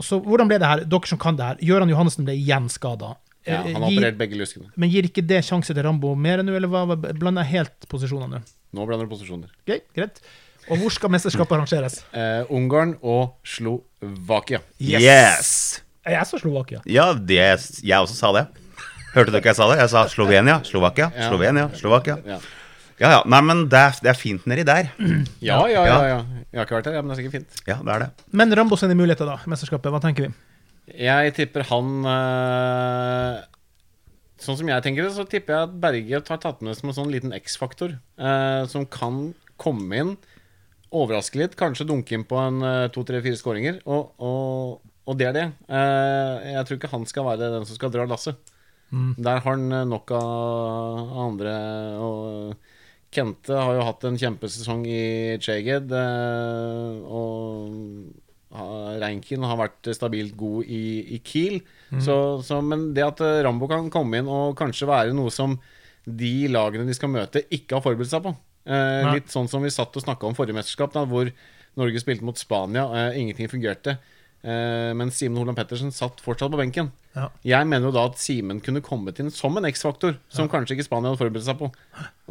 Så, 0.00 0.20
Hvordan 0.24 0.48
ble 0.48 0.58
det 0.62 0.68
her, 0.68 0.84
dere 0.88 1.06
som 1.10 1.18
kan 1.20 1.36
det 1.36 1.44
her? 1.44 1.60
Gøran 1.60 1.90
Johannessen 1.92 2.24
ble 2.24 2.36
igjen 2.38 2.70
skada. 2.72 3.16
ja, 3.46 3.58
Han 3.62 3.82
har 3.82 3.90
operert 3.90 4.16
begge 4.20 4.38
luskene. 4.38 4.70
men 4.76 4.88
gir 4.90 5.04
ikke 5.04 5.24
det 5.26 5.42
sjanse 5.44 5.74
til 5.74 5.82
Rambo 5.82 6.14
mer 6.14 6.42
nå, 6.42 6.54
eller 6.56 6.70
hva, 6.70 6.96
blander 6.96 7.42
jeg 7.44 7.58
helt 7.58 7.88
posisjonene 7.90 8.40
nå? 8.40 8.42
Nå 8.72 8.86
blander 8.88 9.04
du 9.04 9.12
posisjoner. 9.12 9.50
Okay, 9.66 9.82
greit. 9.94 10.22
Og 10.70 10.78
hvor 10.78 10.92
skal 10.94 11.10
mesterskapet 11.10 11.58
arrangeres? 11.58 11.98
Uh, 12.14 12.46
Ungarn 12.56 12.94
og 13.02 13.34
Slovakia. 13.44 14.62
yes! 14.80 15.82
Jeg 16.06 16.26
sa 16.26 16.38
Slovakia. 16.38 16.80
Ja, 16.86 17.12
det, 17.14 17.38
jeg 17.84 17.98
også 17.98 18.16
sa 18.16 18.32
det. 18.34 18.46
Hørte 19.12 19.30
dere 19.30 19.42
ikke 19.42 19.52
jeg 19.52 19.58
sa 19.60 19.68
det? 19.70 19.76
Jeg 19.82 19.90
sa 19.92 20.06
Slovenia, 20.10 20.56
Slovakia, 20.64 21.10
Slovenia, 21.28 21.68
Slovakia. 21.78 22.16
Ja. 22.26 22.38
Ja, 23.00 23.08
ja. 23.16 23.20
Nei, 23.30 23.40
men 23.46 23.64
det 23.72 23.78
er, 23.78 23.98
det 24.04 24.10
er 24.12 24.18
fint 24.18 24.44
nedi 24.50 24.64
der. 24.68 24.90
Ja, 25.48 25.60
ja, 25.70 25.84
ja, 25.88 25.98
ja. 26.10 26.18
Jeg 26.52 26.60
har 26.60 26.66
ikke 26.66 26.78
vært 26.78 26.88
der, 26.90 26.96
ja, 26.98 27.02
men 27.02 27.12
det 27.12 27.16
er 27.16 27.22
sikkert 27.22 27.36
fint. 27.38 27.62
Ja, 27.68 27.78
det 27.80 27.94
er 27.94 28.04
det. 28.04 28.26
Men 28.36 28.52
Rambo 28.58 28.76
sine 28.80 28.96
muligheter, 28.98 29.28
da? 29.28 29.38
Mesterskapet, 29.48 29.92
hva 29.94 30.00
tenker 30.02 30.28
vi? 30.28 30.34
Jeg 30.98 31.32
tipper 31.36 31.62
han 31.68 31.90
eh, 32.10 33.36
Sånn 34.42 34.58
som 34.58 34.68
jeg 34.68 34.82
tenker 34.82 35.06
det, 35.06 35.12
så 35.14 35.24
tipper 35.30 35.54
jeg 35.54 35.68
at 35.68 35.74
Berge 35.84 36.18
har 36.18 36.40
tatt 36.42 36.62
med 36.66 36.74
som 36.74 36.90
en 36.90 36.96
sånn 36.96 37.12
liten 37.14 37.34
X-faktor. 37.36 37.94
eh, 38.18 38.62
som 38.68 38.84
kan 38.90 39.28
komme 39.62 40.00
inn, 40.02 40.16
overraske 40.92 41.38
litt, 41.38 41.54
kanskje 41.56 41.86
dunke 41.88 42.16
inn 42.16 42.26
på 42.28 42.40
en 42.42 42.58
eh, 42.66 42.88
to, 42.92 43.04
tre, 43.06 43.22
fire 43.24 43.38
skåringer. 43.38 43.78
Og, 43.86 44.10
og, 44.18 44.82
og 45.06 45.20
det 45.20 45.30
er 45.30 45.36
det. 45.38 45.46
Uh, 45.70 46.42
jeg 46.50 46.66
tror 46.66 46.80
ikke 46.80 46.90
han 46.92 47.06
skal 47.10 47.28
være 47.30 47.52
den 47.54 47.68
som 47.68 47.78
skal 47.78 47.94
dra 47.94 48.06
lasset. 48.10 48.38
Der 48.92 49.38
har 49.40 49.56
han 49.56 49.88
nok 49.88 50.10
av 50.12 51.14
andre. 51.22 51.52
Og 52.04 52.71
Kente 53.12 53.52
har 53.52 53.74
jo 53.76 53.84
hatt 53.84 54.04
en 54.08 54.16
kjempesesong 54.18 54.86
i 54.88 55.36
Cheged. 55.44 55.92
eh, 55.92 57.02
og 57.04 58.56
ha- 58.56 58.96
Reinkin 59.02 59.42
har 59.44 59.58
vært 59.60 59.90
stabilt 59.96 60.36
god 60.36 60.64
i, 60.68 60.82
i 61.16 61.20
Kiel. 61.24 61.60
Så, 62.00 62.16
så, 62.44 62.60
men 62.64 62.92
det 62.96 63.04
at 63.04 63.20
eh, 63.20 63.42
Rambo 63.44 63.68
kan 63.68 63.90
komme 63.92 64.20
inn 64.22 64.28
og 64.32 64.56
kanskje 64.56 64.88
være 64.88 65.12
noe 65.16 65.30
som 65.32 65.58
de 66.08 66.48
lagene 66.50 66.86
de 66.88 66.94
skal 66.96 67.12
møte, 67.12 67.44
ikke 67.52 67.76
har 67.78 67.84
forberedt 67.84 68.10
seg 68.10 68.24
på. 68.24 68.32
Eh, 68.66 69.02
litt 69.14 69.28
sånn 69.30 69.48
som 69.50 69.62
vi 69.62 69.70
satt 69.74 69.94
og 69.96 70.02
snakka 70.06 70.26
om 70.26 70.34
forrige 70.38 70.56
mesterskap, 70.56 70.92
da, 70.96 71.04
hvor 71.06 71.28
Norge 71.78 72.00
spilte 72.02 72.24
mot 72.26 72.36
Spania. 72.40 72.86
Eh, 73.12 73.20
ingenting 73.20 73.48
fungerte. 73.52 73.98
Eh, 74.42 74.90
men 74.98 75.12
Simen 75.14 75.38
Holand 75.38 75.56
Pettersen 75.60 75.92
satt 75.94 76.20
fortsatt 76.24 76.50
på 76.50 76.58
benken. 76.58 76.90
Ja. 77.12 77.26
Jeg 77.44 77.66
mener 77.68 77.90
jo 77.90 77.92
da 77.92 78.06
at 78.08 78.16
Simen 78.16 78.60
kunne 78.64 78.80
kommet 78.80 79.18
inn 79.20 79.28
som 79.30 79.56
en 79.60 79.66
X-faktor, 79.68 80.14
som 80.32 80.48
kanskje 80.48 80.78
ikke 80.78 80.86
Spania 80.86 81.10
hadde 81.12 81.20
forberedt 81.20 81.44
seg 81.44 81.58
på. 81.60 81.68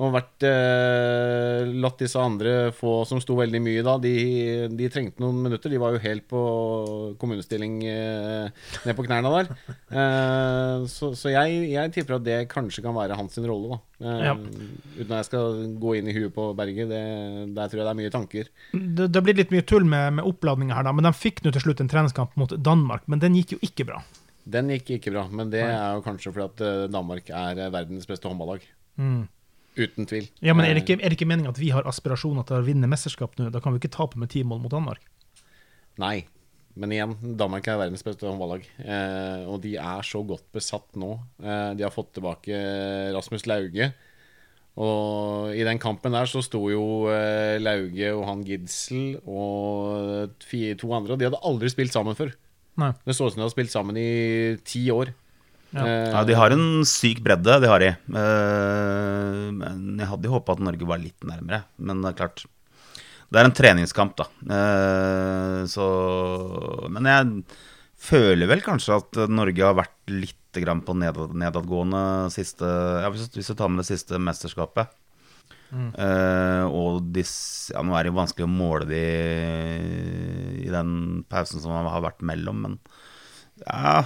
Og 0.01 0.13
vært 0.15 0.45
eh, 0.47 1.67
latt 1.83 1.99
disse 2.01 2.17
andre 2.17 2.71
få, 2.73 3.01
som 3.05 3.19
sto 3.21 3.35
veldig 3.37 3.59
mye 3.61 3.83
da, 3.85 3.97
de, 4.01 4.13
de 4.73 4.87
trengte 4.89 5.21
noen 5.21 5.37
minutter. 5.45 5.69
De 5.69 5.77
var 5.81 5.93
jo 5.93 6.01
helt 6.01 6.25
på 6.31 6.41
kommunestilling 7.21 7.75
eh, 7.85 8.47
ned 8.87 8.97
på 8.97 9.05
knærne 9.05 9.31
der. 9.35 9.51
Eh, 9.91 10.87
så 10.89 11.11
så 11.17 11.29
jeg, 11.33 11.59
jeg 11.75 11.93
tipper 11.93 12.17
at 12.17 12.25
det 12.25 12.39
kanskje 12.51 12.81
kan 12.85 12.95
være 12.97 13.17
hans 13.19 13.37
sin 13.37 13.45
rolle, 13.49 13.75
da. 13.75 13.81
Eh, 14.01 14.23
Ja. 14.31 14.33
Uten 14.33 15.11
at 15.13 15.19
jeg 15.21 15.29
skal 15.29 15.59
gå 15.81 15.93
inn 15.99 16.09
i 16.09 16.15
huet 16.17 16.33
på 16.35 16.47
Berget. 16.57 16.89
Det, 16.89 17.03
der 17.53 17.69
tror 17.69 17.81
jeg 17.83 17.85
det 17.85 17.93
er 17.93 17.99
mye 18.01 18.13
tanker. 18.13 18.49
Det, 18.73 19.11
det 19.13 19.21
blir 19.25 19.37
litt 19.37 19.53
mye 19.53 19.65
tull 19.67 19.85
med, 19.85 20.17
med 20.17 20.25
oppladninga 20.27 20.79
her, 20.79 20.87
da, 20.89 20.95
men 20.95 21.05
de 21.05 21.13
fikk 21.15 21.43
nå 21.45 21.53
til 21.53 21.67
slutt 21.67 21.83
en 21.85 21.91
treningskamp 21.91 22.33
mot 22.39 22.57
Danmark, 22.57 23.05
men 23.11 23.21
den 23.21 23.37
gikk 23.37 23.55
jo 23.57 23.61
ikke 23.69 23.85
bra. 23.91 24.01
Den 24.51 24.71
gikk 24.73 24.95
ikke 24.97 25.13
bra, 25.13 25.27
men 25.31 25.51
det 25.53 25.63
er 25.65 25.97
jo 25.97 26.03
kanskje 26.05 26.33
fordi 26.33 26.47
at 26.47 26.65
eh, 26.67 26.89
Danmark 26.91 27.29
er 27.29 27.61
eh, 27.67 27.71
verdens 27.73 28.09
beste 28.09 28.29
håndballag. 28.29 28.65
Mm. 28.99 29.23
Uten 29.77 30.07
tvil. 30.09 30.27
Ja, 30.43 30.53
men 30.53 30.65
Er 30.65 30.75
det 30.75 30.81
Eh, 30.81 30.83
ikke, 30.83 30.99
er 30.99 31.09
det 31.09 31.17
ikke 31.19 31.29
meninga 31.29 31.53
at 31.53 31.61
vi 31.61 31.71
har 31.71 31.87
aspirasjoner 31.87 32.43
til 32.47 32.59
å 32.59 32.65
vinne 32.65 32.89
mesterskap 32.91 33.37
nå? 33.39 33.49
Da 33.53 33.61
kan 33.63 33.73
vi 33.73 33.79
ikke 33.79 33.95
tape 33.95 34.19
med 34.19 34.33
ti 34.33 34.43
mål 34.43 34.63
mot 34.65 34.73
Danmark. 34.73 35.03
Nei. 36.01 36.25
Men 36.79 36.93
igjen, 36.95 37.15
Danmark 37.35 37.67
er 37.67 37.79
verdens 37.81 38.03
beste 38.03 38.27
håndballag. 38.27 38.63
Eh, 38.79 39.43
og 39.47 39.59
de 39.63 39.75
er 39.75 40.07
så 40.07 40.21
godt 40.23 40.45
besatt 40.55 40.95
nå. 40.99 41.17
Eh, 41.43 41.73
de 41.75 41.83
har 41.83 41.91
fått 41.91 42.13
tilbake 42.15 42.55
Rasmus 43.15 43.47
Lauge. 43.47 43.91
Og 44.79 45.51
i 45.51 45.65
den 45.67 45.81
kampen 45.83 46.15
der 46.15 46.29
så 46.31 46.39
sto 46.43 46.61
jo 46.71 47.09
eh, 47.11 47.59
Lauge 47.59 48.13
og 48.15 48.23
han 48.29 48.45
Gidsel 48.47 49.17
og 49.27 50.31
to 50.39 50.93
andre, 50.95 51.13
og 51.13 51.19
de 51.19 51.27
hadde 51.27 51.43
aldri 51.43 51.71
spilt 51.73 51.91
sammen 51.91 52.15
før. 52.15 52.31
Nei. 52.79 52.91
Det 53.05 53.15
så 53.17 53.27
ut 53.27 53.33
som 53.33 53.41
de 53.41 53.45
hadde 53.45 53.53
spilt 53.55 53.73
sammen 53.73 53.97
i 53.99 54.57
ti 54.63 54.85
år. 54.93 55.11
Ja. 55.71 55.83
Eh, 55.85 56.11
Ja, 56.11 56.23
De 56.27 56.33
har 56.35 56.51
en 56.51 56.83
syk 56.87 57.21
bredde, 57.23 57.59
det 57.63 57.67
har 57.71 57.79
de. 57.79 57.91
Eh, 57.91 59.51
Men 59.51 59.97
jeg 59.99 60.07
hadde 60.07 60.27
jo 60.27 60.35
håpa 60.37 60.53
at 60.57 60.63
Norge 60.63 60.87
var 60.87 60.99
litt 60.99 61.19
nærmere. 61.27 61.63
Men 61.79 62.01
det 62.01 62.11
er 62.13 62.19
klart 62.23 62.45
Det 63.31 63.39
er 63.39 63.45
en 63.47 63.55
treningskamp, 63.55 64.15
da. 64.19 64.25
Eh, 64.43 65.65
Så 65.67 66.89
Men 66.89 67.05
jeg 67.05 67.43
føler 68.01 68.47
vel 68.47 68.61
kanskje 68.65 68.97
at 68.97 69.29
Norge 69.29 69.63
har 69.63 69.75
vært 69.77 69.95
litt 70.09 70.35
på 70.51 70.93
nedadgående 70.99 72.27
siste 72.29 72.67
ja, 72.67 73.07
hvis, 73.09 73.29
hvis 73.31 73.47
du 73.47 73.53
tar 73.55 73.69
med 73.71 73.85
det 73.85 73.87
siste 73.87 74.17
mesterskapet. 74.19 74.89
Eh, 75.71 76.63
og 76.67 77.05
dis, 77.15 77.33
ja, 77.71 77.83
nå 77.85 77.95
er 77.95 78.03
det 78.03 78.11
jo 78.11 78.17
vanskelig 78.19 78.47
å 78.47 78.51
måle 78.51 78.87
de 78.89 79.03
i 80.65 80.71
den 80.71 81.21
pausen 81.31 81.63
som 81.63 81.71
har 81.75 82.03
vært 82.03 82.23
mellom, 82.27 82.65
men 82.65 82.81
ja, 83.61 84.01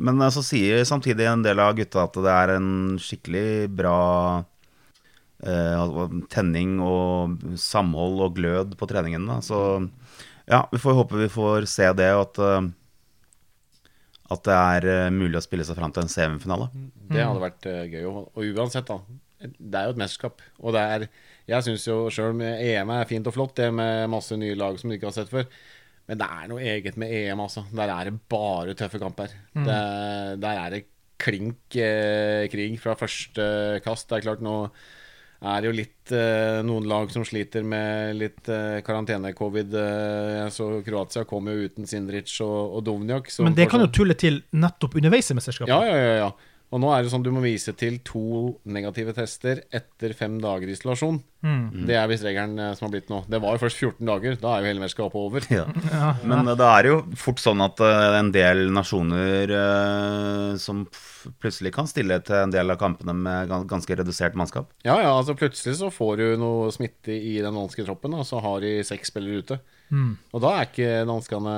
Men 0.00 0.22
så 0.32 0.40
sier 0.46 0.80
samtidig 0.88 1.26
en 1.28 1.42
del 1.44 1.60
av 1.60 1.74
gutta 1.76 2.06
at 2.06 2.14
det 2.24 2.32
er 2.32 2.54
en 2.54 2.70
skikkelig 3.02 3.68
bra 3.76 3.98
eh, 5.44 5.76
altså, 5.76 6.06
tenning 6.32 6.78
og 6.80 7.36
samhold 7.60 8.22
og 8.24 8.38
glød 8.38 8.76
på 8.80 8.88
treningen. 8.88 9.26
Da. 9.28 9.40
Så 9.44 9.60
ja, 10.50 10.68
vi 10.72 10.80
får 10.82 10.96
håpe 11.02 11.20
vi 11.20 11.28
får 11.28 11.68
se 11.70 11.92
det, 11.96 12.10
og 12.16 12.22
at, 12.24 12.40
uh, 12.42 12.70
at 14.34 14.46
det 14.46 14.56
er 14.56 14.86
eh, 14.90 15.12
mulig 15.14 15.38
å 15.38 15.44
spille 15.44 15.66
seg 15.66 15.78
fram 15.78 15.92
til 15.94 16.04
en 16.04 16.12
semifinale. 16.12 16.70
Det 17.10 17.22
hadde 17.22 17.42
vært 17.42 17.68
eh, 17.70 17.84
gøy. 17.90 18.04
Og, 18.10 18.30
og 18.34 18.58
uansett, 18.58 18.90
da. 18.90 18.98
Det 19.40 19.80
er 19.80 19.88
jo 19.88 19.96
et 19.96 20.00
mesterskap. 20.02 20.42
Og 20.60 20.74
det 20.76 20.80
er 20.94 21.08
Jeg 21.50 21.66
syns 21.66 21.86
jo 21.88 22.04
sjøl 22.12 22.40
EM 22.44 22.92
er 22.94 23.08
fint 23.10 23.26
og 23.26 23.34
flott, 23.34 23.56
det 23.58 23.70
med 23.74 24.10
masse 24.12 24.36
nye 24.38 24.58
lag 24.58 24.78
som 24.78 24.90
du 24.90 24.96
ikke 24.96 25.08
har 25.08 25.16
sett 25.16 25.32
før. 25.32 25.48
Men 26.10 26.20
det 26.20 26.26
er 26.26 26.48
noe 26.50 26.62
eget 26.62 26.96
med 26.98 27.12
EM, 27.14 27.40
altså. 27.42 27.64
Der 27.74 27.90
er 27.94 28.10
det 28.10 28.20
bare 28.30 28.74
tøffe 28.78 28.98
kamper. 29.02 29.32
Det, 29.54 29.82
der 30.42 30.62
er 30.64 30.72
det 30.74 30.84
klink 31.20 31.76
eh, 31.76 32.48
krig 32.50 32.78
fra 32.82 32.96
første 32.98 33.44
kast. 33.84 34.08
Det 34.10 34.18
er 34.18 34.26
klart 34.28 34.42
nå 34.44 34.56
er 35.40 35.62
det 35.62 35.70
jo 35.70 35.72
litt 35.72 36.12
eh, 36.12 36.58
noen 36.66 36.84
lag 36.88 37.12
som 37.12 37.24
sliter 37.24 37.64
med 37.64 38.18
litt 38.18 38.48
eh, 38.52 38.82
karantene-covid. 38.84 39.76
Eh, 39.82 40.42
så 40.52 40.68
Kroatia 40.84 41.24
kom 41.28 41.48
jo 41.48 41.64
uten 41.64 41.88
Sindric 41.88 42.34
og, 42.44 42.76
og 42.76 42.84
Dovnjak. 42.84 43.30
Men 43.46 43.56
det 43.56 43.70
kan 43.72 43.80
jo 43.80 43.88
tulle 43.94 44.16
til 44.20 44.42
nettopp 44.52 44.98
underveis 45.00 45.32
i 45.32 45.38
mesterskapet. 45.38 45.72
ja, 45.72 45.80
ja, 45.88 45.96
ja, 45.96 46.16
ja. 46.26 46.30
Og 46.70 46.78
nå 46.78 46.90
er 46.94 47.02
det 47.02 47.10
sånn 47.10 47.24
du 47.26 47.32
må 47.34 47.40
vise 47.42 47.72
til 47.74 47.96
to 48.06 48.52
negative 48.70 49.10
tester 49.16 49.64
etter 49.74 50.12
fem 50.14 50.36
dager 50.42 50.70
isolasjon. 50.70 51.18
Mm. 51.42 51.86
Det 51.88 51.96
er 51.98 52.06
visst 52.10 52.26
regelen 52.26 52.60
eh, 52.62 52.74
som 52.78 52.86
har 52.86 52.92
blitt 52.92 53.10
nå. 53.10 53.24
Det 53.26 53.40
var 53.42 53.56
jo 53.56 53.62
først 53.64 53.80
14 53.80 54.06
dager. 54.06 54.36
Da 54.38 54.52
er 54.52 54.62
jo 54.62 54.70
hele 54.70 54.84
mesterskapet 54.84 55.18
over. 55.18 55.48
Ja. 55.50 55.64
Men 56.22 56.46
eh, 56.46 56.54
det 56.60 56.68
er 56.68 56.90
jo 56.92 57.00
fort 57.18 57.42
sånn 57.42 57.64
at 57.66 57.82
eh, 57.82 58.18
en 58.20 58.30
del 58.34 58.68
nasjoner 58.74 59.54
som 60.62 60.84
plutselig 61.42 61.74
kan 61.74 61.90
stille 61.90 62.20
til 62.24 62.38
en 62.38 62.54
del 62.54 62.70
av 62.70 62.78
kampene 62.80 63.16
med 63.18 63.50
ganske 63.70 63.98
redusert 63.98 64.38
mannskap. 64.38 64.70
Ja, 64.86 65.00
ja, 65.02 65.10
altså 65.10 65.34
plutselig 65.38 65.74
så 65.80 65.90
får 65.92 66.22
du 66.22 66.26
noe 66.40 66.70
smitte 66.74 67.16
i 67.16 67.40
den 67.42 67.58
danske 67.58 67.82
troppen, 67.88 68.14
og 68.14 68.22
så 68.28 68.38
har 68.44 68.62
de 68.62 68.78
seks 68.86 69.10
spillere 69.10 69.42
ute. 69.42 69.60
Mm. 69.90 70.10
Og 70.30 70.42
da 70.44 70.50
er 70.54 70.68
ikke 70.68 70.90
danskene 71.08 71.54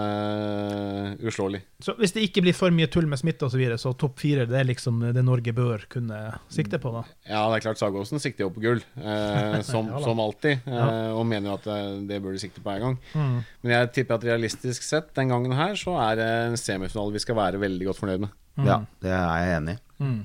uslåelige. 1.28 1.66
Så 1.84 1.94
hvis 1.98 2.14
det 2.16 2.24
ikke 2.24 2.44
blir 2.46 2.56
for 2.56 2.72
mye 2.74 2.88
tull 2.90 3.08
med 3.10 3.20
smitte 3.20 3.44
osv., 3.44 3.54
så, 3.54 3.60
videre, 3.60 3.78
så 3.80 3.92
topp 3.98 4.22
fire 4.22 4.46
det 4.48 4.56
er 4.56 4.68
liksom 4.68 5.02
det 5.12 5.24
Norge 5.26 5.52
bør 5.56 5.84
kunne 5.92 6.20
sikte 6.52 6.80
på, 6.80 6.94
da. 6.94 7.04
Ja, 7.28 7.44
det 7.50 7.58
er 7.58 7.66
klart 7.66 7.82
Sagåsen 7.82 8.22
sikter 8.22 8.46
jo 8.46 8.52
på 8.54 8.64
gull, 8.64 8.82
eh, 8.96 9.58
som, 9.72 9.90
Ja 9.92 10.02
som 10.02 10.22
alltid. 10.24 10.64
Eh, 10.66 11.12
og 11.12 11.26
mener 11.28 11.52
jo 11.52 11.58
at 11.60 11.70
eh, 11.74 12.00
det 12.08 12.22
bør 12.24 12.36
de 12.36 12.42
sikte 12.42 12.64
på 12.64 12.72
en 12.74 12.86
gang. 12.86 12.98
Mm. 13.12 13.38
Men 13.62 13.76
jeg 13.76 13.92
tipper 13.98 14.18
at 14.18 14.28
realistisk 14.32 14.86
sett 14.86 15.12
den 15.18 15.32
gangen 15.32 15.56
her, 15.56 15.76
så 15.78 15.98
er 16.08 16.20
det 16.20 16.28
en 16.48 16.60
semifinale 16.60 17.14
vi 17.14 17.22
skal 17.22 17.38
være 17.38 17.60
veldig 17.62 17.90
godt 17.90 18.00
fornøyd 18.00 18.26
med. 18.26 18.36
Ja, 18.64 18.82
det 19.02 19.12
er 19.12 19.44
jeg 19.44 19.56
enig 19.58 19.76
i. 19.78 19.82
Mm. 20.02 20.20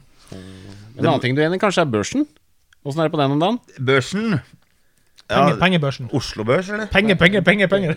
En 0.98 1.06
annen 1.06 1.24
ting 1.24 1.36
du 1.36 1.42
er 1.42 1.48
enig 1.48 1.60
i, 1.60 1.64
kanskje 1.64 1.84
er 1.86 1.92
børsen? 1.92 2.28
Åssen 2.88 3.02
er 3.04 3.10
det 3.10 3.16
på 3.16 3.20
den 3.20 3.36
om 3.36 3.42
dagen? 3.42 3.60
Børsen 3.84 4.38
Penge, 5.28 5.50
ja, 5.52 5.58
pengebørsen. 5.60 6.08
Oslo 6.16 6.46
Børs, 6.48 6.70
eller? 6.72 6.88
Penger, 6.94 7.16
penger, 7.20 7.42
penger! 7.44 7.68
penger. 7.68 7.96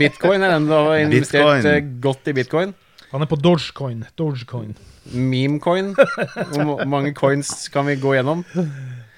Bitcoin 0.00 0.42
er 0.42 0.56
den 0.56 0.66
du 0.66 0.74
har 0.74 0.96
investert 1.04 1.46
Bitcoin. 1.62 1.66
eh, 1.70 2.00
godt 2.02 2.28
i 2.32 2.34
bitcoin. 2.40 2.74
Han 3.12 3.22
er 3.22 3.30
på 3.30 3.36
Dogecoin. 3.38 4.00
Dogecoin. 4.18 4.72
Memecoin. 5.14 5.92
Hvor 5.94 6.82
mange 6.90 7.12
coins 7.14 7.68
kan 7.70 7.86
vi 7.86 7.94
gå 8.02 8.16
gjennom? 8.16 8.42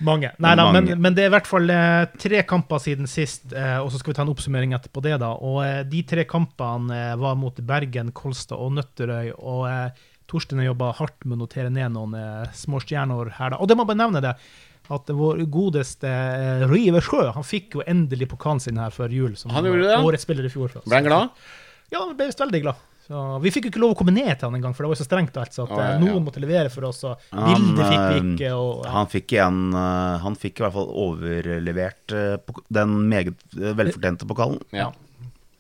Mange. 0.04 0.28
Nei 0.38 0.52
da, 0.54 0.66
men, 0.70 0.84
Mange. 0.84 0.96
men 1.00 1.14
det 1.16 1.24
er 1.24 1.30
i 1.30 1.34
hvert 1.34 1.48
fall 1.48 1.72
eh, 1.74 2.04
tre 2.20 2.42
kamper 2.46 2.78
siden 2.84 3.08
sist, 3.10 3.48
eh, 3.56 3.78
og 3.80 3.88
så 3.90 3.98
skal 3.98 4.12
vi 4.12 4.18
ta 4.20 4.22
en 4.26 4.30
oppsummering 4.30 4.76
etterpå 4.76 5.02
det, 5.02 5.16
da. 5.24 5.32
Og 5.40 5.62
eh, 5.64 5.80
de 5.90 6.04
tre 6.06 6.22
kampene 6.28 6.94
eh, 6.94 7.16
var 7.18 7.34
mot 7.40 7.56
Bergen, 7.66 8.12
Kolstad 8.14 8.60
og 8.60 8.76
Nøtterøy, 8.76 9.32
og 9.40 9.64
eh, 9.72 10.04
Torstein 10.28 10.60
har 10.60 10.68
jobba 10.68 10.92
hardt 11.00 11.24
med 11.24 11.38
å 11.38 11.40
notere 11.46 11.72
ned 11.72 11.96
noen 11.96 12.14
eh, 12.20 12.52
små 12.54 12.78
stjerner 12.84 13.32
her, 13.40 13.56
da. 13.56 13.58
Og 13.64 13.66
det 13.72 13.78
må 13.80 13.88
bare 13.88 13.98
nevne 14.04 14.22
det, 14.22 14.36
at 14.94 15.10
vår 15.12 15.42
godeste 15.52 16.08
eh, 16.08 16.66
Rive 16.70 17.00
Sjø, 17.04 17.26
han 17.34 17.46
fikk 17.46 17.78
jo 17.78 17.86
endelig 17.86 18.30
pokalen 18.30 18.62
sin 18.64 18.80
her 18.80 18.92
før 18.94 19.12
jul, 19.12 19.34
som 19.36 19.52
Han 19.52 19.68
gjorde 19.68 19.84
det, 19.84 19.94
ja. 19.94 20.04
årets 20.04 20.24
spiller 20.24 20.48
i 20.48 20.52
fjor. 20.52 20.78
Ble 20.84 21.00
han 21.00 21.08
glad? 21.08 21.48
Ja, 21.92 22.02
han 22.02 22.14
ble 22.16 22.28
visst 22.30 22.40
veldig 22.40 22.62
glad. 22.64 22.86
Så 23.08 23.20
vi 23.40 23.50
fikk 23.52 23.68
jo 23.68 23.72
ikke 23.72 23.80
lov 23.80 23.94
å 23.94 23.96
komme 23.96 24.12
ned 24.12 24.30
til 24.34 24.50
han 24.50 24.56
engang, 24.58 24.74
for 24.76 24.84
det 24.84 24.90
var 24.90 24.98
jo 24.98 25.00
så 25.00 25.08
strengt 25.08 25.36
alt. 25.40 25.54
Så 25.56 25.64
at, 25.64 25.72
oh, 25.72 25.80
ja, 25.80 25.86
eh, 25.86 25.96
ja. 25.96 26.00
noen 26.04 26.24
måtte 26.24 26.42
levere 26.44 26.72
for 26.72 26.88
oss, 26.88 27.02
og 27.08 27.20
Han, 27.32 27.48
bildet 27.48 27.88
fikk 27.88 28.04
vi 28.04 28.22
ikke. 28.34 28.52
Og, 28.56 28.70
ja. 28.84 28.92
Han 28.94 29.10
fikk 29.12 29.34
igjen 29.36 29.60
eh, 29.72 30.14
Han 30.24 30.38
fikk 30.40 30.60
i 30.60 30.64
hvert 30.66 30.76
fall 30.76 30.88
overlevert 31.04 32.16
den 32.80 32.96
meget 33.12 33.44
velfortjente 33.52 34.28
pokalen. 34.28 34.60
Ja. 34.76 34.90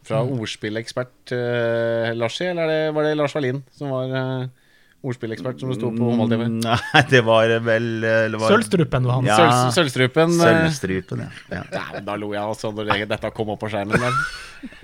Fra 0.08 0.22
ordspillekspert 0.24 1.34
uh, 1.36 2.14
Larsi, 2.16 2.46
eller 2.48 2.64
er 2.64 2.70
det, 2.72 2.92
var 2.96 3.04
det 3.04 3.10
Lars 3.18 3.34
Wallin 3.36 3.58
som 3.76 3.90
var 3.92 4.14
uh, 4.14 4.67
ordspillekspert, 5.06 5.60
som 5.62 5.70
det 5.70 5.76
sto 5.78 5.90
på 5.94 6.08
håndball-TV? 6.10 6.46
Mm, 6.48 6.56
Nei, 6.66 7.02
det 7.12 7.20
var 7.26 7.52
vel 7.62 7.86
det 8.02 8.40
var- 8.40 8.50
Sølvstrupen 8.50 9.04
var 9.06 9.20
han. 9.20 9.28
Ja. 9.30 9.36
Søl, 9.38 9.52
Sølvstrupen. 9.76 10.34
eh, 10.42 10.66
Sølvstrupen, 10.74 11.22
ja. 11.22 11.30
ja. 11.54 11.62
ja, 11.94 12.00
da 12.02 12.16
lo 12.18 12.32
jeg 12.34 12.42
altså 12.42 12.72
når 12.74 12.90
det, 12.90 13.08
dette 13.14 13.30
kom 13.36 13.52
opp 13.54 13.60
på 13.62 13.70
skjermen 13.70 14.00
der. 14.02 14.18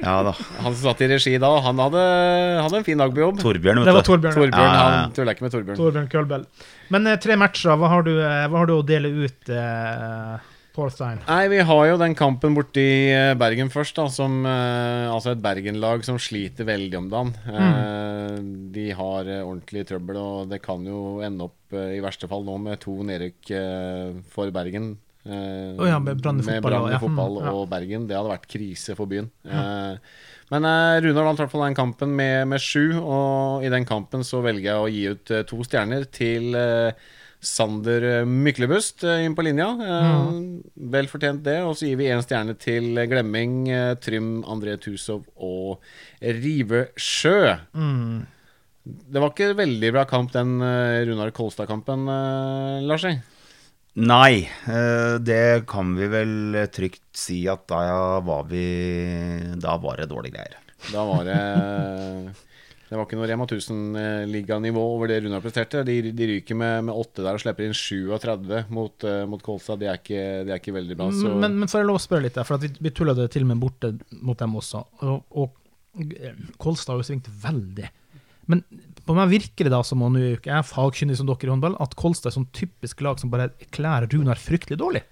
Ja 0.05 0.20
da. 0.22 0.33
Han 0.62 0.70
som 0.77 0.85
satt 0.92 1.00
i 1.03 1.09
regi 1.11 1.35
da, 1.42 1.50
han 1.66 1.83
hadde, 1.83 2.03
hadde 2.62 2.79
en 2.79 2.87
fin 2.87 3.00
dag 3.03 3.11
på 3.16 3.24
jobb. 3.24 3.40
Torbjørn, 3.42 3.83
Det 3.83 3.90
var 3.90 3.98
vet 3.98 4.07
du. 4.07 4.11
Torbjørn. 4.12 4.35
Torbjørn, 4.38 4.55
Ja, 4.55 4.70
ja, 4.70 4.88
ja. 4.94 5.03
han 5.03 5.14
tuller 5.18 5.35
ikke 5.35 5.48
med 5.48 5.55
Torbjørn. 5.57 5.79
Torbjørn 5.83 6.09
Kølbel. 6.14 6.46
Men 6.94 7.07
eh, 7.11 7.16
tre 7.18 7.35
matcher, 7.40 7.74
hva 7.81 7.88
har 7.90 8.07
du, 8.07 8.12
eh, 8.22 8.44
hva 8.53 8.61
har 8.62 8.70
du 8.70 8.74
å 8.79 8.85
dele 8.87 9.11
ut, 9.27 9.50
eh, 9.50 10.37
Porstein? 10.74 11.20
Nei, 11.28 11.46
vi 11.52 11.60
har 11.62 11.84
jo 11.87 11.98
den 12.00 12.16
kampen 12.18 12.56
borti 12.56 12.87
eh, 13.14 13.32
Bergen 13.38 13.70
først, 13.70 13.94
da, 13.94 14.08
som 14.10 14.42
eh, 14.42 15.06
Altså 15.06 15.34
et 15.34 15.42
Bergen-lag 15.44 16.02
som 16.06 16.18
sliter 16.18 16.66
veldig 16.66 16.98
om 16.98 17.08
dagen. 17.12 17.32
Eh, 17.46 18.37
de 18.74 18.88
har 18.98 19.30
ordentlig 19.37 19.87
trøbbel, 19.88 20.18
og 20.18 20.50
det 20.50 20.58
kan 20.64 20.82
jo 20.88 21.20
ende 21.24 21.46
opp 21.46 21.74
i 21.74 22.02
verste 22.02 22.28
fall 22.30 22.44
nå 22.46 22.58
med 22.62 22.82
to 22.82 22.96
nedrykk 23.06 23.50
for 24.30 24.50
Bergen. 24.54 24.92
Å 25.24 25.87
ja, 25.88 25.96
med 26.02 26.20
Brann 26.20 26.42
fotball, 26.44 26.90
ja. 26.92 27.00
Mm, 27.00 27.18
ja. 27.40 27.54
og 27.54 27.66
Bergen. 27.70 28.06
Det 28.10 28.18
hadde 28.18 28.34
vært 28.34 28.50
krise 28.50 28.98
for 28.98 29.10
byen. 29.10 29.30
Eh, 29.46 30.14
men 30.52 30.70
Runar 31.06 31.30
vant 31.30 31.38
i 31.38 31.44
hvert 31.44 31.54
fall 31.54 31.68
den 31.68 31.78
kampen 31.78 32.14
med, 32.18 32.44
med 32.50 32.62
sju, 32.62 32.98
og 33.00 33.64
i 33.64 33.70
den 33.72 33.87
kampen 33.88 34.26
så 34.26 34.42
velger 34.44 34.74
jeg 34.74 34.82
å 34.82 34.90
gi 34.92 35.04
ut 35.14 35.37
to 35.50 35.66
stjerner 35.66 36.06
til 36.14 36.54
eh, 36.58 37.06
Sander 37.44 38.04
eh, 38.11 38.26
Myklebust 38.26 39.04
eh, 39.07 39.24
inn 39.26 39.37
på 39.37 39.44
linja. 39.46 39.70
Mm. 39.76 40.62
Vel 40.94 41.11
fortjent 41.12 41.44
det. 41.46 41.61
Og 41.64 41.76
så 41.78 41.90
gir 41.90 42.00
vi 42.00 42.11
én 42.11 42.24
stjerne 42.24 42.57
til 42.59 42.96
Glemming, 43.11 43.59
eh, 43.70 43.94
Trym, 44.00 44.38
André 44.48 44.78
Tusov 44.83 45.26
og 45.37 45.85
Rivesjø. 46.20 47.59
Mm. 47.76 48.24
Det 48.85 49.20
var 49.20 49.33
ikke 49.33 49.54
veldig 49.57 49.90
bra 49.96 50.04
kamp, 50.09 50.33
den 50.35 50.59
eh, 50.61 51.04
Runar 51.09 51.33
Kolstad-kampen, 51.33 52.04
eh, 52.12 52.83
Larsi. 52.85 53.14
Nei, 54.04 54.42
eh, 54.68 55.14
det 55.24 55.64
kan 55.70 55.94
vi 55.96 56.09
vel 56.11 56.59
trygt 56.74 57.07
si 57.16 57.44
at 57.48 57.62
da 57.70 58.18
var 58.26 58.48
vi 58.50 58.64
Da 59.62 59.76
var 59.78 60.00
det 60.00 60.11
dårlige 60.11 60.35
greier. 60.35 60.59
Da 60.90 61.04
var 61.09 61.22
det 61.24 61.38
Det 62.94 62.98
var 63.00 63.09
ikke 63.09 63.16
noe 63.18 63.26
Rema 63.26 63.44
1000-liganivå 63.48 64.83
over 64.87 65.11
det 65.11 65.16
Runar 65.24 65.40
presterte. 65.42 65.80
De, 65.83 65.96
de 66.14 66.26
ryker 66.30 66.54
med, 66.54 66.85
med 66.87 66.94
åtte 66.94 67.24
der 67.24 67.35
og 67.35 67.42
slipper 67.42 67.66
inn 67.66 67.74
37 67.74 68.61
mot, 68.70 69.07
uh, 69.09 69.24
mot 69.26 69.42
Kolstad. 69.42 69.80
Det 69.83 69.88
er, 69.90 69.98
ikke, 69.98 70.20
det 70.46 70.52
er 70.54 70.61
ikke 70.61 70.76
veldig 70.76 70.96
bra. 71.00 71.09
Så 71.11 71.33
Men, 71.42 71.57
men 71.59 71.72
får 71.72 71.83
jeg 71.83 71.88
lov 71.88 71.98
å 71.98 72.04
spørre 72.04 72.22
litt, 72.28 72.37
der, 72.38 72.46
for 72.46 72.54
at 72.54 72.62
vi, 72.62 72.70
vi 72.87 72.92
tulla 72.94 73.16
det 73.18 73.26
til 73.35 73.48
med 73.50 73.59
borte 73.59 73.90
mot 74.22 74.38
dem 74.38 74.54
også. 74.62 74.85
Og, 75.02 75.26
og 75.42 76.07
eh, 76.14 76.38
Kolstad 76.62 76.94
har 76.94 77.02
jo 77.02 77.09
svingt 77.11 77.33
veldig. 77.42 77.90
Men 78.54 78.62
på 79.02 79.18
meg 79.18 79.35
virker 79.35 79.66
det 79.66 79.74
da 79.74 79.83
som, 79.83 80.07
og 80.07 80.14
nå 80.14 80.22
er 80.22 80.38
jeg 80.38 80.70
fagkyndig 80.70 81.18
som 81.18 81.26
dere 81.33 81.50
i 81.50 81.54
håndball, 81.57 81.74
at 81.83 81.98
Kolstad 81.98 82.30
er 82.30 82.38
sånn 82.38 82.50
typisk 82.54 83.02
lag 83.02 83.18
som 83.18 83.35
bare 83.35 83.50
kler 83.74 84.07
Runar 84.14 84.38
fryktelig 84.38 84.78
dårlig. 84.78 85.02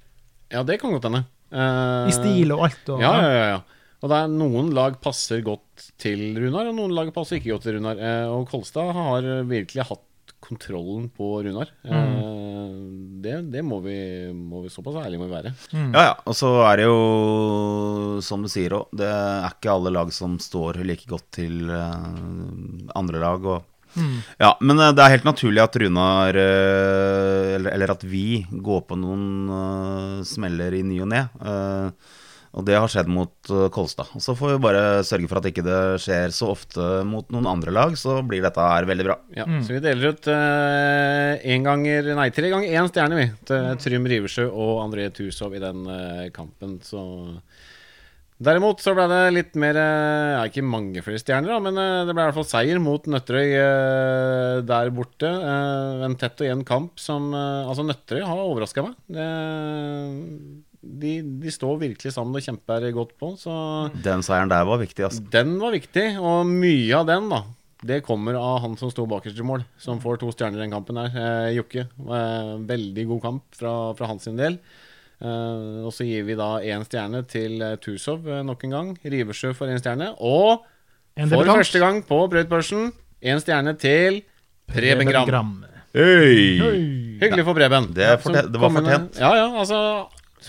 ja, 0.54 0.62
det 0.62 0.78
kan 0.78 0.94
godt 0.94 1.10
hende. 1.10 1.26
Uh, 1.50 2.06
I 2.06 2.14
stil 2.14 2.54
og 2.54 2.68
alt. 2.68 2.84
Og, 2.94 3.02
Ja, 3.02 3.16
ja, 3.26 3.32
ja, 3.34 3.46
ja. 3.56 3.62
Og 4.02 4.10
det 4.10 4.18
er 4.18 4.32
noen 4.34 4.72
lag 4.74 4.96
passer 5.02 5.44
godt 5.46 5.90
til 6.02 6.32
Runar, 6.34 6.70
og 6.70 6.78
noen 6.78 6.94
lag 6.96 7.12
passer 7.14 7.38
ikke 7.38 7.52
godt 7.54 7.68
til 7.68 7.76
Runar. 7.78 8.00
Eh, 8.02 8.30
og 8.30 8.48
Kolstad 8.50 8.90
har 8.96 9.28
virkelig 9.46 9.86
hatt 9.86 10.08
kontrollen 10.42 11.06
på 11.14 11.28
Runar. 11.46 11.70
Eh, 11.86 12.72
det 13.22 13.36
det 13.52 13.62
må, 13.62 13.78
vi, 13.84 13.94
må 14.34 14.64
vi 14.64 14.72
Såpass 14.74 14.98
ærlige 15.04 15.20
må 15.20 15.28
vi 15.28 15.36
være. 15.36 15.52
Ja, 15.70 16.02
ja. 16.08 16.14
Og 16.26 16.34
så 16.34 16.50
er 16.66 16.80
det 16.80 16.88
jo, 16.88 16.96
som 18.26 18.42
du 18.42 18.50
sier 18.50 18.74
òg, 18.80 18.90
det 18.98 19.06
er 19.06 19.46
ikke 19.52 19.76
alle 19.76 19.92
lag 19.94 20.10
som 20.14 20.34
står 20.42 20.82
like 20.82 21.06
godt 21.10 21.28
til 21.38 21.70
eh, 21.70 22.08
andre 22.98 23.22
lag. 23.22 23.46
Og, 23.54 23.68
Ja, 24.40 24.54
Men 24.64 24.80
det 24.80 25.02
er 25.04 25.10
helt 25.12 25.26
naturlig 25.28 25.60
at 25.60 25.74
Runar, 25.76 26.32
eller, 26.32 27.70
eller 27.76 27.90
at 27.92 28.02
vi, 28.08 28.40
går 28.50 28.86
på 28.88 28.96
noen 28.96 29.26
uh, 29.52 30.22
smeller 30.24 30.72
i 30.72 30.80
ny 30.80 30.96
og 31.04 31.10
ne. 31.12 31.26
Eh, 31.44 32.14
Og 32.52 32.66
det 32.68 32.76
har 32.76 32.90
skjedd 32.92 33.08
mot 33.08 33.32
uh, 33.48 33.66
Kolstad. 33.72 34.10
Så 34.20 34.34
får 34.36 34.54
vi 34.54 34.62
bare 34.66 34.82
sørge 35.08 35.30
for 35.30 35.40
at 35.40 35.48
ikke 35.48 35.64
det 35.64 35.80
skjer 36.04 36.34
så 36.36 36.50
ofte 36.52 36.88
mot 37.08 37.28
noen 37.32 37.48
andre 37.48 37.72
lag, 37.72 37.96
så 37.96 38.18
blir 38.26 38.44
dette 38.44 38.60
her 38.60 38.88
veldig 38.88 39.06
bra. 39.08 39.16
Ja, 39.38 39.46
Så 39.64 39.72
vi 39.72 39.80
deler 39.84 40.12
ut 40.12 40.28
én 40.28 41.64
ganger 41.64 42.12
Nei, 42.18 42.28
tre 42.34 42.52
ganger 42.52 42.76
én 42.76 42.92
stjerne, 42.92 43.18
vi. 43.22 43.28
Til 43.48 43.72
Trym 43.80 44.08
Riversjø 44.12 44.50
og 44.50 44.82
André 44.84 45.08
Tusov 45.16 45.56
i 45.56 45.62
den 45.64 45.86
uh, 45.88 46.28
kampen, 46.36 46.76
så 46.84 47.06
Derimot 48.42 48.80
så 48.82 48.94
ble 48.96 49.04
det 49.10 49.20
litt 49.36 49.58
mer 49.60 49.76
eh, 49.78 50.30
Ja, 50.34 50.40
ikke 50.48 50.64
mange 50.66 51.02
flere 51.04 51.20
stjerner, 51.20 51.52
da, 51.52 51.58
men 51.62 51.78
eh, 51.78 52.02
det 52.08 52.14
ble 52.14 52.24
i 52.24 52.28
hvert 52.30 52.38
fall 52.40 52.48
seier 52.48 52.80
mot 52.82 53.06
Nøtterøy 53.06 53.52
eh, 53.54 54.56
der 54.66 54.90
borte. 54.94 55.28
Eh, 55.30 56.02
en 56.08 56.16
tett 56.18 56.42
og 56.42 56.48
jevn 56.48 56.64
kamp 56.66 56.98
som 57.02 57.30
eh, 57.36 57.68
Altså, 57.68 57.86
Nøtterøy 57.86 58.24
har 58.26 58.42
overraska 58.42 58.86
meg. 58.88 58.96
Det, 59.14 59.28
de, 60.82 61.12
de 61.42 61.50
står 61.54 61.78
virkelig 61.80 62.12
sammen 62.14 62.34
og 62.36 62.42
kjemper 62.44 62.88
godt 62.96 63.12
på, 63.20 63.32
så 63.38 63.54
Den 64.02 64.22
seieren 64.26 64.50
der 64.50 64.64
var 64.66 64.80
viktig, 64.82 65.04
altså. 65.06 65.22
den 65.30 65.56
var 65.62 65.72
viktig, 65.76 66.06
og 66.20 66.46
mye 66.50 66.96
av 66.98 67.06
den, 67.06 67.28
da. 67.30 67.42
Det 67.82 68.00
kommer 68.06 68.36
av 68.38 68.60
han 68.62 68.76
som 68.78 68.90
sto 68.92 69.06
bakerst 69.10 69.38
i 69.42 69.46
mål, 69.46 69.64
som 69.82 69.98
får 70.02 70.20
to 70.22 70.28
stjerner 70.30 70.60
i 70.60 70.62
den 70.66 70.74
kampen 70.74 70.98
her. 71.02 71.14
Eh, 71.18 71.56
Jokke. 71.56 71.82
Eh, 71.98 72.50
veldig 72.68 73.06
god 73.10 73.22
kamp 73.24 73.42
fra, 73.58 73.72
fra 73.98 74.06
hans 74.06 74.28
del. 74.38 74.58
Eh, 75.18 75.80
og 75.82 75.90
så 75.94 76.06
gir 76.06 76.22
vi 76.28 76.36
da 76.38 76.60
én 76.62 76.84
stjerne 76.86 77.24
til 77.26 77.58
eh, 77.62 77.74
Tusov 77.82 78.22
eh, 78.30 78.42
nok 78.46 78.62
en 78.68 78.76
gang. 78.76 78.92
Riversjø 79.02 79.50
får 79.58 79.72
én 79.74 79.82
stjerne. 79.82 80.12
Og 80.22 80.62
En 81.18 81.26
for 81.26 81.42
debutant. 81.42 81.58
første 81.58 81.82
gang 81.82 81.98
på 82.06 82.20
brøytbørsen 82.30 82.92
én 83.22 83.42
stjerne 83.42 83.74
til 83.82 84.22
Preben 84.70 85.10
Gram. 85.10 85.52
Hey. 85.92 86.62
Hyggelig 87.18 87.44
for 87.50 87.58
Preben. 87.58 87.90
Det 87.98 88.06
er 88.12 88.16
fortjent- 88.22 88.52
det 88.54 88.60
var 88.62 88.70
fortjent. 88.78 89.18
Ja, 89.20 89.34
ja, 89.42 89.48
altså 89.58 89.82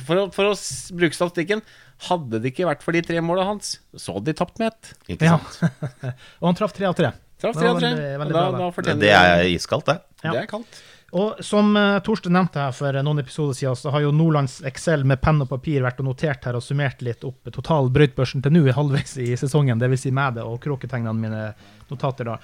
For 0.08 0.18
å, 0.18 0.28
for 0.34 0.50
å 0.52 0.54
bruke 0.98 1.16
statistikken 1.18 1.62
Hadde 2.10 2.39
det 2.44 2.50
ikke 2.52 2.66
vært 2.68 2.82
for 2.84 2.91
de 2.96 3.02
tre 3.06 3.20
måla 3.24 3.46
hans, 3.48 3.78
så 3.96 4.16
hadde 4.18 4.32
de 4.32 4.34
tapt 4.36 4.58
med 4.60 4.74
ett. 4.74 4.89
Ikke 5.14 5.30
Ja. 5.30 5.38
sant? 5.38 5.86
Og 6.41 6.48
han 6.50 6.58
traff 6.58 6.74
tre 6.76 6.89
av 6.89 6.96
tre. 6.98 7.14
Traff 7.39 7.56
tre 7.56 7.70
av 7.70 7.78
tre. 7.80 7.91
veldig- 7.94 8.18
veldig 8.20 8.34
Da, 8.34 8.41
bra, 8.52 8.72
da 8.72 8.82
det. 8.89 8.96
Det 9.00 9.12
er 9.14 9.44
iskaldt, 9.54 9.86
det. 9.88 9.96
Ja. 10.26 10.32
Det 10.34 10.41
er 10.41 10.50
kaldt. 10.52 10.82
Og 11.14 11.38
som 11.46 11.76
uh, 11.78 12.00
Torsten 12.04 12.34
nevnte 12.34 12.58
her 12.60 12.74
for 12.74 12.98
noen 13.06 13.22
episoder 13.22 13.54
siden, 13.54 13.78
så 13.78 13.91
har 13.94 14.02
jo 14.02 14.12
Nordlands 14.12 14.58
Excel 14.66 15.04
med 15.06 15.22
penn 15.22 15.39
og 15.46 15.50
papir 15.52 15.84
vært 15.86 16.02
og 16.02 16.08
notert 16.10 16.44
her 16.50 16.58
og 16.58 16.64
summert 16.66 17.04
litt 17.06 17.24
opp 17.24 17.52
total 17.54 17.91
brøytbørsen 17.94 18.41
til 18.44 18.52
nå 18.58 18.66
halvveis 18.74 19.14
i 19.22 19.30
sesongen, 19.38 19.78
dvs. 19.80 20.08
Si 20.08 20.12
med 20.12 20.39
det 20.39 20.44
og 20.50 20.58
kråketegnene 20.66 21.14
mine 21.14 21.44
notater 21.91 22.32
da. 22.34 22.39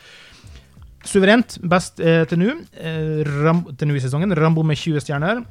Suverent 1.08 1.58
best 1.72 2.00
eh, 2.04 2.26
til 2.30 2.41
nå 2.43 2.54
eh, 2.78 3.24
i 3.26 4.04
sesongen. 4.04 4.36
Rambo 4.38 4.62
med 4.68 4.78
20 4.78 5.02
stjerner. 5.02 5.41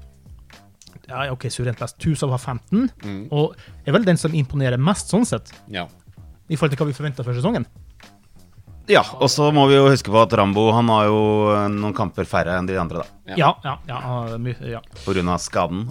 Ja, 1.09 1.31
OK, 1.33 1.49
suverent 1.51 1.79
best. 1.79 1.99
Tusav 1.99 2.31
har 2.31 2.39
15, 2.39 2.91
Mm. 3.05 3.29
og 3.33 3.57
er 3.87 3.93
vel 3.93 4.05
den 4.05 4.17
som 4.17 4.33
imponerer 4.33 4.79
mest, 4.79 5.09
sånn 5.11 5.25
sett, 5.27 5.53
Ja. 5.69 5.87
i 6.49 6.57
forhold 6.57 6.77
til 6.77 6.85
hva 6.85 6.87
vi 6.91 6.97
forventa 6.97 7.25
for 7.25 7.33
sesongen. 7.35 7.67
Ja, 8.89 9.03
og 9.21 9.29
så 9.29 9.51
må 9.53 9.67
vi 9.69 9.75
jo 9.77 9.85
huske 9.91 10.09
på 10.09 10.17
at 10.23 10.33
Rambo 10.33 10.73
han 10.73 10.89
har 10.89 11.05
jo 11.11 11.19
eh, 11.53 11.67
noen 11.69 11.93
kamper 11.93 12.25
færre 12.25 12.55
enn 12.57 12.65
de 12.67 12.79
andre, 12.81 13.03
da. 13.03 13.35
Ja. 13.37 13.53
Ja, 13.63 13.75
ja, 13.87 13.99
ja. 14.01 14.55
ja. 14.65 14.81
På 15.05 15.13
grunn 15.13 15.29
av 15.29 15.37
skaden. 15.45 15.83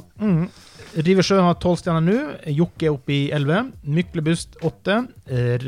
Riversjø 0.97 1.37
har 1.45 1.53
12 1.61 1.77
stjerner 1.83 2.01
nå. 2.01 2.15
Jokke 2.57 2.87
er 2.87 2.95
oppe 2.95 3.13
i 3.13 3.19
11. 3.35 3.67
Myklebust 3.85 4.57
8. 4.65 4.97
Eh, 5.29 5.59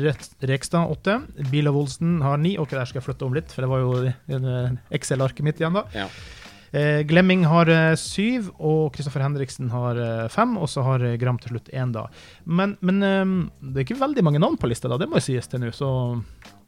Rekstad 0.50 0.90
8. 0.90 1.20
Bilov 1.52 1.76
Olsen 1.84 2.20
har 2.24 2.36
9. 2.42 2.56
Ok, 2.58 2.70
der 2.74 2.84
skal 2.90 2.98
jeg 3.00 3.06
flytte 3.06 3.26
om 3.28 3.36
litt, 3.38 3.52
for 3.54 3.62
det 3.62 3.70
var 3.70 3.84
jo 3.84 3.92
eh, 4.10 4.74
Excel-arket 4.98 5.46
mitt 5.46 5.60
igjen, 5.62 5.76
da. 5.78 5.84
Ja. 5.94 6.08
Eh, 6.72 7.00
Glemming 7.08 7.42
har 7.50 7.70
eh, 7.72 7.96
syv, 7.98 8.52
og 8.58 8.92
Kristoffer 8.94 9.24
Henriksen 9.24 9.72
har 9.72 9.98
fem 10.30 10.52
Og 10.60 10.68
så 10.70 10.84
har 10.86 11.02
eh, 11.02 11.16
Gram 11.18 11.40
til 11.42 11.56
slutt 11.56 11.70
én, 11.74 11.90
da. 11.96 12.06
Men, 12.46 12.76
men 12.84 13.02
eh, 13.02 13.34
det 13.72 13.82
er 13.82 13.88
ikke 13.88 14.00
veldig 14.04 14.26
mange 14.26 14.42
navn 14.42 14.58
på 14.60 14.70
lista, 14.70 14.90
da. 14.90 15.00
Det 15.00 15.10
må 15.10 15.18
jo 15.18 15.26
sies 15.30 15.50
til 15.50 15.64
nå, 15.64 15.72
så 15.74 15.90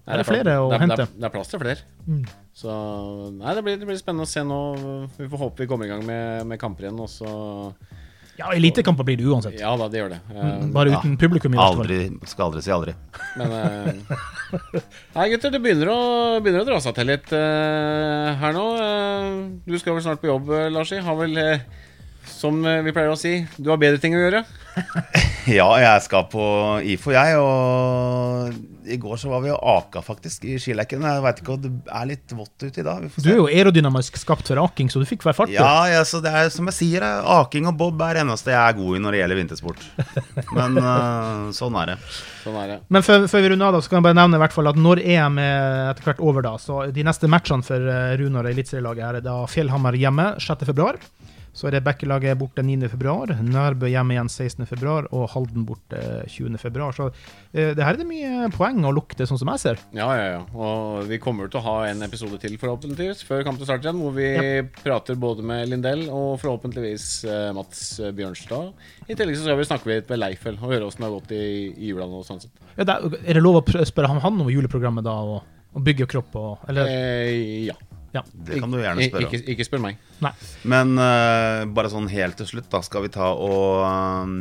Nei, 0.03 0.17
er 0.17 0.19
det 0.19 0.27
flere 0.27 0.55
å 0.59 0.67
det 0.73 0.77
er, 0.81 0.83
hente. 0.83 0.97
Det 0.99 1.07
er, 1.07 1.19
det 1.23 1.27
er 1.29 1.35
plass 1.37 1.53
til 1.53 1.61
flere. 1.63 1.85
Mm. 2.09 2.23
Så 2.59 2.77
Nei, 3.37 3.53
det 3.55 3.63
blir, 3.63 3.77
det 3.79 3.87
blir 3.87 4.01
spennende 4.01 4.27
å 4.27 4.33
se 4.33 4.43
nå. 4.43 4.63
Vi 5.15 5.29
får 5.31 5.45
håpe 5.45 5.63
vi 5.63 5.69
kommer 5.71 5.87
i 5.87 5.93
gang 5.93 6.03
med, 6.09 6.49
med 6.51 6.59
kamper 6.59 6.89
igjen. 6.89 6.99
Og 7.05 7.11
så 7.13 7.31
Ja, 8.39 8.53
elitekamper 8.57 9.05
blir 9.05 9.17
det 9.21 9.27
uansett. 9.29 9.59
Ja 9.61 9.75
da, 9.77 9.89
det 9.93 10.01
gjør 10.01 10.15
det. 10.15 10.21
Eh, 10.33 10.65
Bare 10.73 10.95
ja. 10.95 11.01
uten 11.01 11.19
publikum. 11.21 11.55
i. 11.55 11.61
Aldri, 11.61 11.99
skal 12.29 12.49
aldri 12.49 12.63
si 12.65 12.73
aldri. 12.73 12.95
Men 13.37 13.53
uh, 13.53 14.17
Nei, 15.17 15.27
gutter, 15.35 15.53
det 15.53 15.61
begynner 15.65 15.93
å, 15.93 16.01
begynner 16.41 16.65
å 16.65 16.69
dra 16.71 16.81
seg 16.85 16.97
til 16.97 17.11
litt 17.13 17.29
uh, 17.37 18.33
her 18.41 18.57
nå. 18.57 18.65
Uh, 18.81 19.37
du 19.69 19.77
skal 19.81 19.99
vel 19.99 20.05
snart 20.07 20.25
på 20.25 20.33
jobb, 20.33 20.49
Larsi. 20.73 21.03
Har 21.05 21.21
vel, 21.21 21.37
som 22.33 22.63
vi 22.63 22.95
pleier 22.95 23.13
å 23.13 23.21
si, 23.21 23.39
du 23.59 23.73
har 23.73 23.81
bedre 23.81 24.01
ting 24.03 24.17
å 24.17 24.25
gjøre. 24.25 24.45
Ja, 25.59 25.67
jeg 25.81 26.03
skal 26.05 26.29
på 26.31 26.43
IFO, 26.87 27.11
jeg. 27.15 27.39
Og 27.43 28.87
i 28.87 28.97
går 29.01 29.19
så 29.19 29.31
var 29.31 29.43
vi 29.43 29.51
og 29.51 29.59
aka 29.63 30.03
faktisk 30.05 30.45
i 30.47 30.57
skileken. 30.61 31.03
Jeg 31.07 31.23
veit 31.25 31.41
ikke 31.43 31.55
om 31.57 31.63
det 31.65 31.71
er 31.99 32.09
litt 32.11 32.35
vått 32.37 32.63
ute 32.63 32.83
i 32.83 32.85
dag. 32.87 33.03
Vi 33.03 33.11
får 33.11 33.25
Du 33.25 33.31
er 33.33 33.41
jo 33.41 33.49
aerodynamisk 33.49 34.19
skapt 34.21 34.51
for 34.51 34.61
aking, 34.63 34.91
så 34.93 35.03
du 35.03 35.07
fikk 35.09 35.27
være 35.27 35.39
fart. 35.39 35.55
Ja, 35.55 35.87
ja, 35.91 36.03
så 36.07 36.21
det 36.23 36.31
er 36.31 36.51
som 36.55 36.71
jeg 36.71 36.79
sier, 36.79 37.07
eh, 37.07 37.31
aking 37.39 37.67
og 37.71 37.77
bob 37.81 38.03
er 38.07 38.19
det 38.19 38.25
eneste 38.27 38.55
jeg 38.55 38.61
er 38.61 38.79
god 38.79 38.99
i 38.99 39.03
når 39.03 39.17
det 39.17 39.23
gjelder 39.23 39.41
vintersport. 39.43 39.87
Men 40.59 40.79
eh, 40.83 41.51
sånn 41.59 41.79
er 41.83 41.95
det. 41.95 41.99
Sånn 42.45 42.61
er 42.63 42.71
det. 42.75 42.79
Men 42.95 43.07
før, 43.07 43.27
før 43.31 43.47
vi 43.47 43.53
runder 43.55 43.71
av, 43.71 43.79
da, 43.79 43.83
så 43.83 43.93
kan 43.93 44.01
jeg 44.01 44.09
bare 44.11 44.21
nevne 44.21 44.39
i 44.39 44.45
hvert 44.45 44.57
fall 44.59 44.71
at 44.71 44.79
når 44.87 45.03
EM 45.03 45.43
er 45.43 45.91
etter 45.93 46.11
hvert 46.11 46.23
over, 46.23 46.47
da, 46.47 46.55
så 46.63 46.85
de 46.95 47.07
neste 47.07 47.31
matchene 47.31 47.67
for 47.67 47.91
eh, 47.97 48.15
Runar 48.23 48.47
og 48.47 48.55
eliteserielaget 48.55 49.09
her 49.09 49.21
er 49.23 49.27
da 49.27 49.41
Fjellhammer 49.51 49.99
hjemme 49.99 50.33
6. 50.43 50.71
Så 51.53 51.69
er 51.69 51.77
det 51.77 51.83
Bekkelaget 51.85 52.39
borte 52.41 52.65
9. 52.65 52.89
februar, 52.89 53.31
Nærbø 53.45 53.91
hjemme 53.93 54.15
igjen 54.15 54.31
16. 54.33 54.65
februar 54.71 55.09
og 55.13 55.27
Halden 55.35 55.67
borte 55.69 56.01
20. 56.33 56.57
februar. 56.61 56.95
Så 56.97 57.11
eh, 57.53 57.75
det 57.77 57.85
her 57.85 57.93
er 57.93 58.01
det 58.01 58.09
mye 58.09 58.49
poeng 58.55 58.81
å 58.89 58.93
lukte, 58.97 59.27
sånn 59.29 59.41
som 59.41 59.51
jeg 59.53 59.63
ser. 59.63 59.83
Ja, 59.97 60.09
ja, 60.17 60.27
ja. 60.39 60.41
Og 60.57 61.05
vi 61.11 61.21
kommer 61.23 61.53
til 61.53 61.61
å 61.61 61.65
ha 61.67 61.77
en 61.91 62.01
episode 62.07 62.41
til, 62.41 62.57
forhåpentligvis, 62.61 63.21
før 63.29 63.45
kampen 63.45 63.69
starter 63.69 63.91
igjen, 63.91 64.01
hvor 64.01 64.17
vi 64.17 64.31
prater 64.81 65.21
både 65.21 65.45
med 65.53 65.69
Lindell 65.69 66.07
og 66.09 66.41
forhåpentligvis 66.43 67.09
eh, 67.29 67.49
Mats 67.57 67.85
Bjørnstad. 68.17 68.73
I 69.09 69.19
tillegg 69.19 69.37
så 69.37 69.47
skal 69.47 69.61
vi 69.61 69.69
snakke 69.69 69.93
litt 69.93 70.13
med 70.13 70.23
Leifel 70.25 70.57
og 70.57 70.73
høre 70.73 70.89
åssen 70.89 71.05
det 71.05 71.11
har 71.11 71.17
gått 71.19 71.37
i, 71.37 71.45
i 71.77 71.93
jula 71.93 72.09
og 72.09 72.25
sånn 72.27 72.41
sett. 72.43 72.69
Ja, 72.79 72.87
er 72.89 73.37
det 73.37 73.45
lov 73.45 73.61
å 73.61 73.85
spørre 73.85 74.09
han, 74.09 74.25
han 74.25 74.41
om 74.41 74.49
juleprogrammet 74.49 75.05
da, 75.05 75.19
og, 75.21 75.65
og 75.77 75.85
bygge 75.85 76.09
kropp 76.09 76.37
og 76.41 76.69
Eller? 76.73 76.89
Eh, 76.89 77.67
ja. 77.69 77.77
Det 78.13 78.59
kan 78.61 78.71
du 78.73 78.79
gjerne 78.81 79.07
spørre 79.09 79.29
om. 79.29 79.33
Ikke, 79.33 79.53
ikke 79.55 79.65
spør 79.69 79.81
meg. 79.87 80.01
Nei. 80.21 80.33
Men 80.69 80.93
uh, 81.01 81.63
bare 81.73 81.91
sånn 81.93 82.11
helt 82.13 82.37
til 82.41 82.51
slutt, 82.51 82.69
da 82.73 82.83
skal 82.85 83.07
vi 83.07 83.13
ta 83.15 83.31
og 83.33 83.83
um, 84.27 84.35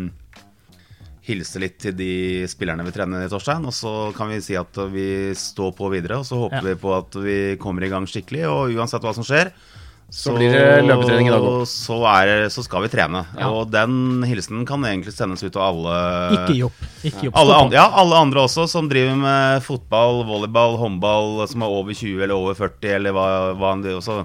hilse 1.28 1.61
litt 1.61 1.78
til 1.84 1.95
de 1.95 2.11
spillerne 2.51 2.84
vi 2.88 2.93
trener 2.95 3.26
i 3.26 3.32
Torstein. 3.32 3.63
Og 3.69 3.76
så 3.78 3.93
kan 4.17 4.32
vi 4.34 4.41
si 4.43 4.57
at 4.59 4.76
vi 4.91 5.07
står 5.38 5.76
på 5.78 5.91
videre, 5.93 6.19
og 6.22 6.28
så 6.28 6.39
håper 6.43 6.59
Ja. 6.59 6.67
vi 6.72 6.80
på 6.82 6.95
at 6.97 7.19
vi 7.24 7.38
kommer 7.61 7.86
i 7.88 7.91
gang 7.93 8.07
skikkelig. 8.09 8.43
Og 8.49 8.76
uansett 8.76 9.05
hva 9.05 9.13
som 9.15 9.24
skjer, 9.28 9.53
Så 10.12 10.34
blir 10.36 10.51
det 10.51 10.82
løpetrening 10.84 11.30
i 11.30 11.32
dag 11.32 11.45
òg. 11.47 11.62
Så, 11.70 11.95
så 12.51 12.64
skal 12.66 12.84
vi 12.84 12.89
trene. 12.91 13.22
Ja. 13.39 13.47
Og 13.47 13.70
den 13.72 14.26
hilsenen 14.28 14.66
kan 14.68 14.84
egentlig 14.84 15.14
sendes 15.16 15.39
ut 15.45 15.53
til 15.55 15.64
alle 15.64 15.93
Ikke 16.36 16.57
jobb. 16.57 16.82
Ikke 17.07 17.30
jobb. 17.30 17.38
alle 17.39 17.59
andre, 17.64 17.78
ja, 17.80 17.86
alle 18.01 18.20
andre 18.20 18.43
også 18.43 18.66
som 18.68 18.89
driver 18.91 19.16
med 19.22 19.64
fotball, 19.64 20.26
volleyball, 20.28 20.76
håndball, 20.82 21.45
som 21.47 21.64
er 21.64 21.78
over 21.80 21.95
20 21.95 22.26
eller 22.28 22.36
over 22.36 22.59
40, 22.59 22.91
eller 22.97 23.16
hva, 23.16 23.28
hva 23.55 23.72
enn 23.78 23.86
det 23.88 23.95
også. 24.01 24.20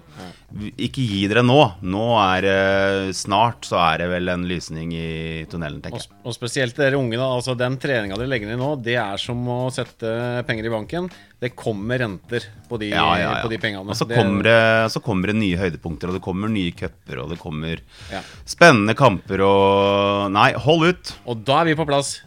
Ikke 0.55 1.03
gi 1.03 1.27
dere 1.29 1.43
nå. 1.43 1.57
Nå 1.83 2.05
er 2.23 2.45
det 2.47 3.15
snart 3.19 3.67
så 3.67 3.77
er 3.83 3.99
det 3.99 4.07
vel 4.13 4.31
en 4.31 4.45
lysning 4.49 4.93
i 4.95 5.45
tunnelen, 5.51 5.81
tenker 5.83 5.99
jeg. 6.05 6.13
og 6.23 6.33
spesielt 6.37 6.77
dere 6.79 6.97
unge, 6.97 7.19
da. 7.19 7.27
Altså, 7.35 7.57
den 7.59 7.77
treninga 7.83 8.15
dere 8.17 8.31
legger 8.31 8.53
ned 8.53 8.61
nå, 8.63 8.69
det 8.81 8.95
er 9.03 9.19
som 9.21 9.43
å 9.51 9.59
sette 9.75 10.45
penger 10.47 10.69
i 10.69 10.73
banken. 10.73 11.11
Det 11.43 11.51
kommer 11.59 11.99
renter 12.01 12.47
på 12.71 12.79
de, 12.81 12.93
Ja, 12.95 13.09
ja, 13.19 13.33
ja. 13.35 13.43
På 13.43 13.51
de 13.51 13.59
pengene. 13.59 13.91
Og 13.91 13.99
så 13.99 14.07
Det- 14.09 14.17
kommer, 14.17 14.43
det, 14.47 14.91
så 14.95 15.03
kommer 15.03 15.27
det 15.27 15.37
nye 15.37 15.59
høydepunkter, 15.59 16.09
og 16.09 16.15
det 16.15 16.23
kommer 16.23 16.49
nye 16.49 16.71
cuper, 16.73 17.19
og 17.25 17.29
det 17.35 17.39
kommer 17.43 17.81
Ja. 18.13 18.23
spennende 18.47 18.95
kamper 18.97 19.41
og 19.43 20.31
Nei, 20.33 20.53
hold 20.53 20.87
ut. 20.89 21.13
Og 21.27 21.45
da 21.45 21.61
er 21.61 21.65
vi 21.67 21.75
på 21.75 21.87
plass. 21.87 22.21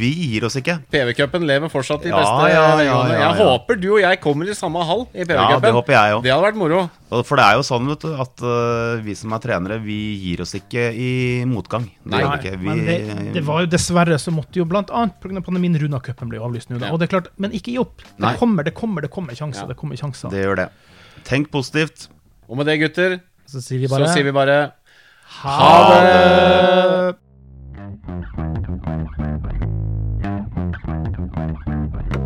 Vi 0.00 0.08
gir 0.32 0.44
oss 0.46 0.56
ikke. 0.60 0.76
PV-cupen 0.92 1.44
lever 1.48 1.70
fortsatt 1.72 2.04
i 2.06 2.10
Ja, 2.10 2.18
beste 2.20 2.48
ja, 2.52 2.62
ja, 2.80 2.84
ja, 2.86 2.96
Jeg 3.10 3.20
ja. 3.20 3.30
håper 3.38 3.78
du 3.80 3.86
og 3.94 4.00
jeg 4.02 4.20
kommer 4.22 4.48
i 4.50 4.54
samme 4.58 4.82
hall 4.86 5.06
i 5.14 5.22
Ja, 5.22 5.26
PV-cupen. 5.28 5.62
det 5.64 5.72
håper 5.76 5.94
jeg 5.96 6.14
også. 6.16 6.24
Det 6.26 6.32
hadde 6.34 6.46
vært 6.46 6.58
moro. 6.60 6.80
For 7.26 7.40
det 7.40 7.44
er 7.46 7.54
jo 7.58 7.64
sånn 7.66 7.88
vet 7.90 8.04
du, 8.06 8.10
at 8.22 8.44
øh, 8.46 9.00
vi 9.04 9.14
som 9.18 9.32
er 9.34 9.42
trenere, 9.42 9.78
vi 9.82 9.98
gir 10.22 10.42
oss 10.44 10.54
ikke 10.58 10.84
i 10.94 11.10
motgang. 11.50 11.88
Det 12.04 12.12
Nei, 12.14 12.20
vi 12.22 12.36
ikke. 12.38 12.52
Vi, 12.60 12.68
Men 12.70 12.84
det, 12.86 12.98
det 13.34 13.44
var 13.46 13.64
jo 13.64 13.70
dessverre 13.72 14.18
så 14.22 14.30
måtte 14.34 14.60
jo 14.60 14.64
blant 14.70 14.90
annet 14.94 15.16
pga. 15.22 15.40
pandemien 15.42 15.74
Runa-cupen 15.80 16.30
jo 16.36 16.44
avlyst 16.46 16.70
nå. 16.70 16.78
Da. 16.78 16.86
Ja. 16.90 16.92
Og 16.94 17.00
det 17.02 17.08
er 17.08 17.14
klart, 17.18 17.32
men 17.36 17.50
ikke 17.56 17.72
gi 17.74 17.78
opp. 17.82 18.04
Det 18.04 18.22
Nei. 18.22 18.34
kommer, 18.38 18.62
det 18.66 18.74
kommer, 18.78 19.02
det 19.02 19.10
kommer 19.10 19.34
sjanser. 19.34 19.66
Ja. 19.66 19.72
Det 19.72 19.76
kommer 19.80 19.96
sjanser. 19.98 20.30
det 20.30 20.44
gjør 20.44 20.56
det. 20.64 20.68
Tenk 21.26 21.50
positivt. 21.50 22.08
Og 22.48 22.56
med 22.60 22.66
det, 22.70 22.78
gutter, 22.82 23.18
Så 23.50 23.60
sier 23.64 23.80
vi 23.82 23.88
så 23.90 23.96
bare 23.98 24.12
sier 24.14 24.24
vi 24.24 24.32
bare 24.32 24.60
ha 25.42 25.56
det! 25.90 27.16
Thank 28.90 29.08
you. 32.14 32.19